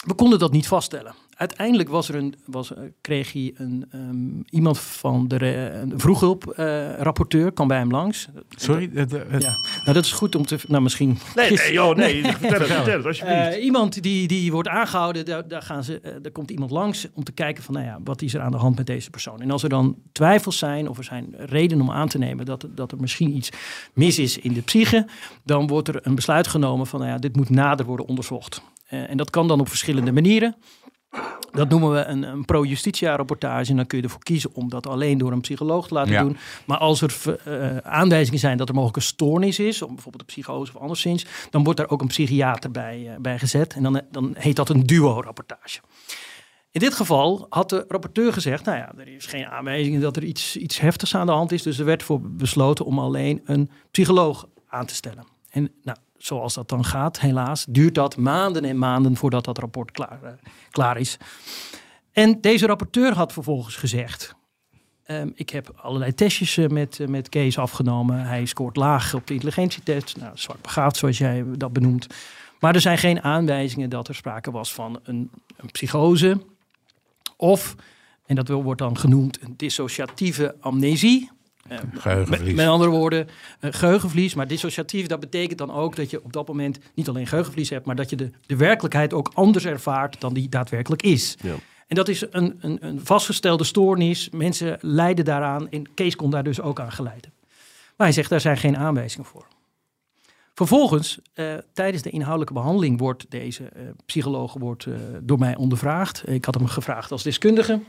we 0.07 0.15
konden 0.15 0.39
dat 0.39 0.53
niet 0.53 0.69
vaststellen. 0.69 1.15
Uiteindelijk 1.41 1.89
was 1.89 2.09
er 2.09 2.15
een, 2.15 2.35
was, 2.47 2.75
eh, 2.75 2.83
kreeg 3.01 3.33
hij 3.33 3.53
een, 3.55 3.85
ehm, 3.91 4.41
iemand 4.57 4.79
van 4.79 5.29
de 5.29 5.47
een 5.75 5.93
vroeghulp-rapporteur, 6.01 7.53
kwam 7.53 7.69
bij 7.69 7.79
hem 7.79 7.91
langs. 7.91 8.29
Sorry? 8.49 8.91
de- 8.93 9.07
de- 9.07 9.27
het- 9.29 9.43
Ja, 9.43 9.51
nou 9.83 9.93
dat 9.93 10.05
is 10.05 10.13
goed 10.13 10.35
om 10.35 10.47
te... 10.47 10.59
Nou, 10.69 10.83
misschien... 10.83 11.19
Nee, 11.35 11.51
nee, 11.63 11.73
joh, 11.73 11.97
nee. 11.97 12.23
Vertel 12.25 12.49
het, 12.59 12.67
vertel 12.67 12.97
het, 12.97 13.07
alsjeblieft. 13.07 13.55
Eh, 13.57 13.65
iemand 13.65 14.03
die, 14.03 14.29
die 14.29 14.53
wordt 14.53 14.69
aangehouden, 14.69 15.25
daar, 15.25 15.49
daar, 15.49 15.63
gaan 15.63 15.85
ze, 15.85 16.01
eh, 16.01 16.13
daar 16.23 16.33
komt 16.33 16.51
iemand 16.51 16.71
langs 16.71 17.07
om 17.15 17.25
te 17.25 17.33
kijken 17.33 17.63
van, 17.63 17.75
nou 17.75 17.87
ja, 17.87 17.99
wat 18.05 18.23
is 18.23 18.35
er 18.35 18.41
aan 18.41 18.51
de 18.51 18.57
hand 18.57 18.77
met 18.77 18.87
deze 18.87 19.11
persoon? 19.11 19.41
En 19.41 19.51
als 19.51 19.63
er 19.63 19.69
dan 19.69 19.97
twijfels 20.13 20.59
zijn 20.59 20.89
of 20.89 20.99
er 20.99 21.05
zijn 21.05 21.35
redenen 21.37 21.85
om 21.85 21.91
aan 21.91 22.09
te 22.09 22.19
nemen 22.19 22.45
dat, 22.45 22.63
er- 22.63 22.75
dat 22.75 22.93
er 22.93 22.99
misschien 23.01 23.37
iets 23.37 23.51
mis 23.93 24.19
is 24.19 24.39
in 24.39 24.53
de 24.53 24.61
psyche, 24.63 25.07
dan 25.45 25.67
wordt 25.67 25.89
er 25.89 25.99
een 26.03 26.15
besluit 26.15 26.47
genomen 26.49 26.87
van, 26.87 27.01
nou 27.01 27.13
ja, 27.13 27.19
dit 27.19 27.37
moet 27.37 27.51
nader 27.51 27.87
worden 27.87 28.07
onderzocht. 28.07 28.63
Eh, 28.87 29.11
en 29.11 29.17
dat 29.17 29.31
kan 29.31 29.49
dan 29.49 29.61
op 29.61 29.69
verschillende 29.69 30.13
manieren. 30.13 30.55
Dat 31.53 31.69
noemen 31.69 31.93
we 31.93 32.05
een, 32.05 32.23
een 32.23 32.45
pro-justitia-rapportage. 32.45 33.71
En 33.71 33.77
dan 33.77 33.87
kun 33.87 33.99
je 33.99 34.05
ervoor 34.05 34.23
kiezen 34.23 34.51
om 34.55 34.69
dat 34.69 34.87
alleen 34.87 35.19
door 35.19 35.33
een 35.33 35.41
psycholoog 35.41 35.89
te 35.89 35.95
laten 35.95 36.13
Ja. 36.13 36.23
doen. 36.23 36.37
Maar 36.67 36.79
als 36.79 37.01
er 37.03 37.39
eh, 37.45 37.77
aanwijzingen 37.77 38.41
zijn 38.41 38.57
dat 38.57 38.69
er 38.69 38.75
mogelijk 38.75 38.97
een 38.99 39.03
stoornis 39.03 39.59
is, 39.59 39.83
om 39.83 39.95
bijvoorbeeld 39.95 40.23
een 40.23 40.35
psychose 40.35 40.73
of 40.75 40.81
anderszins, 40.81 41.27
dan 41.51 41.65
wordt 41.65 41.79
daar 41.79 41.89
ook 41.91 42.01
een 42.01 42.07
psychiater 42.07 42.71
bij, 42.71 43.09
eh, 43.09 43.17
bij 43.21 43.39
gezet. 43.39 43.75
En 43.75 43.83
dan, 43.83 44.01
dan 44.11 44.35
heet 44.39 44.57
dat 44.57 44.69
een 44.69 44.87
duo-rapportage. 44.87 45.81
In 46.71 46.81
dit 46.81 46.95
geval 46.95 47.47
had 47.49 47.69
de 47.69 47.85
rapporteur 47.89 48.33
gezegd, 48.33 48.65
nou 48.65 48.79
ja, 48.79 48.93
er 48.99 49.09
is 49.09 49.27
geen 49.27 49.47
aanwijzing 49.47 50.01
dat 50.01 50.17
er 50.17 50.25
iets, 50.25 50.57
iets 50.57 50.81
heftigs 50.81 51.15
aan 51.15 51.27
de 51.27 51.33
hand 51.33 51.53
is. 51.53 51.63
Dus 51.63 51.79
er 51.79 51.85
werd 51.85 52.03
voor 52.03 52.21
besloten 52.23 52.85
om 52.85 52.99
alleen 52.99 53.41
een 53.45 53.71
psycholoog 53.91 54.49
aan 54.69 54.87
te 54.87 54.95
stellen. 54.95 55.25
En 55.51 55.71
nou, 55.83 55.99
zoals 56.23 56.55
dat 56.55 56.69
dan 56.69 56.85
gaat, 56.85 57.21
helaas, 57.21 57.65
duurt 57.69 57.95
dat 57.95 58.17
maanden 58.17 58.65
en 58.65 58.79
maanden 58.79 59.17
voordat 59.17 59.45
dat 59.45 59.59
rapport 59.59 59.91
klaar, 59.91 60.19
eh, 60.23 60.33
klaar 60.71 60.99
is. 60.99 61.17
En 62.13 62.41
deze 62.41 62.67
rapporteur 62.67 63.13
had 63.13 63.33
vervolgens 63.33 63.77
gezegd, 63.77 64.35
ehm, 65.05 65.31
ik 65.35 65.51
heb 65.51 65.73
allerlei 65.77 66.15
testjes 66.15 66.57
eh, 66.57 66.69
met, 66.69 67.01
eh, 67.01 67.07
met 67.07 67.29
Kees 67.29 67.59
afgenomen. 67.59 68.25
Hij 68.25 68.45
scoort 68.45 68.77
laag 68.77 69.15
op 69.15 69.27
de 69.27 69.33
intelligentietest. 69.33 70.17
Nou, 70.17 70.33
zwart 70.35 70.63
begaafd 70.63 70.97
zoals 70.97 71.19
jij 71.19 71.45
dat 71.57 71.73
benoemt. 71.73 72.07
Maar 72.61 72.75
er 72.75 72.81
zijn 72.81 72.99
geen 72.99 73.23
aanwijzingen 73.23 73.91
dat 73.91 74.09
er 74.09 74.15
sprake 74.15 74.51
was 74.51 74.73
van 74.75 75.01
een, 75.03 75.31
een 75.57 75.71
psychose. 75.71 76.41
Of, 77.37 77.75
en 78.27 78.35
dat 78.35 78.49
wordt 78.49 78.81
dan 78.81 78.99
genoemd, 78.99 79.43
een 79.43 79.55
dissociatieve 79.57 80.55
amnesie. 80.61 81.31
Eh, 81.71 81.79
met, 81.93 82.03
Geheugenverlies. 82.03 82.55
met 82.55 82.67
andere 82.67 82.91
woorden, 82.91 83.29
eh, 83.61 83.73
geheugenverlies. 83.73 84.35
Maar 84.35 84.47
dissociatief, 84.47 85.07
dat 85.07 85.21
betekent 85.21 85.59
dan 85.59 85.73
ook 85.73 85.97
dat 85.97 86.11
je 86.11 86.25
op 86.25 86.33
dat 86.33 86.49
moment 86.49 86.79
niet 86.95 87.09
alleen 87.09 87.27
geheugenverlies 87.27 87.71
hebt, 87.71 87.87
maar 87.87 87.97
dat 87.97 88.11
je 88.11 88.17
de, 88.17 88.31
de 88.47 88.57
werkelijkheid 88.57 89.13
ook 89.13 89.31
anders 89.35 89.65
ervaart 89.65 90.21
dan 90.21 90.35
die 90.35 90.49
daadwerkelijk 90.49 91.03
is. 91.03 91.37
Ja. 91.43 91.55
En 91.87 91.97
dat 91.97 92.09
is 92.09 92.25
een, 92.31 92.59
een, 92.61 92.79
een 92.81 93.01
vastgestelde 93.05 93.65
stoornis. 93.65 94.31
Mensen 94.31 94.79
lijden 94.81 95.25
daaraan. 95.25 95.71
En 95.71 95.95
Kees 95.95 96.17
kon 96.17 96.31
daar 96.31 96.43
dus 96.43 96.61
ook 96.61 96.81
aan 96.81 96.93
geleiden. 96.93 97.33
Maar 97.97 98.07
hij 98.07 98.13
zegt, 98.13 98.31
daar 98.31 98.41
zijn 98.41 98.57
geen 98.57 98.77
aanwijzingen 98.77 99.27
voor. 99.27 99.47
Vervolgens, 100.55 101.19
eh, 101.35 101.55
tijdens 101.73 102.03
de 102.03 102.11
inhoudelijke 102.11 102.53
behandeling 102.55 102.99
wordt 102.99 103.27
deze 103.29 103.65
eh, 103.65 103.83
psycholoog 104.07 104.53
wordt, 104.53 104.87
door 105.23 105.39
mij 105.39 105.57
ondervraagd. 105.57 106.29
Ik 106.29 106.45
had 106.45 106.55
hem 106.55 106.67
gevraagd 106.67 107.11
als 107.11 107.23
deskundige, 107.23 107.81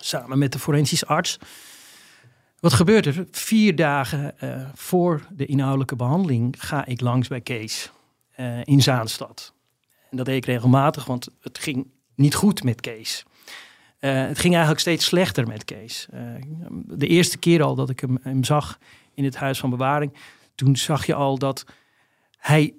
samen 0.00 0.38
met 0.38 0.52
de 0.52 0.58
forensisch 0.58 1.06
arts. 1.06 1.38
Wat 2.60 2.72
gebeurt 2.72 3.06
er? 3.06 3.26
Vier 3.30 3.76
dagen 3.76 4.40
eh, 4.40 4.68
voor 4.74 5.26
de 5.30 5.46
inhoudelijke 5.46 5.96
behandeling 5.96 6.54
ga 6.58 6.86
ik 6.86 7.00
langs 7.00 7.28
bij 7.28 7.40
Kees 7.40 7.90
eh, 8.30 8.64
in 8.64 8.82
Zaanstad. 8.82 9.52
En 10.10 10.16
dat 10.16 10.26
deed 10.26 10.36
ik 10.36 10.44
regelmatig, 10.44 11.04
want 11.04 11.28
het 11.40 11.58
ging 11.58 11.86
niet 12.14 12.34
goed 12.34 12.62
met 12.62 12.80
Kees. 12.80 13.24
Eh, 13.98 14.26
het 14.26 14.38
ging 14.38 14.52
eigenlijk 14.52 14.80
steeds 14.80 15.04
slechter 15.04 15.46
met 15.46 15.64
Kees. 15.64 16.06
De 16.86 17.06
eerste 17.06 17.38
keer 17.38 17.62
al 17.62 17.74
dat 17.74 17.90
ik 17.90 18.00
hem, 18.00 18.18
hem 18.22 18.44
zag 18.44 18.78
in 19.14 19.24
het 19.24 19.36
huis 19.36 19.58
van 19.58 19.70
bewaring, 19.70 20.14
toen 20.54 20.76
zag 20.76 21.06
je 21.06 21.14
al 21.14 21.38
dat 21.38 21.64
hij. 22.38 22.74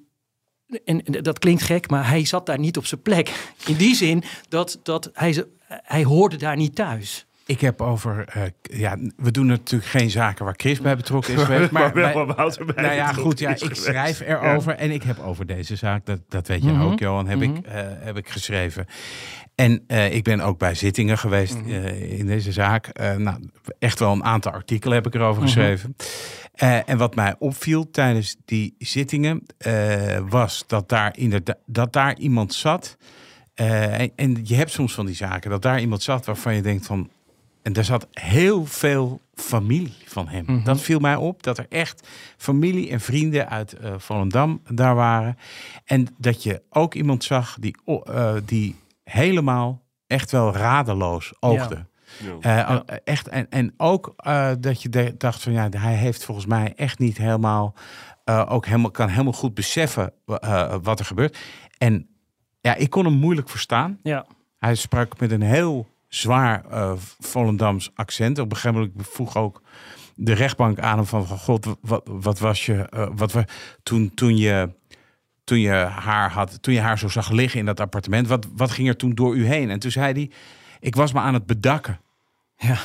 En 0.85 1.03
dat 1.03 1.39
klinkt 1.39 1.61
gek, 1.61 1.89
maar 1.89 2.07
hij 2.07 2.25
zat 2.25 2.45
daar 2.45 2.59
niet 2.59 2.77
op 2.77 2.85
zijn 2.85 3.01
plek. 3.01 3.53
In 3.65 3.75
die 3.75 3.95
zin 3.95 4.23
dat, 4.49 4.79
dat 4.83 5.09
hij, 5.13 5.45
hij 5.67 6.03
hoorde 6.03 6.35
daar 6.35 6.55
niet 6.55 6.75
thuis. 6.75 7.25
Ik 7.49 7.61
heb 7.61 7.81
over, 7.81 8.25
eh, 8.27 8.41
ja, 8.61 8.97
we 9.17 9.31
doen 9.31 9.45
natuurlijk 9.45 9.89
geen 9.91 10.09
zaken 10.09 10.45
waar 10.45 10.53
Chris 10.57 10.81
bij 10.81 10.95
betrokken 10.95 11.33
is 11.33 11.41
geweest. 11.43 11.71
Maar 11.71 11.93
wel 11.93 12.03
bij- 12.03 12.13
waar 12.13 12.35
Wouter 12.35 12.65
bij 12.65 12.83
nou 12.83 12.95
ja, 12.95 13.13
goed, 13.13 13.39
ja, 13.39 13.49
ik 13.49 13.57
geweest. 13.57 13.83
schrijf 13.83 14.19
erover 14.19 14.75
en 14.75 14.91
ik 14.91 15.03
heb 15.03 15.19
over 15.19 15.45
deze 15.45 15.75
zaak, 15.75 16.05
dat, 16.05 16.19
dat 16.29 16.47
weet 16.47 16.63
je 16.63 16.71
Mhm. 16.71 16.81
ook, 16.81 16.99
Johan, 16.99 17.27
heb, 17.27 17.41
ik, 17.41 17.57
eh, 17.57 17.81
heb 17.99 18.17
ik 18.17 18.29
geschreven. 18.29 18.85
En 19.55 19.83
eh, 19.87 20.13
ik 20.13 20.23
ben 20.23 20.39
ook 20.41 20.57
bij 20.57 20.75
zittingen 20.75 21.17
geweest 21.17 21.57
eh, 21.67 22.19
in 22.19 22.25
deze 22.25 22.51
zaak. 22.51 22.87
Eh, 22.87 23.15
nou, 23.15 23.49
echt 23.79 23.99
wel 23.99 24.11
een 24.11 24.23
aantal 24.23 24.51
artikelen 24.51 24.95
heb 24.95 25.07
ik 25.07 25.15
erover 25.15 25.41
geschreven. 25.41 25.95
Eh, 26.53 26.89
en 26.89 26.97
wat 26.97 27.15
mij 27.15 27.35
opviel 27.39 27.89
tijdens 27.91 28.35
die 28.45 28.75
zittingen 28.77 29.43
eh, 29.57 30.17
was 30.29 30.63
dat 30.67 30.89
daar, 30.89 31.17
inderdaad, 31.17 31.57
dat 31.65 31.93
daar 31.93 32.17
iemand 32.17 32.53
zat. 32.53 32.97
eh, 33.53 33.99
en, 33.99 34.11
en 34.15 34.39
je 34.43 34.55
hebt 34.55 34.71
soms 34.71 34.93
van 34.93 35.05
die 35.05 35.15
zaken 35.15 35.49
dat 35.49 35.61
daar 35.61 35.79
iemand 35.79 36.01
zat 36.03 36.25
waarvan 36.25 36.55
je 36.55 36.61
denkt 36.61 36.85
van. 36.85 37.09
En 37.61 37.73
daar 37.73 37.83
zat 37.83 38.07
heel 38.11 38.65
veel 38.65 39.21
familie 39.33 39.95
van 40.05 40.27
hem. 40.27 40.43
Mhm. 40.47 40.63
Dat 40.63 40.81
viel 40.81 40.99
mij 40.99 41.15
op, 41.15 41.43
dat 41.43 41.57
er 41.57 41.65
echt 41.69 42.07
familie 42.37 42.89
en 42.89 42.99
vrienden 42.99 43.49
uit 43.49 43.73
eh 43.73 43.93
Volendam 43.97 44.61
daar 44.71 44.95
waren. 44.95 45.37
En 45.85 46.07
dat 46.17 46.43
je 46.43 46.61
ook 46.69 46.93
iemand 46.93 47.23
zag 47.23 47.57
die, 47.59 47.75
eh, 48.03 48.33
die 48.45 48.75
helemaal 49.03 49.81
echt 50.07 50.31
wel 50.31 50.55
radeloos 50.55 51.33
oogde. 51.39 51.85
Ja. 52.41 52.83
Eh, 52.87 52.97
Echt, 53.03 53.27
en, 53.27 53.49
en 53.49 53.73
ook 53.77 54.13
eh, 54.17 54.51
dat 54.59 54.81
je 54.81 55.13
dacht 55.17 55.43
van 55.43 55.51
ja, 55.51 55.69
hij 55.69 55.95
heeft 55.95 56.25
volgens 56.25 56.45
mij 56.45 56.73
echt 56.75 56.99
niet 56.99 57.17
helemaal, 57.17 57.73
eh, 58.23 58.45
ook 58.49 58.65
helemaal, 58.65 58.91
kan 58.91 59.09
helemaal 59.09 59.33
goed 59.33 59.53
beseffen 59.53 60.13
eh, 60.25 60.75
wat 60.81 60.99
er 60.99 61.05
gebeurt. 61.05 61.37
En 61.77 62.07
ja, 62.61 62.75
ik 62.75 62.89
kon 62.89 63.05
hem 63.05 63.13
moeilijk 63.13 63.49
verstaan. 63.49 63.99
Ja. 64.03 64.25
Hij 64.57 64.75
sprak 64.75 65.19
met 65.19 65.31
een 65.31 65.41
heel 65.41 65.87
zwaar 66.09 66.65
eh 66.65 66.93
Volendams 67.19 67.91
accent. 67.95 68.39
Op 68.39 68.51
een 68.51 68.57
gegeven 68.57 68.79
moment 68.79 69.07
vroeg 69.07 69.37
ook 69.37 69.61
de 70.15 70.33
rechtbank 70.33 70.79
aan 70.79 70.97
hem 70.97 71.05
van, 71.05 71.27
van 71.27 71.37
god, 71.37 71.67
wat, 71.81 72.01
wat 72.05 72.39
was 72.39 72.65
je, 72.65 72.73
eh, 72.89 73.07
wat 73.15 73.31
we 73.31 73.45
toen, 73.83 74.11
toen 74.13 74.37
je, 74.37 74.69
toen 75.43 75.59
je 75.59 75.71
haar 75.71 76.31
had, 76.31 76.61
toen 76.61 76.73
je 76.73 76.79
haar 76.79 76.99
zo 76.99 77.07
zag 77.07 77.29
liggen 77.29 77.59
in 77.59 77.65
dat 77.65 77.79
appartement, 77.79 78.27
wat, 78.27 78.47
wat 78.55 78.71
ging 78.71 78.87
er 78.87 78.95
toen 78.95 79.15
door 79.15 79.35
u 79.35 79.45
heen? 79.45 79.69
En 79.69 79.79
toen 79.79 79.91
zei 79.91 80.13
hij, 80.13 80.31
ik 80.79 80.95
was 80.95 81.13
me 81.13 81.19
aan 81.19 81.33
het 81.33 81.45
bedakken. 81.45 81.99
Ja, 82.57 82.77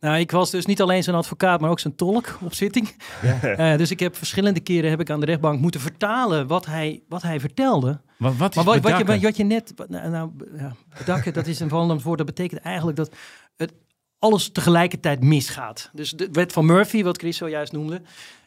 nou, 0.00 0.18
ik 0.18 0.30
was 0.30 0.50
dus 0.50 0.66
niet 0.66 0.80
alleen 0.80 1.02
zijn 1.02 1.16
advocaat, 1.16 1.60
maar 1.60 1.70
ook 1.70 1.80
zijn 1.80 1.94
tolk 1.94 2.38
op 2.40 2.54
zitting. 2.54 2.94
Eh, 3.42 3.76
dus 3.76 3.90
ik 3.90 4.00
heb 4.00 4.16
verschillende 4.16 4.60
keren 4.60 4.90
heb 4.90 5.00
ik 5.00 5.10
aan 5.10 5.20
de 5.20 5.26
rechtbank 5.26 5.60
moeten 5.60 5.80
vertalen 5.80 6.46
wat 6.46 6.66
hij, 6.66 7.02
wat 7.08 7.22
hij 7.22 7.40
vertelde. 7.40 8.00
Wat, 8.18 8.36
wat 8.36 8.50
is 8.50 8.56
Maar 8.56 8.64
wat, 8.64 8.74
wat, 8.74 8.74
je, 8.74 9.04
bedakken? 9.04 9.22
wat 9.22 9.36
je 9.36 9.44
net, 9.44 9.72
nou, 9.88 10.08
nou, 10.10 10.30
ja, 10.56 10.74
bedakken, 10.98 11.32
dat 11.32 11.46
is 11.46 11.60
een 11.60 11.68
Volendams 11.68 12.02
woord. 12.02 12.18
Dat 12.18 12.26
betekent 12.26 12.60
eigenlijk 12.60 12.96
dat 12.96 13.14
het 13.56 13.72
alles 14.18 14.50
tegelijkertijd 14.52 15.22
misgaat. 15.22 15.90
Dus 15.92 16.10
de 16.10 16.28
wet 16.32 16.52
van 16.52 16.66
Murphy, 16.66 17.02
wat 17.02 17.18
Chris 17.18 17.36
zojuist 17.36 17.72
noemde, 17.72 18.02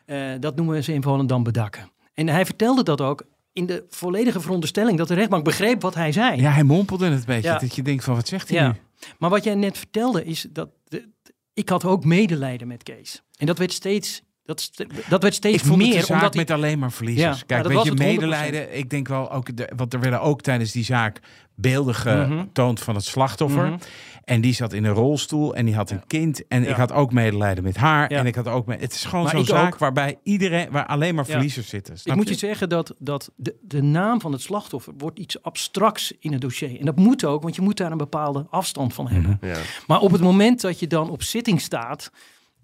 eh, 0.06 0.32
dat 0.40 0.56
noemen 0.56 0.84
ze 0.84 0.94
in 0.94 1.04
Volendam 1.04 1.44
bedakken. 1.44 1.92
En 2.14 2.28
hij 2.28 2.46
vertelde 2.46 2.84
dat 2.84 3.02
ook 3.02 3.24
in 3.54 3.66
de 3.66 3.86
volledige 3.90 4.40
veronderstelling 4.40 4.98
dat 4.98 5.08
de 5.08 5.14
rechtbank 5.14 5.44
begreep 5.44 5.82
wat 5.82 5.96
hij 5.96 6.12
zei. 6.12 6.42
Ja, 6.42 6.52
hij 6.52 6.64
mompelde 6.64 7.06
het 7.06 7.20
een 7.20 7.26
beetje. 7.26 7.50
Ja. 7.50 7.58
Dat 7.58 7.76
je 7.76 7.82
denkt 7.82 8.04
van, 8.04 8.16
wat 8.16 8.28
zegt 8.28 8.50
hij 8.50 8.58
Ja. 8.58 8.68
nu? 8.68 8.74
Maar 9.18 9.30
wat 9.30 9.44
jij 9.44 9.56
net 9.56 9.78
vertelde 9.78 10.26
is 10.26 10.48
dat 10.50 10.70
de, 10.88 11.10
ik 11.54 11.70
had 11.70 11.86
ook 11.86 12.06
medelijden 12.06 12.68
met 12.68 12.84
Kees. 12.84 13.22
En 13.38 13.46
dat 13.46 13.58
werd 13.58 13.74
steeds, 13.74 14.22
dat, 14.56 14.72
dat 15.10 15.22
werd 15.22 15.34
steeds 15.36 15.58
Ik 15.58 15.66
vond 15.68 15.78
meer. 15.78 15.88
het 15.88 15.98
een 16.00 16.04
zaak 16.06 16.16
omdat 16.18 16.34
met 16.36 16.52
alleen 16.52 16.80
maar 16.80 16.92
verliezers. 16.92 17.40
Ja, 17.40 17.44
Kijk, 17.46 17.50
ja, 17.50 17.70
dat 17.70 17.72
weet 17.76 17.84
je, 17.84 17.90
het 17.90 18.00
100%. 18.00 18.04
medelijden. 18.06 18.78
Ik 18.78 18.90
denk 18.90 19.08
wel 19.08 19.32
ook, 19.32 19.58
de, 19.58 19.70
want 19.76 19.94
er 19.94 20.00
werden 20.00 20.22
ook 20.22 20.42
tijdens 20.42 20.72
die 20.72 20.84
zaak 20.84 21.20
beelden 21.56 21.96
Mhm. 22.06 22.40
getoond 22.40 22.80
van 22.80 22.96
het 22.96 23.04
slachtoffer. 23.04 23.66
Mhm. 23.66 23.78
En 24.26 24.42
die 24.42 24.54
zat 24.54 24.74
in 24.74 24.84
een 24.84 24.94
rolstoel 24.94 25.56
en 25.56 25.66
die 25.66 25.76
had 25.76 25.90
een 25.92 26.08
kind. 26.08 26.48
En 26.48 26.64
Ja. 26.64 26.70
ik 26.70 26.76
had 26.76 26.92
ook 26.92 27.12
medelijden 27.14 27.64
met 27.64 27.78
haar. 27.78 28.12
Ja. 28.12 28.18
En 28.20 28.26
ik 28.26 28.36
had 28.36 28.48
ook. 28.48 28.66
me- 28.66 28.76
Het 28.80 28.94
is 28.94 29.06
gewoon 29.06 29.30
zo'n 29.30 29.46
zaak 29.46 29.74
ook. 29.74 29.80
waarbij 29.80 30.18
iedereen, 30.24 30.68
waar 30.72 30.86
alleen 30.86 31.16
maar 31.16 31.26
Ja. 31.26 31.32
verliezers 31.32 31.68
zitten. 31.70 31.96
Ik 32.04 32.16
moet 32.16 32.28
je 32.30 32.36
zeggen 32.36 32.70
dat, 32.70 32.96
dat 33.00 33.32
de, 33.36 33.56
de 33.62 33.82
naam 33.84 34.22
van 34.22 34.32
het 34.32 34.42
slachtoffer 34.42 34.94
wordt 34.98 35.20
iets 35.20 35.44
abstracts 35.44 36.14
in 36.20 36.32
het 36.32 36.42
dossier. 36.42 36.80
En 36.80 36.86
dat 36.86 36.96
moet 36.96 37.26
ook, 37.26 37.42
want 37.44 37.56
je 37.56 37.62
moet 37.62 37.78
daar 37.78 37.92
een 37.92 37.98
bepaalde 37.98 38.46
afstand 38.50 38.94
van 38.94 39.08
hebben. 39.08 39.38
Mhm. 39.42 39.52
Ja. 39.52 39.58
Maar 39.88 40.00
op 40.00 40.12
het 40.12 40.22
moment 40.22 40.62
dat 40.62 40.80
je 40.80 40.88
dan 40.88 41.10
op 41.10 41.24
zitting 41.24 41.62
staat 41.62 42.12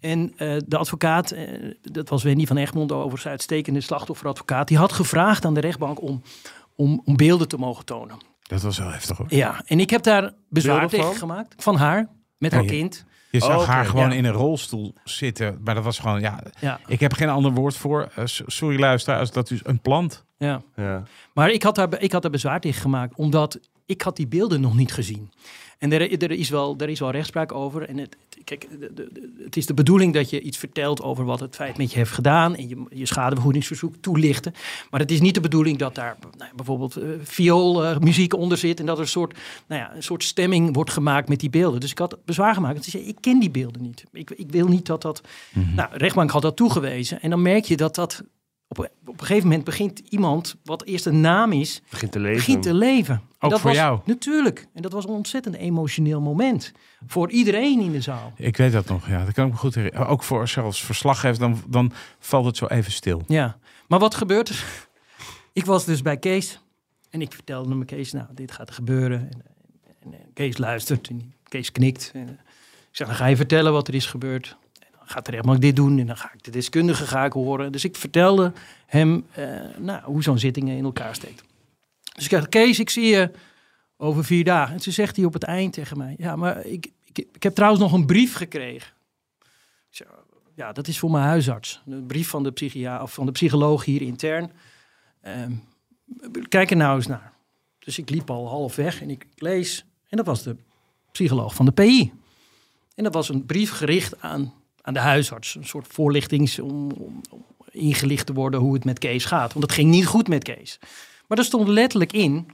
en 0.06 0.34
eh, 0.38 0.58
de 0.68 0.78
advocaat, 0.78 1.32
eh, 1.32 1.48
dat 1.82 2.10
was 2.10 2.24
Wendy 2.24 2.46
van 2.46 2.58
Egmond, 2.58 2.92
overigens 2.92 3.28
uitstekende 3.28 3.82
slachtofferadvocaat, 3.82 4.68
die 4.68 4.78
had 4.78 4.92
gevraagd 4.94 5.46
aan 5.46 5.54
de 5.54 5.60
rechtbank 5.60 6.02
om, 6.02 6.22
om, 6.76 7.02
om 7.06 7.16
beelden 7.16 7.48
te 7.48 7.58
mogen 7.58 7.86
tonen. 7.86 8.18
Dat 8.42 8.62
was 8.62 8.78
wel 8.78 8.92
heftig 8.92 9.18
hoor. 9.18 9.26
Ja, 9.30 9.62
en 9.66 9.80
ik 9.80 9.90
heb 9.90 10.04
daar 10.04 10.34
bezwaar 10.50 10.80
Beelden 10.80 10.90
tegen 11.00 11.06
van? 11.18 11.30
gemaakt. 11.30 11.54
Van 11.64 11.76
haar, 11.76 12.08
met 12.38 12.52
haar 12.52 12.64
je- 12.64 12.70
kind. 12.70 13.06
Je 13.32 13.40
zag 13.42 13.58
Oh, 13.62 13.68
haar 13.68 13.86
gewoon 13.86 14.10
ja. 14.10 14.16
in 14.16 14.26
een 14.26 14.32
rolstoel 14.32 14.94
zitten. 15.04 15.60
Maar 15.64 15.76
dat 15.76 15.84
was 15.84 16.00
gewoon, 16.00 16.20
ja. 16.22 16.44
Ja, 16.60 16.80
Ik 16.88 17.00
heb 17.00 17.14
geen 17.14 17.30
ander 17.30 17.52
woord 17.52 17.76
voor. 17.78 18.12
S- 18.24 18.42
sorry 18.46 18.80
luisteraars, 18.80 19.32
dat 19.32 19.52
is 19.52 19.60
een 19.64 19.80
plant. 19.80 20.24
ja. 20.38 20.62
Ja. 20.76 21.04
Maar 21.34 21.50
ik 21.50 21.64
had, 21.64 21.76
daar, 21.76 22.02
ik 22.02 22.12
had 22.12 22.22
daar 22.22 22.32
bezwaar 22.32 22.60
tegen 22.60 22.82
gemaakt, 22.82 23.16
omdat 23.16 23.60
ik 23.86 24.02
had 24.02 24.16
die 24.16 24.28
beelden 24.28 24.62
nog 24.62 24.76
niet 24.76 24.94
gezien. 24.94 25.32
En 25.78 25.92
er, 25.92 26.24
er, 26.24 26.32
is, 26.32 26.50
wel, 26.50 26.76
er 26.78 26.90
is 26.90 27.00
wel 27.00 27.12
rechtspraak 27.12 27.52
over. 27.52 27.90
En 27.90 27.98
het, 27.98 28.18
kijk, 28.44 28.68
de- 28.80 28.92
de- 28.94 29.10
de- 29.14 29.44
het 29.44 29.58
is 29.58 29.66
de 29.66 29.74
bedoeling 29.74 30.14
dat 30.14 30.30
je 30.30 30.42
iets 30.42 30.58
vertelt 30.58 31.02
over 31.02 31.26
wat 31.26 31.40
het 31.40 31.56
feit 31.56 31.78
met 31.78 31.92
je 31.92 31.98
heeft 31.98 32.12
gedaan. 32.12 32.56
En 32.56 32.70
je, 32.70 32.84
je 32.90 33.06
schadevergoedingsverzoek 33.06 33.96
toelichten. 34.02 34.54
Maar 34.92 35.00
het 35.00 35.12
is 35.12 35.22
niet 35.22 35.34
de 35.34 35.42
bedoeling 35.42 35.78
dat 35.78 35.96
daar 35.96 36.18
nou, 36.38 36.52
bijvoorbeeld 36.56 36.96
eh 36.96 37.08
vioolmuziek 37.24 38.34
onder 38.36 38.58
zit. 38.58 38.80
En 38.80 38.86
dat 38.86 38.96
er 38.98 39.02
een 39.04 39.10
soort, 39.10 39.38
nou 39.68 39.82
ja, 39.82 39.96
een 39.96 40.04
soort 40.04 40.24
stemming 40.24 40.74
wordt 40.74 40.92
gemaakt 40.92 41.30
met 41.30 41.40
die 41.40 41.50
beelden. 41.50 41.80
Dus 41.80 41.92
ik 41.92 41.98
had 41.98 42.18
bezwaar 42.26 42.54
gemaakt. 42.54 42.84
Zei, 42.86 43.04
ik 43.04 43.18
ken 43.20 43.40
die 43.40 43.50
beelden 43.52 43.82
niet. 43.82 44.04
Ik, 44.12 44.30
ik 44.32 44.52
wil 44.52 44.68
niet 44.68 44.86
dat 44.86 45.02
dat... 45.02 45.22
Nou, 45.76 45.90
de 45.92 45.98
rechtbank 45.98 46.32
had 46.32 46.42
dat 46.42 46.56
toegewezen. 46.56 47.22
En 47.22 47.30
dan 47.30 47.42
merk 47.42 47.66
je 47.66 47.78
dat 47.78 47.96
dat... 47.96 48.24
Op, 48.80 48.90
op 49.06 49.20
een 49.20 49.26
gegeven 49.26 49.48
moment 49.48 49.64
begint 49.66 50.00
iemand, 50.10 50.56
wat 50.64 50.84
eerst 50.84 51.06
een 51.06 51.22
naam 51.22 51.52
is, 51.52 51.82
Begint 51.90 52.12
te 52.12 52.20
leven. 52.20 52.38
begint 52.38 52.64
te 52.64 52.74
leven. 52.74 53.14
En 53.16 53.22
Ook 53.40 53.50
dat 53.50 53.60
voor 53.60 53.70
was, 53.70 53.80
jou? 53.80 54.00
Natuurlijk. 54.06 54.68
En 54.74 54.82
dat 54.82 54.92
was 54.92 55.04
een 55.04 55.10
ontzettend 55.10 55.56
emotioneel 55.56 56.22
moment. 56.22 56.72
Voor 57.08 57.30
iedereen 57.32 57.80
in 57.80 57.92
de 57.92 58.02
zaal. 58.02 58.34
Ik 58.36 58.58
weet 58.58 58.72
dat 58.72 58.88
nog, 58.88 59.08
ja. 59.08 59.26
Dat 59.26 59.34
kan 59.34 59.46
ik 59.46 59.52
me 59.52 59.58
goed 59.58 59.76
herinneren. 59.76 60.08
Ook 60.08 60.24
voor 60.24 60.48
zelfs 60.48 60.84
verslaggever, 60.84 61.40
dan, 61.40 61.62
dan 61.68 61.92
valt 62.20 62.46
het 62.46 62.58
zo 62.58 62.66
even 62.66 62.92
stil. 62.92 63.24
Ja. 63.28 63.58
Maar 63.88 64.00
wat 64.00 64.16
gebeurt 64.16 64.50
er? 64.50 64.64
Ik 65.54 65.66
was 65.66 65.86
dus 65.86 66.02
bij 66.02 66.18
Kees. 66.18 66.60
En 67.10 67.22
ik 67.22 67.34
vertelde 67.34 67.70
hem, 67.70 67.86
Kees, 67.86 68.12
nou, 68.12 68.28
dit 68.34 68.52
gaat 68.52 68.68
er 68.68 68.74
gebeuren. 68.74 69.20
En, 69.20 69.42
en, 70.00 70.14
en 70.14 70.34
Kees 70.34 70.58
luistert. 70.58 71.08
En 71.10 71.34
Kees 71.44 71.72
knikt. 71.72 72.12
En, 72.14 72.28
eh, 72.28 72.34
ik 72.34 73.02
zeg, 73.02 73.08
dan 73.08 73.16
ga 73.16 73.26
je 73.26 73.36
vertellen 73.36 73.72
wat 73.72 73.88
er 73.88 73.94
is 73.96 74.06
gebeurd. 74.06 74.58
Gaat 75.06 75.26
de 75.26 75.32
rechtbank 75.32 75.62
dit 75.62 75.76
doen. 75.76 76.00
En 76.00 76.08
dan 76.08 76.18
ga 76.18 76.32
ik 76.34 76.44
de 76.44 76.52
deskundige 76.52 77.08
ga 77.08 77.26
ik 77.26 77.34
horen. 77.34 77.72
Dus 77.72 77.84
ik 77.84 77.96
vertelde 77.96 78.54
hem 78.86 79.26
eh, 79.32 79.46
nou, 79.78 80.04
hoe 80.04 80.24
zo'n 80.24 80.40
zitting 80.40 80.70
in 80.70 80.84
elkaar 80.84 81.16
steekt. 81.16 81.44
Dus 82.16 82.24
ik 82.24 82.30
zeg, 82.30 82.50
Kees, 82.50 82.80
ik 82.80 82.90
zie 82.90 83.06
je 83.06 83.32
over 83.98 84.26
vier 84.26 84.44
dagen. 84.44 84.74
En 84.74 84.82
toen 84.82 84.94
zegt 84.94 85.16
hij 85.16 85.26
op 85.26 85.34
het 85.34 85.44
eind 85.44 85.74
tegen 85.74 85.98
mij... 85.98 86.16
Ja, 86.18 86.36
maar 86.36 86.66
ik, 86.66 86.92
ik, 87.04 87.18
ik 87.34 87.44
heb 87.44 87.56
trouwens 87.56 87.84
nog 87.84 87.94
een 87.94 88.06
brief 88.06 88.36
gekregen. 88.36 88.92
Ik 89.90 89.96
zeg, 89.96 90.08
ja, 90.56 90.72
dat 90.72 90.88
is 90.88 91.00
voor 91.00 91.12
mijn 91.12 91.26
huisarts. 91.26 91.82
Een 91.86 92.06
brief 92.06 92.28
van 92.28 92.44
de, 92.44 93.00
of 93.02 93.14
van 93.14 93.26
de 93.26 93.32
psycholoog 93.32 93.86
hier 93.86 94.02
intern. 94.02 94.52
Ehm, 95.22 95.52
kijk 96.50 96.72
er 96.72 96.78
nou 96.78 96.96
eens 96.96 97.08
naar. 97.08 97.34
Dus 97.80 97.98
ik 97.98 98.10
liep 98.10 98.30
al 98.30 98.48
half 98.48 98.76
weg 98.76 99.02
en 99.02 99.10
ik 99.10 99.28
lees. 99.36 99.86
En 100.10 100.18
dat 100.18 100.26
was 100.26 100.44
de 100.44 100.56
psycholoog 101.12 101.56
van 101.56 101.66
de 101.66 101.72
PI. 101.72 102.12
En 102.96 103.04
dat 103.04 103.14
was 103.14 103.30
een 103.30 103.46
brief 103.46 103.72
gericht 103.72 104.22
aan, 104.22 104.54
aan 104.86 104.94
de 104.94 105.00
huisarts. 105.00 105.56
Een 105.56 105.66
soort 105.66 105.88
voorlichtings 105.88 106.60
om, 106.60 106.92
om, 106.92 107.22
om 107.30 107.46
ingelicht 107.72 108.26
te 108.26 108.34
worden 108.34 108.60
hoe 108.60 108.74
het 108.74 108.86
met 108.86 109.00
Kees 109.00 109.26
gaat. 109.26 109.54
Want 109.54 109.66
het 109.66 109.74
ging 109.74 109.90
niet 109.90 110.06
goed 110.06 110.28
met 110.28 110.44
Kees. 110.44 110.80
Maar 111.28 111.38
er 111.38 111.44
stond 111.44 111.68
letterlijk 111.68 112.14
in... 112.14 112.48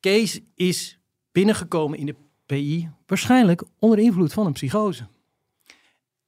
Kees 0.00 0.40
is 0.54 0.98
binnengekomen 1.32 1.98
in 1.98 2.06
de 2.06 2.14
PI... 2.46 2.88
waarschijnlijk 3.06 3.62
onder 3.78 3.98
invloed 3.98 4.32
van 4.32 4.46
een 4.46 4.52
psychose. 4.52 5.06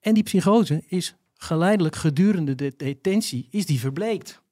En 0.01 0.15
die 0.15 0.23
psychose 0.23 0.85
is 0.89 1.15
geleidelijk 1.37 1.97
gedurende 1.97 2.55
de 2.55 2.75
detentie 2.77 3.49
is 3.51 3.67
die 3.67 3.81
verbleekt. 3.81 4.43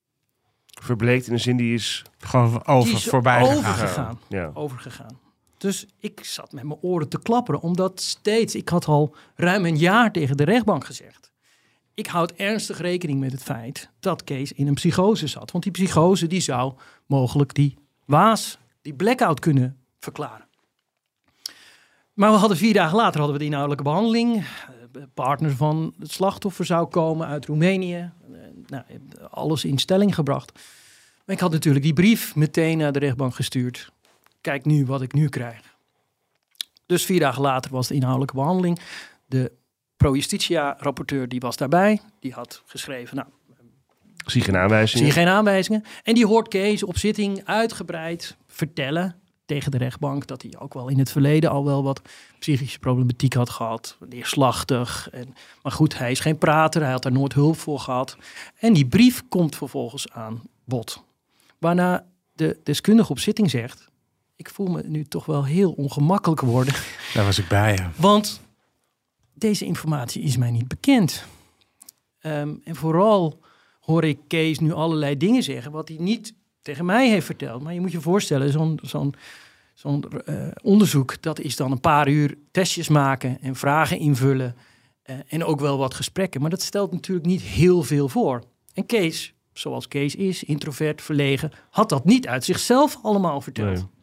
Verbleekt 0.83 1.27
in 1.27 1.33
de 1.33 1.39
zin 1.39 1.57
die 1.57 1.75
is... 1.75 2.03
Gewoon 2.19 2.67
over, 2.67 2.89
Die 2.89 2.99
is 2.99 3.05
voorbij 3.05 3.41
gegaan. 3.41 3.57
overgegaan. 3.57 4.19
Ja. 4.29 4.51
overgegaan. 4.55 5.19
Dus 5.65 5.87
ik 5.99 6.25
zat 6.25 6.53
met 6.53 6.65
mijn 6.65 6.79
oren 6.81 7.09
te 7.09 7.19
klapperen, 7.19 7.61
omdat 7.61 8.01
steeds, 8.01 8.55
ik 8.55 8.69
had 8.69 8.87
al 8.87 9.15
ruim 9.35 9.65
een 9.65 9.77
jaar 9.77 10.13
tegen 10.13 10.37
de 10.37 10.45
rechtbank 10.45 10.85
gezegd. 10.85 11.33
Ik 11.95 12.07
houd 12.07 12.33
ernstig 12.33 12.79
rekening 12.79 13.21
met 13.21 13.33
het 13.33 13.43
feit 13.43 13.91
dat 14.01 14.25
Kees 14.25 14.53
in 14.53 14.67
een 14.67 14.75
psychose 14.75 15.27
zat. 15.27 15.51
Want 15.51 15.65
die 15.65 15.73
psychose 15.73 16.27
die 16.27 16.41
zou 16.41 16.75
mogelijk 17.07 17.55
die 17.55 17.77
waas, 18.05 18.59
die 18.83 18.95
blackout 18.95 19.41
kunnen 19.41 19.77
verklaren. 19.99 20.49
Maar 22.13 22.31
we 22.31 22.37
hadden 22.37 22.57
vier 22.57 22.75
dagen 22.75 22.97
later 22.97 23.19
hadden 23.19 23.33
we 23.33 23.43
de 23.43 23.49
inhoudelijke 23.49 23.85
behandeling. 23.85 24.47
De 24.93 25.09
partner 25.15 25.51
van 25.57 25.95
het 25.99 26.13
slachtoffer 26.13 26.65
zou 26.65 26.87
komen 26.87 27.27
uit 27.27 27.47
Roemenië. 27.47 27.97
Eh, 27.97 28.39
Nou, 28.67 28.85
alles 29.31 29.65
in 29.65 29.79
stelling 29.79 30.15
gebracht. 30.15 30.53
Maar 31.25 31.35
ik 31.35 31.43
had 31.43 31.51
natuurlijk 31.51 31.85
die 31.85 31.93
brief 31.93 32.35
meteen 32.35 32.79
naar 32.79 32.93
de 32.93 32.99
rechtbank 32.99 33.35
gestuurd. 33.35 33.93
Kijk 34.45 34.65
nu 34.65 34.87
wat 34.87 35.03
ik 35.03 35.13
nu 35.13 35.29
krijg. 35.29 35.77
Dus 36.87 37.05
vier 37.05 37.21
dagen 37.21 37.43
later 37.43 37.71
was 37.71 37.89
de 37.89 37.95
inhoudelijke 37.95 38.35
behandeling. 38.35 38.79
De 39.27 39.53
pro 39.97 40.15
justitia 40.15 40.77
rapporteur 40.79 41.29
die 41.29 41.41
was 41.41 41.57
daarbij. 41.57 42.01
Die 42.21 42.33
had 42.33 42.63
geschreven, 42.67 43.17
nou, 43.17 43.29
Zie 44.27 44.43
geen 44.43 44.53
zie 44.55 44.63
aanwijzingen. 44.63 45.07
je 45.07 45.13
geen 45.13 45.29
aanwijzingen. 45.29 45.85
En 46.03 46.15
die 46.15 46.27
hoort 46.27 46.49
Kees 46.49 46.83
op 46.83 46.99
zitting 46.99 47.45
uitgebreid 47.45 48.37
vertellen 48.47 49.17
tegen 49.47 49.71
de 49.71 49.79
rechtbank 49.79 50.27
dat 50.27 50.43
hij 50.43 50.55
ook 50.59 50.75
wel 50.75 50.89
in 50.89 50.99
het 50.99 51.11
verleden 51.11 51.51
al 51.51 51.65
wel 51.65 51.83
wat 51.83 52.03
psychische 52.39 52.79
problematiek 52.79 53.35
had 53.35 53.51
gehad. 53.51 53.97
Neerslachtig. 54.09 55.11
En, 55.11 55.35
maar 55.63 55.73
goed, 55.73 55.99
hij 55.99 56.11
is 56.11 56.21
geen 56.21 56.39
prater. 56.39 56.83
Hij 56.83 56.91
had 56.91 57.03
daar 57.03 57.13
nooit 57.13 57.33
hulp 57.33 57.59
voor 57.59 57.81
gehad. 57.81 58.17
En 58.59 58.73
die 58.73 58.87
brief 58.87 59.23
komt 59.29 59.57
vervolgens 59.57 60.11
aan 60.13 60.43
bod. 60.65 61.05
Waarna 61.59 62.07
de 62.33 62.61
deskundige 62.63 63.11
op 63.11 63.19
zitting 63.19 63.51
zegt... 63.51 63.93
ik 64.37 64.51
voel 64.51 64.67
me 64.67 64.83
nu 64.83 65.05
toch 65.05 65.27
wel 65.27 65.45
heel 65.45 65.73
ongemakkelijk 65.73 66.41
worden... 66.41 66.75
Daar 67.15 67.25
was 67.25 67.39
ik 67.39 67.49
bij. 67.49 67.75
ja. 67.75 67.93
want 67.97 68.41
deze 69.35 69.65
informatie 69.65 70.23
is 70.23 70.37
mij 70.37 70.51
niet 70.51 70.69
bekend. 70.69 71.25
Ehm, 72.19 72.55
en 72.65 72.77
vooral 72.77 73.41
hoor 73.81 74.05
ik 74.05 74.19
Kees 74.29 74.59
nu 74.59 74.73
allerlei 74.73 75.17
dingen 75.17 75.43
zeggen 75.43 75.73
wat 75.73 75.89
hij 75.89 75.97
niet 76.01 76.35
tegen 76.63 76.85
mij 76.85 77.11
heeft 77.11 77.27
verteld. 77.27 77.63
Maar 77.63 77.75
je 77.75 77.81
moet 77.81 77.93
je 77.93 78.01
voorstellen, 78.01 78.53
zo'n 78.53 78.79
zo'n 78.83 79.15
zo'n 79.75 80.05
eh, 80.25 80.47
onderzoek, 80.63 81.23
dat 81.23 81.41
is 81.41 81.57
dan 81.57 81.73
een 81.73 81.81
paar 81.81 82.09
uur 82.09 82.39
testjes 82.51 82.89
maken 82.89 83.41
en 83.41 83.57
vragen 83.57 83.99
invullen. 83.99 84.57
eh, 85.03 85.17
en 85.29 85.45
ook 85.45 85.61
wel 85.61 85.79
wat 85.79 85.95
gesprekken. 85.95 86.41
Maar 86.41 86.51
dat 86.51 86.63
stelt 86.63 86.93
natuurlijk 86.93 87.27
niet 87.27 87.43
heel 87.43 87.83
veel 87.83 88.09
voor. 88.09 88.43
En 88.75 88.87
Kees, 88.87 89.35
zoals 89.53 89.89
Kees 89.89 90.15
is, 90.15 90.45
introvert, 90.45 91.03
verlegen, 91.03 91.53
had 91.71 91.89
dat 91.89 92.05
niet 92.05 92.27
uit 92.27 92.45
zichzelf 92.45 92.99
allemaal 93.03 93.41
verteld. 93.41 93.75
Nee. 93.75 93.94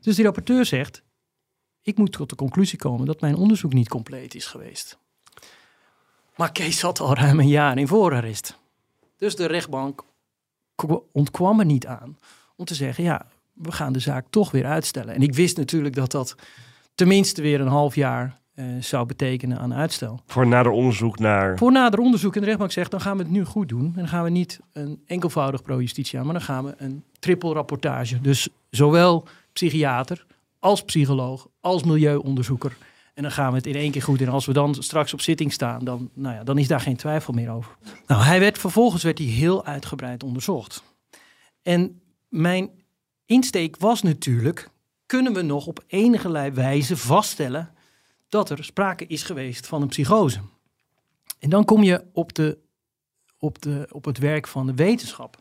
Dus 0.00 0.16
die 0.16 0.24
rapporteur 0.24 0.64
zegt: 0.64 1.02
ik 1.82 1.98
moet 1.98 2.12
tot 2.12 2.30
de 2.30 2.36
conclusie 2.36 2.78
komen 2.78 3.06
dat 3.06 3.20
mijn 3.20 3.34
onderzoek 3.34 3.72
niet 3.72 3.88
compleet 3.88 4.34
is 4.34 4.46
geweest. 4.46 4.98
Maar 6.36 6.52
Kees 6.52 6.78
zat 6.78 7.00
al 7.00 7.14
ruim 7.14 7.40
een 7.40 7.48
jaar 7.48 7.78
in 7.78 7.88
voorarrest. 7.88 8.58
Dus 9.16 9.36
de 9.36 9.46
rechtbank 9.46 10.04
ontkwam 11.12 11.58
er 11.58 11.64
niet 11.64 11.86
aan 11.86 12.18
om 12.56 12.64
te 12.64 12.74
zeggen, 12.74 13.04
ja, 13.04 13.26
we 13.52 13.72
gaan 13.72 13.92
de 13.92 13.98
zaak 13.98 14.26
toch 14.30 14.50
weer 14.50 14.66
uitstellen. 14.66 15.14
En 15.14 15.22
ik 15.22 15.34
wist 15.34 15.56
natuurlijk 15.56 15.94
dat 15.94 16.10
dat 16.10 16.34
tenminste 16.94 17.42
weer 17.42 17.60
een 17.60 17.66
half 17.66 17.94
jaar 17.94 18.38
eh, 18.54 18.64
zou 18.80 19.06
betekenen 19.06 19.58
aan 19.58 19.74
uitstel. 19.74 20.20
Voor 20.26 20.46
nader 20.46 20.72
onderzoek 20.72 21.18
naar... 21.18 21.58
Voor 21.58 21.72
nader 21.72 21.98
onderzoek 22.00 22.34
en 22.34 22.40
de 22.40 22.46
rechtbank 22.46 22.72
zegt, 22.72 22.90
dan 22.90 23.00
gaan 23.00 23.16
we 23.16 23.22
het 23.22 23.32
nu 23.32 23.44
goed 23.44 23.68
doen. 23.68 23.84
En 23.84 23.92
dan 23.94 24.08
gaan 24.08 24.24
we 24.24 24.30
niet 24.30 24.60
een 24.72 25.02
enkelvoudig 25.06 25.62
pro-justitia, 25.62 26.22
maar 26.22 26.32
dan 26.32 26.42
gaan 26.42 26.64
we 26.64 26.74
een 26.76 27.04
triple 27.18 27.52
rapportage. 27.52 28.20
Dus 28.20 28.48
zowel 28.70 29.26
psychiater 29.58 30.26
als 30.58 30.84
psycholoog 30.84 31.48
als 31.60 31.82
milieuonderzoeker. 31.82 32.76
En 33.14 33.22
dan 33.22 33.32
gaan 33.32 33.50
we 33.50 33.56
het 33.56 33.66
in 33.66 33.74
één 33.74 33.90
keer 33.90 34.02
goed. 34.02 34.20
En 34.20 34.28
als 34.28 34.46
we 34.46 34.52
dan 34.52 34.74
straks 34.74 35.12
op 35.12 35.20
zitting 35.20 35.52
staan, 35.52 35.84
dan, 35.84 36.10
nou 36.14 36.34
ja, 36.34 36.44
dan 36.44 36.58
is 36.58 36.68
daar 36.68 36.80
geen 36.80 36.96
twijfel 36.96 37.32
meer 37.32 37.50
over. 37.50 37.76
Nou, 38.06 38.22
hij 38.22 38.40
werd, 38.40 38.58
vervolgens 38.58 39.02
werd 39.02 39.18
hij 39.18 39.26
heel 39.26 39.64
uitgebreid 39.64 40.22
onderzocht. 40.22 40.82
En 41.62 42.00
mijn 42.28 42.70
insteek 43.26 43.76
was 43.76 44.02
natuurlijk, 44.02 44.68
kunnen 45.06 45.32
we 45.32 45.42
nog 45.42 45.66
op 45.66 45.84
enige 45.86 46.52
wijze 46.52 46.96
vaststellen 46.96 47.70
dat 48.28 48.50
er 48.50 48.64
sprake 48.64 49.06
is 49.06 49.22
geweest 49.22 49.66
van 49.66 49.82
een 49.82 49.88
psychose? 49.88 50.40
En 51.38 51.50
dan 51.50 51.64
kom 51.64 51.82
je 51.82 52.04
op, 52.12 52.34
de, 52.34 52.58
op, 53.38 53.62
de, 53.62 53.88
op 53.90 54.04
het 54.04 54.18
werk 54.18 54.46
van 54.46 54.66
de 54.66 54.74
wetenschap. 54.74 55.36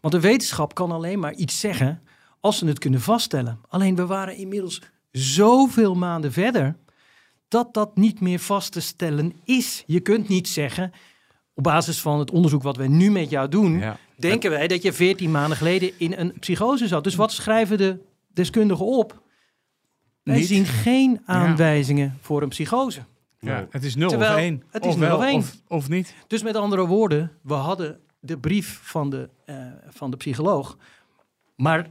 Want 0.00 0.14
de 0.14 0.20
wetenschap 0.20 0.74
kan 0.74 0.90
alleen 0.90 1.18
maar 1.18 1.34
iets 1.34 1.60
zeggen 1.60 2.02
als 2.40 2.58
ze 2.58 2.66
het 2.66 2.78
kunnen 2.78 3.00
vaststellen. 3.00 3.58
Alleen 3.68 3.94
we 3.96 4.06
waren 4.06 4.36
inmiddels 4.36 4.82
zoveel 5.10 5.94
maanden 5.94 6.32
verder 6.32 6.76
dat 7.48 7.74
dat 7.74 7.96
niet 7.96 8.20
meer 8.20 8.38
vast 8.38 8.72
te 8.72 8.80
stellen 8.80 9.32
is. 9.44 9.84
Je 9.86 10.00
kunt 10.00 10.28
niet 10.28 10.48
zeggen, 10.48 10.92
op 11.54 11.62
basis 11.62 12.00
van 12.00 12.18
het 12.18 12.30
onderzoek 12.30 12.62
wat 12.62 12.76
wij 12.76 12.88
nu 12.88 13.10
met 13.10 13.30
jou 13.30 13.48
doen, 13.48 13.78
Ja. 13.78 13.96
denken 14.16 14.50
wij 14.50 14.68
dat 14.68 14.82
je 14.82 14.92
14 14.92 15.30
maanden 15.30 15.56
geleden 15.56 15.90
in 15.96 16.12
een 16.16 16.32
psychose 16.40 16.88
zat. 16.88 17.04
Dus 17.04 17.14
wat 17.14 17.32
schrijven 17.32 17.78
de 17.78 17.98
deskundigen 18.32 18.86
op? 18.86 19.22
Wij 20.22 20.36
Niet. 20.36 20.46
zien 20.46 20.64
geen 20.66 21.20
aanwijzingen 21.24 22.18
voor 22.20 22.42
een 22.42 22.48
psychose. 22.48 23.00
Ja, 23.38 23.66
het 23.70 23.84
is 23.84 23.94
0 23.94 24.08
Terwijl 24.08 24.32
of 24.32 24.38
1. 24.38 24.62
het 24.70 24.84
is 24.84 24.90
of 24.92 24.98
0 24.98 25.08
wel, 25.08 25.16
of 25.18 25.24
één. 25.24 25.36
Of, 25.38 25.56
of 25.68 25.88
niet. 25.88 26.14
Dus 26.26 26.42
met 26.42 26.54
andere 26.56 26.86
woorden, 26.86 27.32
we 27.42 27.54
hadden 27.54 28.00
de 28.20 28.38
brief 28.38 28.80
van 28.82 29.10
de, 29.10 29.28
eh, 29.44 29.56
van 29.88 30.10
de 30.10 30.16
psycholoog. 30.16 30.76
Maar 31.56 31.90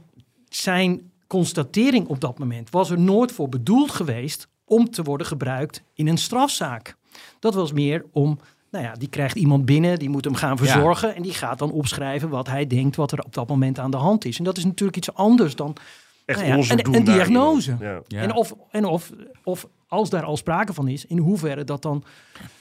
zijn 0.54 1.10
constatering 1.26 2.06
op 2.06 2.20
dat 2.20 2.38
moment 2.38 2.70
was 2.70 2.90
er 2.90 2.98
nooit 3.00 3.32
voor 3.32 3.48
bedoeld 3.48 3.90
geweest 3.90 4.48
om 4.64 4.90
te 4.90 5.02
worden 5.02 5.26
gebruikt 5.26 5.82
in 5.94 6.06
een 6.06 6.18
strafzaak. 6.18 6.96
Dat 7.38 7.54
was 7.54 7.72
meer 7.72 8.04
om, 8.12 8.38
nou 8.70 8.84
ja, 8.84 8.92
die 8.92 9.08
krijgt 9.08 9.36
iemand 9.36 9.64
binnen, 9.64 9.98
die 9.98 10.08
moet 10.10 10.24
hem 10.24 10.34
gaan 10.34 10.56
verzorgen 10.56 11.14
en 11.14 11.22
die 11.22 11.32
gaat 11.34 11.58
dan 11.58 11.70
opschrijven 11.72 12.28
wat 12.28 12.46
hij 12.46 12.66
denkt 12.66 12.96
wat 12.96 13.12
er 13.12 13.18
op 13.24 13.34
dat 13.34 13.48
moment 13.48 13.78
aan 13.78 13.90
de 13.90 13.96
hand 13.96 14.24
is. 14.24 14.38
En 14.38 14.44
dat 14.44 14.56
is 14.56 14.64
natuurlijk 14.64 14.96
iets 14.96 15.14
anders 15.14 15.54
dan 15.56 15.76
Echt 16.24 16.40
nou 16.46 16.62
ja, 16.62 16.70
een- 16.72 16.94
een 16.94 17.04
diagnose. 17.04 17.70
iemand. 17.70 18.04
Ja. 18.08 18.18
Ja. 18.18 18.22
En, 18.22 18.32
of, 18.34 18.54
en 18.70 18.84
of, 18.84 19.10
of 19.44 19.66
als 19.88 20.10
daar 20.10 20.24
al 20.24 20.36
sprake 20.36 20.72
van 20.72 20.88
is, 20.88 21.06
in 21.06 21.18
hoeverre 21.18 21.64
dat 21.64 21.82
dan 21.82 22.04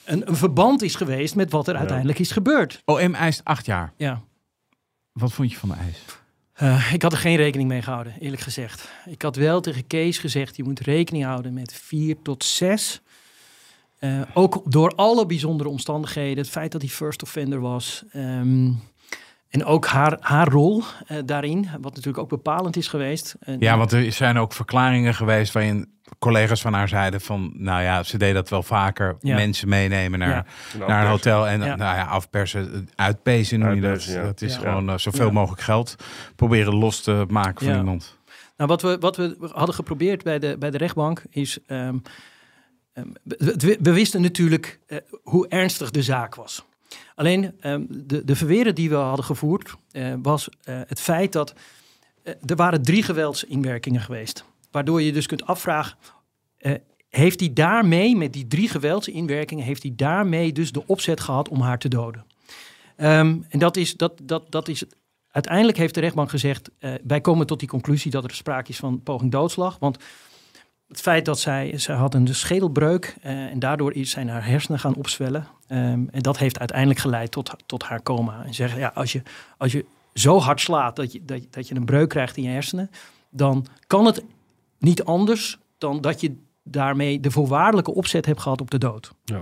een, 0.06 0.28
een 0.30 0.36
verband 0.36 0.82
is 0.82 0.96
geweest 0.96 1.36
met 1.36 1.52
wat 1.52 1.68
er 1.68 1.76
uiteindelijk 1.76 2.20
is 2.20 2.32
gebeurd. 2.32 2.82
OM 2.86 3.14
eist 3.14 3.42
8 3.44 3.66
jaar. 3.66 3.94
Ja. 3.98 4.22
Wat 5.12 5.32
vond 5.34 5.52
je 5.52 5.58
van 5.58 5.70
de 5.70 5.76
eis? 5.76 6.04
Eh, 6.60 6.94
ik 6.94 7.02
had 7.02 7.12
er 7.12 7.18
geen 7.18 7.36
rekening 7.36 7.70
mee 7.70 7.82
gehouden, 7.82 8.14
eerlijk 8.20 8.42
gezegd. 8.42 8.90
Ik 9.06 9.22
had 9.22 9.36
wel 9.36 9.62
tegen 9.62 9.88
Kees 9.88 10.18
gezegd, 10.18 10.56
je 10.56 10.64
moet 10.64 10.80
rekening 10.80 11.24
houden 11.24 11.54
met 11.54 11.74
vier 11.74 12.16
tot 12.22 12.44
zes. 12.44 13.02
Eh, 14.00 14.22
ook 14.34 14.62
door 14.72 14.96
alle 14.96 15.26
bijzondere 15.26 15.70
omstandigheden. 15.70 16.38
Het 16.38 16.50
feit 16.50 16.72
dat 16.72 16.82
hij 16.82 16.90
first 16.90 17.22
offender 17.22 17.60
was. 17.60 18.04
ehm, 18.12 18.72
en 19.50 19.66
ook 19.66 19.86
haar, 19.86 20.18
haar 20.20 20.48
rol 20.48 20.84
eh, 21.08 21.18
daarin, 21.26 21.68
wat 21.82 21.92
natuurlijk 21.96 22.18
ook 22.18 22.30
bepalend 22.30 22.76
is 22.78 22.88
geweest. 22.88 23.36
Ja, 23.60 23.78
want 23.78 23.92
er 23.92 24.12
zijn 24.12 24.38
ook 24.38 24.54
verklaringen 24.54 25.14
geweest 25.16 25.54
waarin 25.54 25.98
collega's 26.20 26.62
van 26.62 26.74
haar 26.74 26.88
zeiden 26.88 27.22
van, 27.22 27.52
nou 27.54 27.82
ja, 27.82 28.04
ze 28.04 28.18
deed 28.18 28.34
dat 28.34 28.50
wel 28.50 28.64
vaker. 28.64 29.16
Ja. 29.20 29.36
Mensen 29.36 29.70
meenemen 29.70 30.20
naar, 30.20 30.46
Ja. 30.78 30.88
naar 30.88 31.04
een 31.04 31.10
hotel 31.10 31.48
en 31.48 31.60
Ja. 31.60 31.76
nou 31.76 31.98
ja, 31.98 32.04
afpersen, 32.06 32.90
uitpezen 32.96 33.60
noem 33.60 33.74
je 33.76 33.82
dat. 33.82 34.10
Dat 34.24 34.42
is 34.42 34.54
Ja. 34.54 34.60
gewoon 34.60 34.90
eh, 34.90 34.98
zoveel 34.98 35.26
Ja. 35.26 35.32
mogelijk 35.32 35.62
geld 35.62 35.96
proberen 36.36 36.76
los 36.76 37.02
te 37.02 37.26
maken 37.28 37.66
van 37.66 37.74
Ja. 37.74 37.80
iemand. 37.80 38.18
Nou, 38.58 38.70
wat 38.70 38.82
we, 38.82 38.98
wat 39.00 39.16
we 39.18 39.36
hadden 39.54 39.76
geprobeerd 39.76 40.24
bij 40.24 40.40
de, 40.40 40.56
bij 40.60 40.72
de 40.72 40.78
rechtbank 40.78 41.24
is. 41.30 41.58
ehm, 41.68 41.98
ehm, 42.94 43.08
we, 43.24 43.56
we- 43.58 43.78
we 43.82 43.94
wisten 43.94 44.22
natuurlijk 44.22 44.80
eh, 44.88 44.98
hoe 45.24 45.48
ernstig 45.48 45.92
de 45.92 46.02
zaak 46.04 46.36
was. 46.36 46.66
Alleen 47.20 47.54
ehm, 47.60 47.86
de, 47.90 48.26
de 48.26 48.36
verweren 48.36 48.76
die 48.76 48.90
we 48.90 48.96
hadden 48.96 49.26
gevoerd 49.26 49.74
eh, 49.92 50.14
was 50.22 50.50
eh, 50.64 50.80
het 50.88 51.02
feit 51.02 51.32
dat 51.32 51.54
eh, 52.24 52.34
er 52.46 52.56
waren 52.56 52.82
drie 52.82 53.04
geweldsinwerkingen 53.04 54.02
geweest. 54.02 54.44
Waardoor 54.72 55.02
je 55.02 55.12
dus 55.12 55.26
kunt 55.26 55.46
afvragen, 55.46 55.98
heeft 57.10 57.40
hij 57.40 57.54
daarmee, 57.54 58.16
met 58.16 58.34
die 58.34 58.48
drie 58.48 58.70
geweldsinwerkingen, 58.70 59.66
heeft 59.66 59.84
hij 59.84 59.94
daarmee 59.96 60.52
dus 60.52 60.72
de 60.72 60.84
opzet 60.86 61.20
gehad 61.20 61.50
om 61.50 61.62
haar 61.62 61.80
te 61.80 61.88
doden? 61.88 62.26
Ehm, 62.96 63.38
en 63.50 63.60
dat 63.60 63.78
is, 63.78 63.98
dat, 63.98 64.22
dat, 64.24 64.52
dat 64.52 64.68
is 64.68 64.84
Uiteindelijk 65.32 65.78
heeft 65.78 65.94
de 65.94 66.00
rechtbank 66.00 66.30
gezegd, 66.30 66.70
wij 67.04 67.22
komen 67.22 67.48
tot 67.48 67.60
die 67.60 67.68
conclusie 67.68 68.12
dat 68.12 68.24
er 68.24 68.36
sprake 68.36 68.70
is 68.70 68.78
van 68.78 69.04
poging 69.04 69.32
doodslag. 69.32 69.80
Want 69.80 69.98
het 70.90 71.02
feit 71.02 71.26
dat 71.26 71.40
zij, 71.40 71.78
zij 71.78 71.96
had 71.96 72.14
een 72.14 72.36
schedelbreuk 72.36 73.16
eh, 73.22 73.32
en 73.32 73.60
daardoor 73.60 73.94
is, 73.94 74.10
zijn 74.10 74.30
haar 74.30 74.46
hersenen 74.46 74.80
gaan 74.80 74.96
opzwellen. 74.96 75.48
Ehm, 75.68 76.06
en 76.12 76.22
dat 76.22 76.38
heeft 76.38 76.60
uiteindelijk 76.60 77.00
geleid 77.00 77.32
tot, 77.32 77.52
tot 77.66 77.84
haar 77.84 78.04
coma. 78.04 78.44
En 78.46 78.54
zeggen, 78.54 78.80
ja, 78.80 78.92
als 78.94 79.12
je, 79.12 79.22
als 79.58 79.72
je 79.72 79.86
zo 80.14 80.40
hard 80.40 80.62
slaat 80.62 80.96
dat 80.96 81.12
je, 81.12 81.26
dat, 81.26 81.42
dat 81.50 81.68
je 81.68 81.76
een 81.76 81.86
breuk 81.86 82.10
krijgt 82.10 82.38
in 82.38 82.44
je 82.44 82.50
hersenen, 82.50 82.90
dan 83.30 83.66
kan 83.88 84.06
het 84.06 84.24
niet 84.78 85.04
anders 85.04 85.58
dan 85.78 86.02
dat 86.02 86.22
je 86.22 86.36
daarmee 86.64 87.20
de 87.20 87.32
voorwaardelijke 87.32 87.94
opzet 87.94 88.26
hebt 88.26 88.42
gehad 88.42 88.62
op 88.62 88.72
de 88.72 88.78
dood. 88.78 89.12
Ja. 89.24 89.42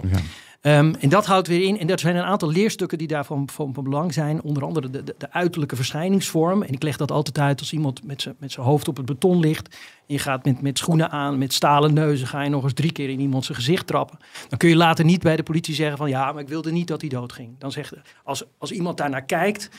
Ehm, 0.68 0.94
en 1.00 1.10
dat 1.10 1.26
houdt 1.26 1.48
weer 1.48 1.64
in, 1.64 1.80
en 1.80 1.90
er 1.90 2.00
zijn 2.00 2.16
een 2.16 2.24
aantal 2.24 2.50
leerstukken 2.52 2.98
die 2.98 3.08
daarvan 3.08 3.50
van, 3.50 3.74
van 3.74 3.84
belang 3.84 4.14
zijn. 4.14 4.42
Onder 4.42 4.64
andere 4.64 4.90
de, 4.90 5.04
de, 5.04 5.16
de 5.18 5.32
uiterlijke 5.32 5.76
verschijningsvorm. 5.76 6.64
En 6.64 6.74
ik 6.74 6.84
leg 6.84 6.98
dat 6.98 7.12
altijd 7.12 7.40
uit 7.40 7.60
als 7.60 7.74
iemand 7.74 8.04
met 8.04 8.22
zijn 8.22 8.36
met 8.40 8.52
zijn 8.52 8.66
hoofd 8.66 8.88
op 8.88 8.98
het 8.98 9.06
beton 9.06 9.40
ligt. 9.40 9.68
En 10.08 10.14
je 10.14 10.20
gaat 10.20 10.46
met, 10.46 10.62
met 10.62 10.78
schoenen 10.78 11.10
aan, 11.10 11.38
met 11.38 11.54
stalen 11.54 11.94
neuzen, 11.94 12.28
ga 12.28 12.42
je 12.42 12.50
nog 12.50 12.64
eens 12.64 12.74
drie 12.74 12.92
keer 12.92 13.10
in 13.10 13.20
iemand 13.20 13.46
zijn 13.46 13.58
gezicht 13.58 13.88
trappen. 13.88 14.20
Dan 14.50 14.58
kun 14.58 14.70
je 14.70 14.76
later 14.76 15.06
niet 15.06 15.22
bij 15.22 15.36
de 15.36 15.44
politie 15.44 15.76
zeggen 15.76 15.98
van 15.98 16.10
ja, 16.10 16.32
maar 16.32 16.42
ik 16.42 16.50
wilde 16.50 16.72
niet 16.72 16.88
dat 16.88 17.02
hij 17.02 17.10
doodging. 17.10 17.56
Dan 17.58 17.72
zegt 17.72 17.94
als, 18.24 18.44
als 18.58 18.72
iemand 18.72 18.98
daarnaar 18.98 19.26
kijkt, 19.26 19.70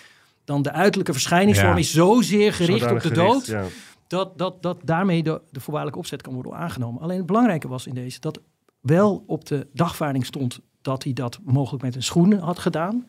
dan 0.45 0.63
de 0.63 0.73
uiterlijke 0.73 1.13
verschijningsvorm 1.13 1.73
Ja. 1.73 1.79
is 1.79 1.93
zozeer 1.93 2.53
gericht 2.53 2.81
Zodanig 2.81 3.05
op 3.05 3.11
de 3.11 3.15
gericht, 3.15 3.33
dood 3.33 3.47
ja. 3.47 3.65
dat, 4.07 4.39
dat, 4.39 4.63
dat 4.63 4.79
daarmee 4.85 5.23
de, 5.23 5.41
de 5.51 5.61
voorwaardelijke 5.61 6.01
opzet 6.01 6.23
kan 6.23 6.35
worden 6.35 6.55
aangenomen. 6.55 7.03
Alleen 7.03 7.17
het 7.17 7.27
belangrijke 7.27 7.69
was 7.69 7.87
in 7.87 7.95
deze 7.95 8.21
dat 8.21 8.41
wel 8.81 9.25
op 9.27 9.45
de 9.47 9.67
dagvaarding 9.73 10.27
stond 10.27 10.61
dat 10.83 11.03
hij 11.05 11.13
dat 11.13 11.39
mogelijk 11.45 11.83
met 11.83 11.95
een 11.95 12.03
schoen 12.03 12.33
had 12.39 12.59
gedaan 12.59 13.09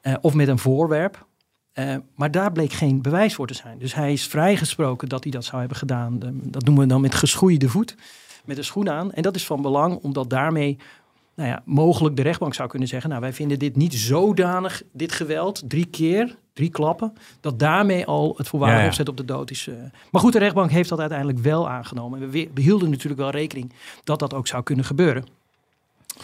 eh, 0.00 0.14
of 0.20 0.34
met 0.34 0.48
een 0.48 0.58
voorwerp. 0.58 1.26
Eh, 1.72 1.96
maar 2.14 2.30
daar 2.30 2.52
bleek 2.52 2.72
geen 2.72 3.02
bewijs 3.02 3.34
voor 3.34 3.46
te 3.46 3.54
zijn. 3.54 3.78
Dus 3.78 3.94
hij 3.94 4.12
is 4.12 4.26
vrijgesproken 4.26 5.08
dat 5.08 5.22
hij 5.22 5.32
dat 5.32 5.44
zou 5.44 5.58
hebben 5.60 5.78
gedaan. 5.78 6.22
Eh, 6.22 6.28
dat 6.32 6.64
noemen 6.64 6.82
we 6.82 6.88
dan 6.88 7.00
met 7.00 7.14
geschoeide 7.14 7.68
voet, 7.68 7.96
met 8.44 8.58
een 8.58 8.64
schoen 8.64 8.90
aan. 8.90 9.12
En 9.12 9.22
dat 9.22 9.36
is 9.36 9.46
van 9.46 9.62
belang, 9.62 9.96
omdat 9.96 10.30
daarmee 10.30 10.78
nou 11.34 11.48
ja, 11.48 11.62
mogelijk 11.64 12.16
de 12.16 12.22
rechtbank 12.22 12.54
zou 12.54 12.68
kunnen 12.68 12.88
zeggen... 12.88 13.08
nou, 13.10 13.22
wij 13.22 13.32
vinden 13.32 13.58
dit 13.58 13.76
niet 13.76 13.94
zodanig, 13.94 14.82
dit 14.92 15.12
geweld, 15.12 15.62
drie 15.68 15.86
keer, 15.86 16.36
drie 16.52 16.70
klappen... 16.70 17.12
dat 17.40 17.58
daarmee 17.58 18.06
al 18.06 18.34
het 18.36 18.48
voorwaardelijk 18.48 18.88
Ja, 18.90 18.94
ja. 18.94 19.00
opzet 19.00 19.08
op 19.08 19.16
de 19.16 19.32
dood 19.34 19.50
is. 19.50 19.66
eh. 19.68 19.74
Maar 20.10 20.20
goed, 20.20 20.32
de 20.32 20.38
rechtbank 20.38 20.70
heeft 20.70 20.88
dat 20.88 21.00
uiteindelijk 21.00 21.38
wel 21.38 21.68
aangenomen. 21.68 22.20
En 22.22 22.26
we, 22.26 22.32
we- 22.32 22.50
we 22.54 22.60
hielden 22.60 22.90
natuurlijk 22.90 23.20
wel 23.20 23.30
rekening 23.30 23.72
dat 24.04 24.18
dat 24.18 24.34
ook 24.34 24.46
zou 24.46 24.62
kunnen 24.62 24.84
gebeuren. 24.84 25.24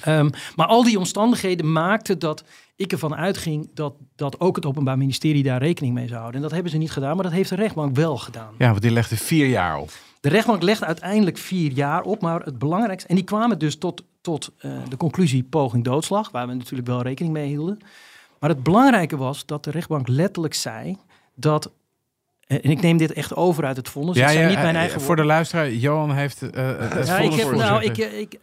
Ehm, 0.02 0.28
maar 0.56 0.66
al 0.66 0.84
die 0.84 0.98
omstandigheden 0.98 1.72
maakten 1.72 2.18
dat 2.18 2.44
ik 2.76 2.92
ervan 2.92 3.14
uitging... 3.14 3.70
dat, 3.74 3.94
dat 4.16 4.40
ook 4.40 4.56
het 4.56 4.66
Openbaar 4.66 4.98
Ministerie 4.98 5.42
daar 5.42 5.62
rekening 5.62 5.94
mee 5.94 6.06
zou 6.06 6.18
houden. 6.18 6.36
En 6.36 6.42
dat 6.42 6.52
hebben 6.52 6.70
ze 6.72 6.78
niet 6.78 6.90
gedaan, 6.90 7.14
maar 7.14 7.24
dat 7.24 7.32
heeft 7.32 7.48
de 7.48 7.56
rechtbank 7.56 7.96
wel 7.96 8.16
gedaan. 8.16 8.54
Ja, 8.58 8.68
want 8.68 8.82
die 8.82 8.90
legde 8.90 9.16
vier 9.16 9.46
jaar 9.46 9.78
op. 9.78 9.90
De 10.20 10.28
rechtbank 10.28 10.62
legt 10.62 10.84
uiteindelijk 10.84 11.38
vier 11.38 11.72
jaar 11.72 12.02
op, 12.02 12.20
maar 12.20 12.40
het 12.40 12.58
belangrijkste... 12.58 13.08
en 13.08 13.14
die 13.14 13.24
kwamen 13.24 13.58
dus 13.58 13.76
tot, 13.76 14.04
tot 14.20 14.52
eh, 14.58 14.70
de 14.88 14.96
conclusie 14.96 15.42
poging 15.42 15.84
doodslag... 15.84 16.30
waar 16.30 16.46
we 16.46 16.54
natuurlijk 16.54 16.88
wel 16.88 17.02
rekening 17.02 17.34
mee 17.34 17.48
hielden. 17.48 17.78
Maar 18.38 18.50
het 18.50 18.62
belangrijke 18.62 19.16
was 19.16 19.46
dat 19.46 19.64
de 19.64 19.70
rechtbank 19.70 20.08
letterlijk 20.08 20.54
zei 20.54 20.96
dat... 21.34 21.70
eh, 22.48 22.56
en 22.64 22.70
ik 22.70 22.80
neem 22.80 22.96
dit 22.96 23.12
echt 23.12 23.36
over 23.36 23.64
uit 23.64 23.76
het 23.76 23.88
vonnis, 23.88 24.16
het 24.24 24.30
zijn 24.30 24.48
niet 24.48 24.58
mijn 24.62 24.74
eh, 24.74 24.80
eigen 24.80 25.00
voor 25.00 25.16
de 25.16 25.24
luisteraar, 25.24 25.70
Johan 25.72 26.12
heeft 26.12 26.42
eh, 26.42 26.48
het 26.78 27.06
ja, 27.06 27.18
ik, 27.18 27.32
heb, 27.32 27.50
nou, 27.56 27.82
ik, 27.84 27.96
ik, 27.96 28.38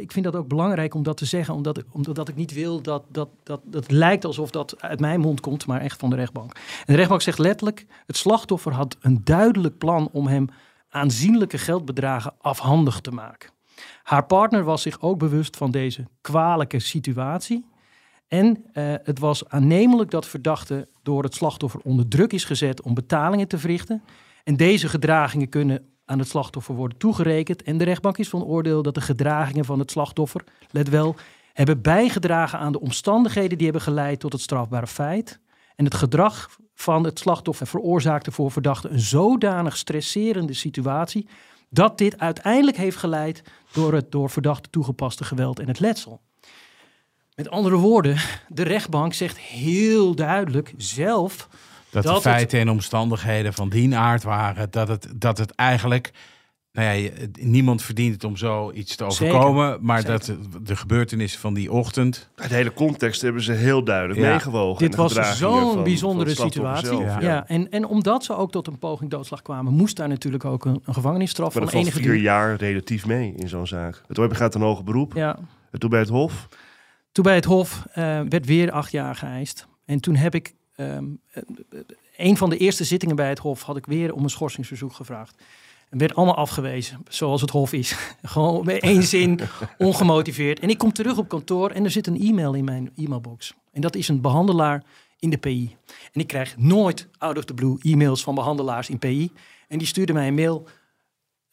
ik 0.00 0.12
vind 0.12 0.24
dat 0.24 0.36
ook 0.36 0.48
belangrijk 0.48 0.94
om 0.94 1.02
dat 1.02 1.16
te 1.16 1.24
zeggen, 1.24 1.54
omdat, 1.54 1.78
ik- 1.78 1.84
omdat 1.90 2.14
dat 2.14 2.28
ik 2.28 2.34
niet 2.36 2.52
wil 2.52 2.80
dat, 2.82 3.02
dat, 3.08 3.28
dat, 3.42 3.60
dat 3.64 3.82
het 3.82 3.90
lijkt 3.92 4.24
alsof 4.24 4.50
dat 4.50 4.82
uit 4.82 5.00
mijn 5.00 5.20
mond 5.20 5.40
komt, 5.40 5.66
maar 5.66 5.80
echt 5.80 5.98
van 6.00 6.10
de 6.10 6.16
rechtbank. 6.16 6.52
En 6.54 6.60
de 6.86 6.94
rechtbank 6.94 7.22
zegt 7.22 7.38
letterlijk, 7.38 7.86
het 8.06 8.16
slachtoffer 8.16 8.72
had 8.72 8.96
een 9.00 9.20
duidelijk 9.24 9.78
plan 9.78 10.08
om 10.12 10.26
hem 10.26 10.48
aanzienlijke 10.88 11.58
geldbedragen 11.58 12.32
afhandig 12.40 13.00
te 13.00 13.10
maken. 13.10 13.50
Haar 14.02 14.24
partner 14.26 14.64
was 14.64 14.82
zich 14.82 15.00
ook 15.00 15.18
bewust 15.18 15.56
van 15.56 15.70
deze 15.70 16.04
kwalijke 16.20 16.78
situatie. 16.78 17.64
En 18.34 18.64
eh, 18.72 18.94
het 19.02 19.18
was 19.18 19.48
aannemelijk 19.48 20.10
dat 20.10 20.26
verdachte 20.26 20.88
door 21.02 21.22
het 21.22 21.34
slachtoffer 21.34 21.80
onder 21.84 22.08
druk 22.08 22.32
is 22.32 22.44
gezet 22.44 22.82
om 22.82 22.94
betalingen 22.94 23.48
te 23.48 23.58
verrichten. 23.58 24.02
En 24.44 24.56
deze 24.56 24.88
gedragingen 24.88 25.48
kunnen 25.48 25.88
aan 26.04 26.18
het 26.18 26.28
slachtoffer 26.28 26.74
worden 26.74 26.98
toegerekend. 26.98 27.62
En 27.62 27.78
de 27.78 27.84
rechtbank 27.84 28.18
is 28.18 28.28
van 28.28 28.44
oordeel 28.44 28.82
dat 28.82 28.94
de 28.94 29.00
gedragingen 29.00 29.64
van 29.64 29.78
het 29.78 29.90
slachtoffer, 29.90 30.44
let 30.70 30.88
wel, 30.88 31.16
hebben 31.52 31.82
bijgedragen 31.82 32.58
aan 32.58 32.72
de 32.72 32.80
omstandigheden 32.80 33.56
die 33.58 33.66
hebben 33.66 33.82
geleid 33.82 34.20
tot 34.20 34.32
het 34.32 34.42
strafbare 34.42 34.86
feit. 34.86 35.40
En 35.76 35.84
het 35.84 35.94
gedrag 35.94 36.56
van 36.74 37.04
het 37.04 37.18
slachtoffer 37.18 37.66
veroorzaakte 37.66 38.32
voor 38.32 38.50
verdachte 38.50 38.88
een 38.88 39.00
zodanig 39.00 39.76
stresserende 39.76 40.54
situatie 40.54 41.28
dat 41.70 41.98
dit 41.98 42.18
uiteindelijk 42.18 42.76
heeft 42.76 42.96
geleid 42.96 43.42
door 43.72 43.92
het 43.92 44.12
door 44.12 44.30
verdachte 44.30 44.70
toegepaste 44.70 45.24
geweld 45.24 45.58
en 45.58 45.68
het 45.68 45.80
letsel. 45.80 46.20
Met 47.34 47.50
andere 47.50 47.76
woorden, 47.76 48.16
de 48.48 48.62
rechtbank 48.62 49.14
zegt 49.14 49.38
heel 49.38 50.14
duidelijk 50.14 50.72
zelf 50.76 51.48
Dat, 51.90 52.02
Dat 52.02 52.02
de 52.02 52.08
het- 52.12 52.22
feiten 52.22 52.58
en 52.60 52.68
omstandigheden 52.68 53.52
van 53.54 53.68
die 53.68 53.96
aard 53.96 54.22
waren. 54.22 54.70
Dat 54.70 54.88
het, 54.88 55.08
dat 55.16 55.38
het 55.38 55.50
eigenlijk... 55.54 56.12
Nou 56.72 56.96
ja, 56.96 57.10
niemand 57.40 57.82
verdient 57.82 58.14
het 58.14 58.24
om 58.24 58.36
zoiets 58.36 58.96
te 58.96 59.04
Zeker, 59.10 59.34
overkomen. 59.34 59.78
Maar 59.80 60.00
zeker. 60.00 60.12
dat 60.12 60.36
de 60.66 60.76
gebeurtenissen 60.76 61.40
van 61.40 61.54
die 61.54 61.72
ochtend... 61.72 62.28
De 62.34 62.54
hele 62.54 62.72
context 62.72 63.20
hebben 63.22 63.42
ze 63.42 63.52
heel 63.52 63.84
duidelijk 63.84 64.20
Ja. 64.20 64.30
meegewogen. 64.30 64.86
Dit 64.86 64.94
was 64.94 65.38
zo'n 65.38 65.82
bijzondere 65.82 66.34
van 66.34 66.44
het 66.44 66.52
situatie. 66.54 66.86
zelf, 66.86 67.02
ja. 67.02 67.20
ja. 67.20 67.46
en, 67.46 67.70
en 67.70 67.86
omdat 67.86 68.24
ze 68.24 68.36
ook 68.36 68.50
tot 68.50 68.66
een 68.66 68.78
poging 68.78 69.10
doodslag 69.10 69.42
kwamen, 69.42 69.72
moest 69.72 69.96
daar 69.96 70.08
natuurlijk 70.08 70.44
ook 70.44 70.64
een, 70.64 70.80
een 70.84 70.94
gevangenisstraf 70.94 71.54
Maar 71.54 71.68
van 71.68 71.80
enige 71.80 71.96
vier 71.98 72.06
duur. 72.12 72.20
jaar 72.20 72.54
relatief 72.56 73.06
mee 73.06 73.34
in 73.36 73.48
zo'n 73.48 73.66
zaak. 73.66 74.02
Het 74.08 74.18
OM 74.18 74.32
gaat 74.32 74.54
een 74.54 74.60
hoger 74.60 74.84
beroep. 74.84 75.12
Ja. 75.14 75.38
En 75.70 75.78
toen 75.78 75.90
bij 75.90 76.00
het 76.00 76.08
Hof. 76.08 76.48
Toen 77.14 77.24
bij 77.24 77.34
het 77.34 77.44
Hof 77.44 77.86
eh, 77.92 78.20
werd 78.28 78.46
weer 78.46 78.70
acht 78.70 78.92
jaar 78.92 79.14
geëist. 79.14 79.66
En 79.84 80.00
toen 80.00 80.14
heb 80.14 80.34
ik, 80.34 80.54
ehm, 80.76 81.04
eh, 81.30 81.42
een 82.16 82.36
van 82.36 82.50
de 82.50 82.56
eerste 82.56 82.84
zittingen 82.84 83.16
bij 83.16 83.28
het 83.28 83.38
Hof, 83.38 83.62
had 83.62 83.76
ik 83.76 83.86
weer 83.86 84.14
om 84.14 84.22
een 84.22 84.30
schorsingsverzoek 84.30 84.92
gevraagd. 84.92 85.42
En 85.90 85.98
werd 85.98 86.14
allemaal 86.14 86.34
afgewezen, 86.34 87.02
zoals 87.08 87.40
het 87.40 87.50
Hof 87.50 87.72
is. 87.72 87.96
Gewoon 88.22 88.64
met 88.64 88.82
één 88.82 89.02
zin, 89.02 89.40
ongemotiveerd. 89.78 90.60
En 90.60 90.68
ik 90.68 90.78
kom 90.78 90.92
terug 90.92 91.18
op 91.18 91.28
kantoor 91.28 91.70
en 91.70 91.84
er 91.84 91.90
zit 91.90 92.06
een 92.06 92.20
e-mail 92.20 92.54
in 92.54 92.64
mijn 92.64 92.92
e-mailbox. 92.96 93.54
En 93.72 93.80
dat 93.80 93.96
is 93.96 94.08
een 94.08 94.20
behandelaar 94.20 94.82
in 95.18 95.30
de 95.30 95.38
PI. 95.38 95.76
En 96.12 96.20
ik 96.20 96.26
krijg 96.26 96.56
nooit 96.56 97.08
out 97.18 97.38
of 97.38 97.44
the 97.44 97.54
blue 97.54 97.78
e-mails 97.80 98.22
van 98.22 98.34
behandelaars 98.34 98.90
in 98.90 98.98
PI. 98.98 99.30
En 99.68 99.78
die 99.78 99.86
stuurde 99.86 100.12
mij 100.12 100.28
een 100.28 100.34
mail. 100.34 100.68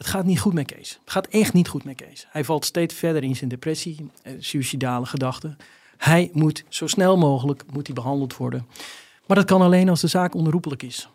Het 0.01 0.09
gaat 0.09 0.25
niet 0.25 0.39
goed 0.39 0.53
met 0.53 0.65
Kees. 0.65 0.99
Het 1.03 1.11
gaat 1.11 1.27
echt 1.27 1.53
niet 1.53 1.67
goed 1.67 1.83
met 1.83 1.95
Kees. 1.95 2.27
Hij 2.29 2.43
valt 2.43 2.65
steeds 2.65 2.95
verder 2.95 3.23
in 3.23 3.35
zijn 3.35 3.49
depressie, 3.49 4.09
eh, 4.23 4.33
suïcidale 4.39 5.05
gedachten. 5.05 5.57
Hij 5.97 6.29
moet 6.33 6.63
zo 6.69 6.87
snel 6.87 7.17
mogelijk 7.17 7.63
moet 7.71 7.85
hij 7.85 7.95
behandeld 7.95 8.37
worden. 8.37 8.67
Maar 9.27 9.37
dat 9.37 9.45
kan 9.45 9.61
alleen 9.61 9.89
als 9.89 10.01
de 10.01 10.07
zaak 10.07 10.35
onherroepelijk 10.35 10.83
is. 10.83 11.09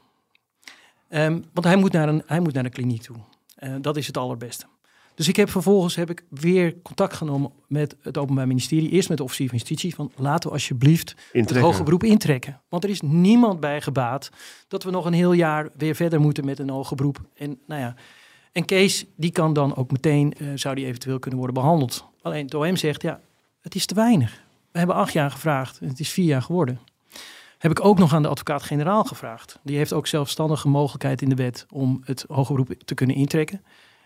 Ehm, 1.09 1.41
want 1.53 1.67
hij 1.67 1.77
moet 1.77 1.93
naar 1.93 2.09
een, 2.09 2.23
hij 2.27 2.41
moet 2.41 2.53
naar 2.53 2.63
de 2.63 2.69
kliniek 2.69 3.03
toe. 3.03 3.17
Eh, 3.55 3.75
dat 3.81 3.97
is 3.97 4.07
het 4.07 4.17
allerbeste. 4.17 4.67
Dus 5.15 5.29
ik 5.29 5.37
heb 5.37 5.51
vervolgens 5.51 5.95
heb 5.97 6.11
ik 6.11 6.25
weer 6.29 6.83
contact 6.83 7.15
genomen 7.15 7.53
met 7.69 7.97
het 8.01 8.19
Openbaar 8.19 8.47
Ministerie. 8.47 8.91
Eerst 8.91 9.09
met 9.09 9.19
de 9.19 9.25
officier 9.25 9.49
van 9.49 9.59
justitie. 9.59 9.95
Van 9.95 10.13
laten 10.17 10.49
we 10.49 10.55
alsjeblieft 10.55 11.11
het 11.11 11.19
Intrekken. 11.33 11.71
hoge 11.71 11.83
beroep 11.83 12.05
intrekken. 12.05 12.61
Want 12.69 12.85
er 12.85 12.91
is 12.91 13.01
niemand 13.01 13.61
bij 13.61 13.81
gebaat 13.81 14.31
dat 14.69 14.83
we 14.83 14.91
nog 14.91 15.05
een 15.05 15.13
heel 15.13 15.33
jaar 15.33 15.71
weer 15.77 15.95
verder 15.95 16.21
moeten 16.21 16.45
met 16.45 16.59
een 16.59 16.71
hoge 16.71 16.95
beroep. 16.95 17.21
En 17.35 17.59
nou 17.67 17.81
ja, 17.81 17.95
en 18.57 18.65
Kees, 18.65 19.05
die 19.17 19.31
kan 19.31 19.53
dan 19.53 19.77
ook 19.77 19.91
meteen, 19.91 20.33
eh, 20.33 20.47
zou 20.55 20.75
die 20.75 20.87
eventueel 20.87 21.19
kunnen 21.19 21.39
worden 21.39 21.63
behandeld. 21.63 22.05
Alleen 22.23 22.45
het 22.45 22.55
OM 22.55 22.77
zegt, 22.77 23.03
ja, 23.03 23.21
het 23.61 23.75
is 23.75 23.87
te 23.87 23.95
weinig. 23.95 24.43
We 24.73 24.79
hebben 24.79 24.97
acht 24.97 25.13
jaar 25.13 25.31
gevraagd 25.31 25.79
en 25.81 25.89
het 25.89 26.01
is 26.01 26.11
vier 26.11 26.25
jaar 26.25 26.43
geworden. 26.43 26.81
Heb 27.59 27.71
ik 27.71 27.85
ook 27.85 27.99
nog 27.99 28.15
aan 28.15 28.23
de 28.23 28.29
advocaat-generaal 28.29 29.05
gevraagd. 29.05 29.59
Die 29.63 29.77
heeft 29.77 29.93
ook 29.93 30.07
zelfstandige 30.07 30.69
mogelijkheid 30.69 31.23
in 31.23 31.29
de 31.29 31.35
wet 31.35 31.67
om 31.71 32.01
het 32.05 32.25
hoger 32.29 32.55
beroep 32.55 32.83
te 32.85 32.95
kunnen 32.95 33.17
intrekken. 33.17 33.65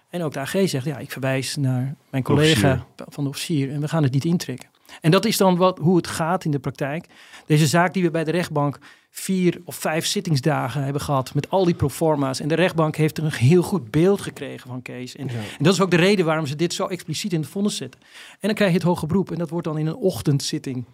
En 0.09 0.23
ook 0.23 0.33
de 0.33 0.41
AG 0.41 0.57
zegt, 0.65 0.85
ja, 0.85 0.99
ik 0.99 1.11
verwijs 1.11 1.57
naar 1.57 1.95
mijn 2.11 2.23
collega 2.23 2.87
van 2.97 3.25
de 3.25 3.31
officier 3.31 3.71
en 3.71 3.81
we 3.81 3.89
gaan 3.89 4.03
het 4.03 4.13
niet 4.13 4.25
intrekken. 4.25 4.69
En 5.01 5.11
dat 5.11 5.25
is 5.25 5.37
dan 5.37 5.57
wat, 5.57 5.79
hoe 5.79 5.97
het 5.97 6.07
gaat 6.07 6.45
in 6.45 6.51
de 6.51 6.59
praktijk. 6.59 7.07
Deze 7.47 7.67
zaak 7.67 7.93
die 7.93 8.03
we 8.03 8.11
bij 8.11 8.25
de 8.25 8.31
rechtbank 8.31 8.79
vier 9.11 9.61
of 9.65 9.75
vijf 9.77 10.07
zittingsdagen 10.07 10.83
hebben 10.85 11.03
gehad 11.03 11.35
met 11.35 11.51
al 11.51 11.65
die 11.65 11.75
proforma's. 11.75 12.41
En 12.41 12.49
de 12.49 12.55
rechtbank 12.55 12.97
heeft 12.97 13.19
er 13.19 13.25
een 13.25 13.33
heel 13.33 13.63
goed 13.63 13.91
beeld 13.91 14.21
gekregen 14.21 14.69
van 14.69 14.83
Kees. 14.83 15.17
En, 15.17 15.29
en 15.29 15.45
dat 15.59 15.73
is 15.75 15.81
ook 15.81 15.91
de 15.91 15.97
reden 15.97 16.25
waarom 16.25 16.47
ze 16.47 16.57
dit 16.57 16.73
zo 16.73 16.87
expliciet 16.87 17.33
in 17.33 17.41
het 17.41 17.49
vonnis 17.51 17.77
zetten. 17.77 18.01
En 18.31 18.39
dan 18.41 18.55
krijg 18.55 18.71
je 18.71 18.77
het 18.77 18.87
hoge 18.87 19.07
beroep 19.07 19.31
en 19.31 19.39
dat 19.39 19.51
wordt 19.51 19.67
dan 19.67 19.79
in 19.79 19.87
een 19.87 19.97
ochtendzitting 19.97 20.85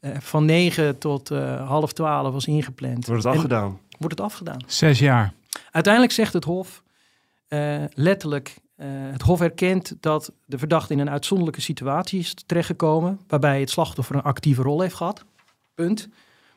eh, 0.00 0.10
van 0.18 0.44
negen 0.44 0.98
tot 0.98 1.30
eh, 1.30 1.68
half 1.68 1.92
twaalf 1.92 2.32
was 2.32 2.46
ingepland. 2.46 3.06
Wordt 3.06 3.22
het 3.22 3.32
En 3.32 3.38
afgedaan. 3.38 3.78
wordt 3.98 4.18
het 4.18 4.26
afgedaan. 4.26 4.60
Zes 4.66 4.98
jaar. 4.98 5.32
Uiteindelijk 5.70 6.12
zegt 6.14 6.32
het 6.32 6.44
Hof 6.44 6.82
eh, 7.48 7.82
letterlijk: 7.94 8.54
eh, 8.76 8.86
het 8.88 9.22
Hof 9.22 9.40
erkent 9.40 9.96
dat 10.00 10.32
de 10.44 10.58
verdachte 10.58 10.92
in 10.92 10.98
een 10.98 11.10
uitzonderlijke 11.10 11.60
situatie 11.60 12.18
is 12.18 12.34
terechtgekomen. 12.46 13.20
waarbij 13.28 13.60
het 13.60 13.70
slachtoffer 13.70 14.14
een 14.16 14.22
actieve 14.22 14.62
rol 14.62 14.80
heeft 14.80 14.94
gehad. 14.94 15.24
Punt. 15.74 16.08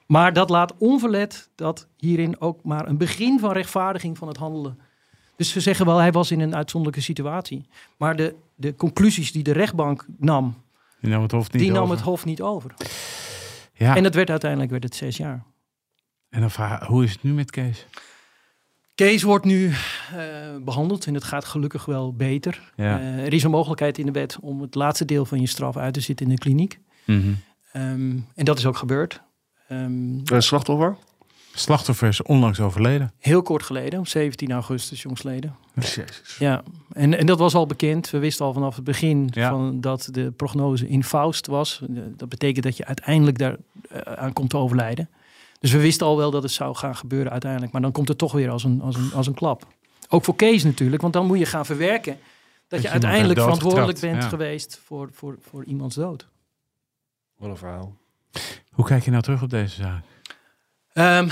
Maar 0.06 0.34
dat 0.34 0.50
laat 0.50 0.74
onverlet 0.78 1.50
dat 1.56 1.88
hierin 1.98 2.42
ook 2.42 2.64
maar 2.64 2.88
een 2.88 2.98
begin 2.98 3.40
van 3.40 3.52
rechtvaardiging 3.52 4.18
van 4.18 4.28
het 4.28 4.38
handelen. 4.38 4.80
Dus 5.36 5.52
ze 5.52 5.60
zeggen 5.60 5.86
wel, 5.86 5.98
hij 5.98 6.12
was 6.12 6.32
in 6.32 6.40
een 6.40 6.56
uitzonderlijke 6.56 7.06
situatie. 7.06 7.68
Maar 7.98 8.16
de, 8.16 8.36
de 8.56 8.76
conclusies 8.76 9.32
die 9.32 9.44
de 9.44 9.52
rechtbank 9.52 10.06
nam, 10.18 10.56
Die 11.02 11.10
nam 11.10 11.22
het 11.22 11.32
hof 11.32 11.52
niet 11.52 11.72
over. 11.72 11.96
het 11.96 12.04
Hof 12.04 12.26
niet 12.26 12.42
over. 12.42 12.74
Ja. 13.74 13.96
En 13.96 14.04
het 14.04 14.16
werd 14.16 14.30
uiteindelijk 14.30 14.72
werd 14.72 14.84
het 14.84 14.96
zes 14.96 15.18
jaar. 15.18 15.44
En 16.30 16.42
dan 16.42 16.52
vraag 16.52 16.88
hoe 16.88 17.04
is 17.04 17.12
het 17.12 17.24
nu 17.24 17.34
met 17.34 17.52
Kees? 17.52 17.86
Kees 18.96 19.24
wordt 19.24 19.46
nu 19.46 19.70
eh, 19.70 19.76
behandeld 20.62 21.06
en 21.06 21.14
het 21.14 21.24
gaat 21.24 21.46
gelukkig 21.46 21.86
wel 21.86 22.14
beter. 22.14 22.74
Ja. 22.76 23.00
Eh, 23.00 23.26
er 23.26 23.34
is 23.34 23.44
een 23.44 23.52
mogelijkheid 23.52 23.98
in 23.98 24.06
de 24.06 24.12
wet 24.12 24.38
om 24.42 24.62
het 24.62 24.76
laatste 24.76 25.06
deel 25.06 25.26
van 25.26 25.40
je 25.42 25.48
straf 25.48 25.78
uit 25.78 25.94
te 25.94 26.00
zitten 26.00 26.26
in 26.26 26.32
de 26.32 26.40
kliniek. 26.40 26.80
Mhm. 27.06 27.34
Ehm, 27.72 28.18
en 28.36 28.46
dat 28.46 28.58
is 28.58 28.66
ook 28.66 28.78
gebeurd. 28.78 29.22
Ehm, 29.68 29.84
Een 30.34 30.44
slachtoffer? 30.44 30.98
Slachtoffer 31.54 32.08
is 32.08 32.22
onlangs 32.22 32.60
overleden. 32.60 33.12
heel 33.20 33.42
kort 33.42 33.64
geleden, 33.64 34.00
op 34.00 34.08
17 34.08 34.52
augustus 34.52 35.02
jongsleden. 35.02 35.56
Jezus. 35.76 36.36
Ja, 36.40 36.64
en, 36.92 37.18
en 37.18 37.26
dat 37.26 37.40
was 37.40 37.56
al 37.56 37.66
bekend. 37.66 38.10
We 38.10 38.18
wisten 38.20 38.46
al 38.46 38.54
vanaf 38.54 38.76
het 38.76 38.84
begin 38.84 39.30
Ja. 39.34 39.50
van 39.50 39.82
dat 39.82 40.08
de 40.12 40.32
prognose 40.32 40.88
infaust 40.88 41.48
was. 41.48 41.82
Eh, 41.82 42.02
Dat 42.18 42.30
betekent 42.30 42.64
dat 42.64 42.78
je 42.78 42.86
uiteindelijk 42.86 43.38
daar 43.38 43.58
eh, 43.90 44.00
aan 44.02 44.34
komt 44.34 44.50
te 44.50 44.58
overlijden. 44.58 45.10
Dus 45.60 45.72
we 45.72 45.80
wisten 45.80 46.08
al 46.08 46.18
wel 46.18 46.32
dat 46.32 46.44
het 46.44 46.52
zou 46.52 46.76
gaan 46.76 46.96
gebeuren 46.96 47.32
uiteindelijk. 47.32 47.72
Maar 47.72 47.82
dan 47.82 47.92
komt 47.92 48.08
het 48.08 48.18
toch 48.18 48.32
weer 48.32 48.50
als 48.50 48.64
een, 48.64 48.82
als 48.82 48.96
een, 48.96 49.12
als 49.14 49.28
een 49.28 49.34
klap. 49.34 49.68
Ook 50.10 50.24
voor 50.24 50.36
Kees 50.36 50.64
natuurlijk, 50.64 51.02
want 51.02 51.14
dan 51.14 51.26
moet 51.26 51.40
je 51.40 51.46
gaan 51.46 51.66
verwerken... 51.66 52.18
dat, 52.68 52.82
je 52.82 52.90
uiteindelijk 52.90 53.40
verantwoordelijk 53.40 54.00
bent 54.00 54.24
ja. 54.24 54.30
geweest 54.30 54.80
voor, 54.86 55.10
voor, 55.12 55.38
voor 55.42 55.64
iemands 55.64 55.96
dood. 55.96 56.28
Wat 57.38 57.50
een 57.50 57.58
verhaal. 57.58 57.96
Hoe 58.72 58.86
kijk 58.86 59.04
je 59.04 59.12
nou 59.12 59.24
terug 59.24 59.42
op 59.42 59.50
deze 59.50 59.76
zaak? 59.76 60.04
Ehm, 60.94 61.30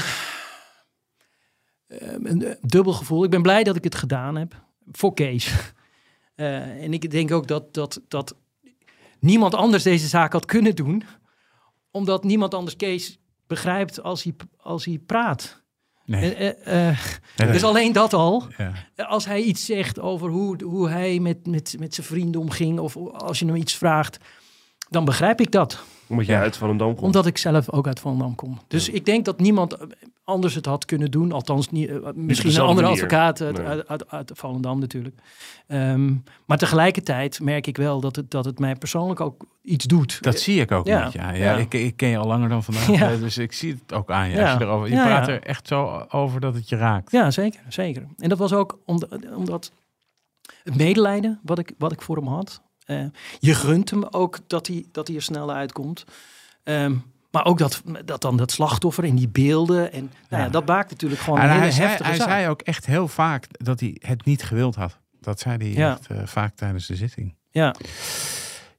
ehm, 1.88 2.26
een 2.26 2.44
eh, 2.46 2.56
dubbel 2.62 2.94
gevoel. 2.94 3.24
Ik 3.24 3.30
ben 3.30 3.42
blij 3.42 3.64
dat 3.64 3.76
ik 3.76 3.84
het 3.84 3.96
gedaan 3.96 4.36
heb. 4.36 4.64
Voor 4.92 5.14
Kees. 5.14 5.52
Eh, 6.36 6.84
en 6.84 6.94
ik 6.94 7.12
denk 7.12 7.32
ook 7.32 7.48
dat, 7.48 7.74
dat, 7.74 8.02
dat 8.08 8.36
niemand 9.20 9.54
anders 9.54 9.84
deze 9.84 10.08
zaak 10.08 10.34
had 10.34 10.46
kunnen 10.46 10.76
doen. 10.76 11.04
Omdat 11.92 12.24
niemand 12.24 12.54
anders 12.54 12.76
Kees 12.76 13.20
begrijpt 13.48 14.04
als 14.04 14.24
hij, 14.24 14.34
als 14.58 14.86
hij 14.86 14.98
praat. 15.06 15.64
Nee. 16.06 16.36
Eh, 16.36 16.98
Nee, 17.38 17.52
dus 17.52 17.64
alleen 17.64 17.92
dat 17.92 18.14
al. 18.14 18.48
ja. 18.58 18.74
Als 18.96 19.26
hij 19.26 19.42
iets 19.42 19.66
zegt 19.66 20.00
over 20.00 20.30
hoe, 20.30 20.64
hoe 20.64 20.90
hij 20.90 21.20
met, 21.20 21.48
met, 21.48 21.76
met 21.80 21.94
zijn 21.94 22.08
vrienden 22.08 22.42
omging. 22.42 22.80
Of 22.80 22.98
als 22.98 23.40
je 23.40 23.46
hem 23.46 23.56
iets 23.56 23.76
vraagt. 23.76 24.18
Dan 24.94 25.06
begrijp 25.06 25.42
ik 25.42 25.52
dat 25.52 25.84
Omdat 26.08 26.26
jij 26.26 26.40
uit 26.40 26.58
van 26.58 26.70
een 26.70 26.78
dam 26.78 26.88
komt. 26.94 27.02
omdat 27.06 27.26
ik 27.26 27.38
zelf 27.38 27.70
ook 27.70 27.88
uit 27.88 28.00
Volendam 28.00 28.36
kom. 28.36 28.60
Dus 28.68 28.90
ik 28.90 29.06
denk 29.06 29.26
dat 29.26 29.40
niemand 29.40 29.78
anders 30.24 30.56
het 30.56 30.66
had 30.66 30.86
kunnen 30.86 31.12
doen. 31.12 31.32
Althans, 31.32 31.70
niet, 31.70 31.90
eh, 31.90 31.96
misschien 32.16 32.50
een 32.56 32.60
andere 32.60 32.88
manier. 32.88 33.04
advocaat 33.04 33.42
uit, 33.42 33.58
Nee. 33.58 33.66
uit, 33.68 33.88
uit, 33.88 34.10
uit 34.10 34.32
Volendam 34.36 34.80
natuurlijk. 34.80 35.20
Ehm, 35.68 36.14
maar 36.46 36.58
tegelijkertijd 36.58 37.40
merk 37.42 37.68
ik 37.68 37.78
wel 37.78 38.00
dat 38.00 38.16
het, 38.16 38.32
dat 38.32 38.46
het 38.46 38.60
mij 38.60 38.76
persoonlijk 38.76 39.20
ook 39.20 39.46
iets 39.62 39.86
doet. 39.86 40.18
Dat 40.24 40.40
zie 40.40 40.60
ik 40.62 40.72
ook 40.72 40.88
Ja, 40.88 41.04
niet. 41.04 41.14
Ja, 41.14 41.32
ja, 41.32 41.44
ja. 41.52 41.58
Ik, 41.58 41.74
ik 41.74 41.98
ken 41.98 42.10
je 42.10 42.18
al 42.18 42.28
langer 42.28 42.50
dan 42.50 42.64
vandaag. 42.64 42.88
Ja. 43.00 43.12
eh, 43.12 43.20
Dus 43.20 43.38
ik 43.38 43.54
zie 43.54 43.74
het 43.74 43.94
ook 43.94 44.12
aan 44.12 44.30
je. 44.30 44.36
Ja. 44.36 44.50
Als 44.50 44.60
je, 44.60 44.66
erover, 44.66 44.88
je 44.90 44.96
Ja, 44.96 45.06
praat 45.06 45.28
ja. 45.28 45.34
er 45.34 45.42
echt 45.44 45.68
zo 45.68 46.06
over 46.10 46.40
dat 46.40 46.54
het 46.54 46.70
je 46.70 46.76
raakt. 46.76 47.12
Ja, 47.12 47.32
zeker, 47.32 47.62
zeker. 47.70 48.08
En 48.18 48.30
dat 48.30 48.38
was 48.38 48.54
ook 48.54 48.80
omdat, 48.86 49.10
omdat 49.36 49.72
het 50.64 50.76
medelijden 50.76 51.40
wat 51.44 51.60
ik, 51.60 51.72
wat 51.78 51.92
ik 51.92 52.02
voor 52.02 52.16
hem 52.16 52.28
had. 52.28 52.62
Eh, 52.86 53.06
je 53.40 53.54
gunt 53.56 53.90
hem 53.90 54.04
ook 54.04 54.40
dat 54.48 54.68
hij, 54.68 54.86
dat 54.92 55.08
hij 55.08 55.16
er 55.16 55.22
snel 55.22 55.52
uitkomt. 55.54 56.04
Ehm, 56.64 56.96
Maar 57.32 57.46
ook 57.46 57.58
dat, 57.58 57.82
dat 58.06 58.22
dan 58.22 58.38
dat 58.38 58.52
slachtoffer 58.52 59.04
in 59.04 59.16
die 59.16 59.28
beelden. 59.28 59.92
En 59.92 60.12
nou 60.30 60.44
ja, 60.44 60.50
dat 60.50 60.66
maakt 60.66 60.90
natuurlijk 60.92 61.22
gewoon 61.22 61.40
En 61.40 61.44
een 61.46 61.50
hele 61.52 61.62
hij 61.64 61.72
zei, 61.72 61.88
heftige 61.88 62.10
hij 62.10 62.20
zaak. 62.20 62.28
zei 62.30 62.48
ook 62.48 62.62
echt 62.62 62.86
heel 62.86 63.08
vaak 63.08 63.46
dat 63.52 63.80
hij 63.80 63.98
het 64.00 64.26
niet 64.26 64.44
gewild 64.44 64.76
had. 64.76 64.98
Dat 65.20 65.40
zei 65.40 65.58
hij 65.58 65.68
Ja. 65.68 65.92
echt, 65.92 66.08
eh, 66.08 66.18
vaak 66.26 66.56
tijdens 66.56 66.86
de 66.88 66.96
zitting. 66.96 67.36
Ja, 67.52 67.76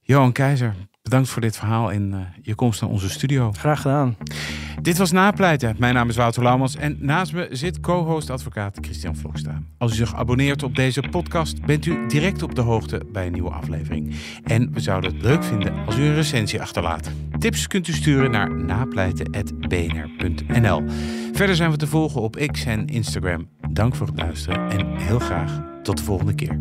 Johan 0.00 0.32
Keizer, 0.32 0.74
bedankt 1.04 1.28
voor 1.28 1.40
dit 1.40 1.56
verhaal 1.56 1.92
en 1.92 2.12
eh, 2.12 2.18
je 2.42 2.54
komst 2.54 2.80
naar 2.80 2.90
onze 2.90 3.10
studio. 3.10 3.52
graag 3.52 3.80
gedaan. 3.80 4.16
Dit 4.82 4.98
was 4.98 5.12
Napleiten. 5.12 5.76
Mijn 5.78 5.94
naam 5.94 6.08
is 6.08 6.16
Wouter 6.16 6.42
Laumans 6.42 6.76
en 6.76 6.96
naast 7.00 7.32
me 7.32 7.48
zit 7.50 7.80
co-host 7.80 8.30
advocaat 8.30 8.78
Christian 8.80 9.16
Vlokstra. 9.16 9.62
Als 9.78 9.92
u 9.92 9.94
zich 9.94 10.14
abonneert 10.14 10.62
op 10.62 10.76
deze 10.76 11.02
podcast, 11.10 11.64
bent 11.64 11.86
u 11.86 12.06
direct 12.06 12.42
op 12.42 12.54
de 12.54 12.60
hoogte 12.60 13.02
bij 13.12 13.26
een 13.26 13.32
nieuwe 13.32 13.50
aflevering. 13.50 14.14
En 14.44 14.72
we 14.72 14.80
zouden 14.80 15.12
het 15.12 15.22
leuk 15.22 15.44
vinden 15.44 15.86
als 15.86 15.96
u 15.96 16.02
een 16.02 16.14
recensie 16.14 16.60
achterlaat. 16.60 17.10
Tips 17.38 17.66
kunt 17.66 17.88
u 17.88 17.92
sturen 17.92 18.30
naar 18.30 18.64
napleiten.bnr.nl. 18.64 20.82
Verder 21.32 21.56
zijn 21.56 21.70
we 21.70 21.76
te 21.76 21.86
volgen 21.86 22.20
op 22.20 22.48
X 22.52 22.64
en 22.64 22.86
Instagram. 22.86 23.48
Dank 23.70 23.94
voor 23.94 24.06
het 24.06 24.18
luisteren 24.18 24.70
en 24.70 24.96
heel 24.96 25.18
graag 25.18 25.60
tot 25.82 25.96
de 25.96 26.04
volgende 26.04 26.34
keer. 26.34 26.60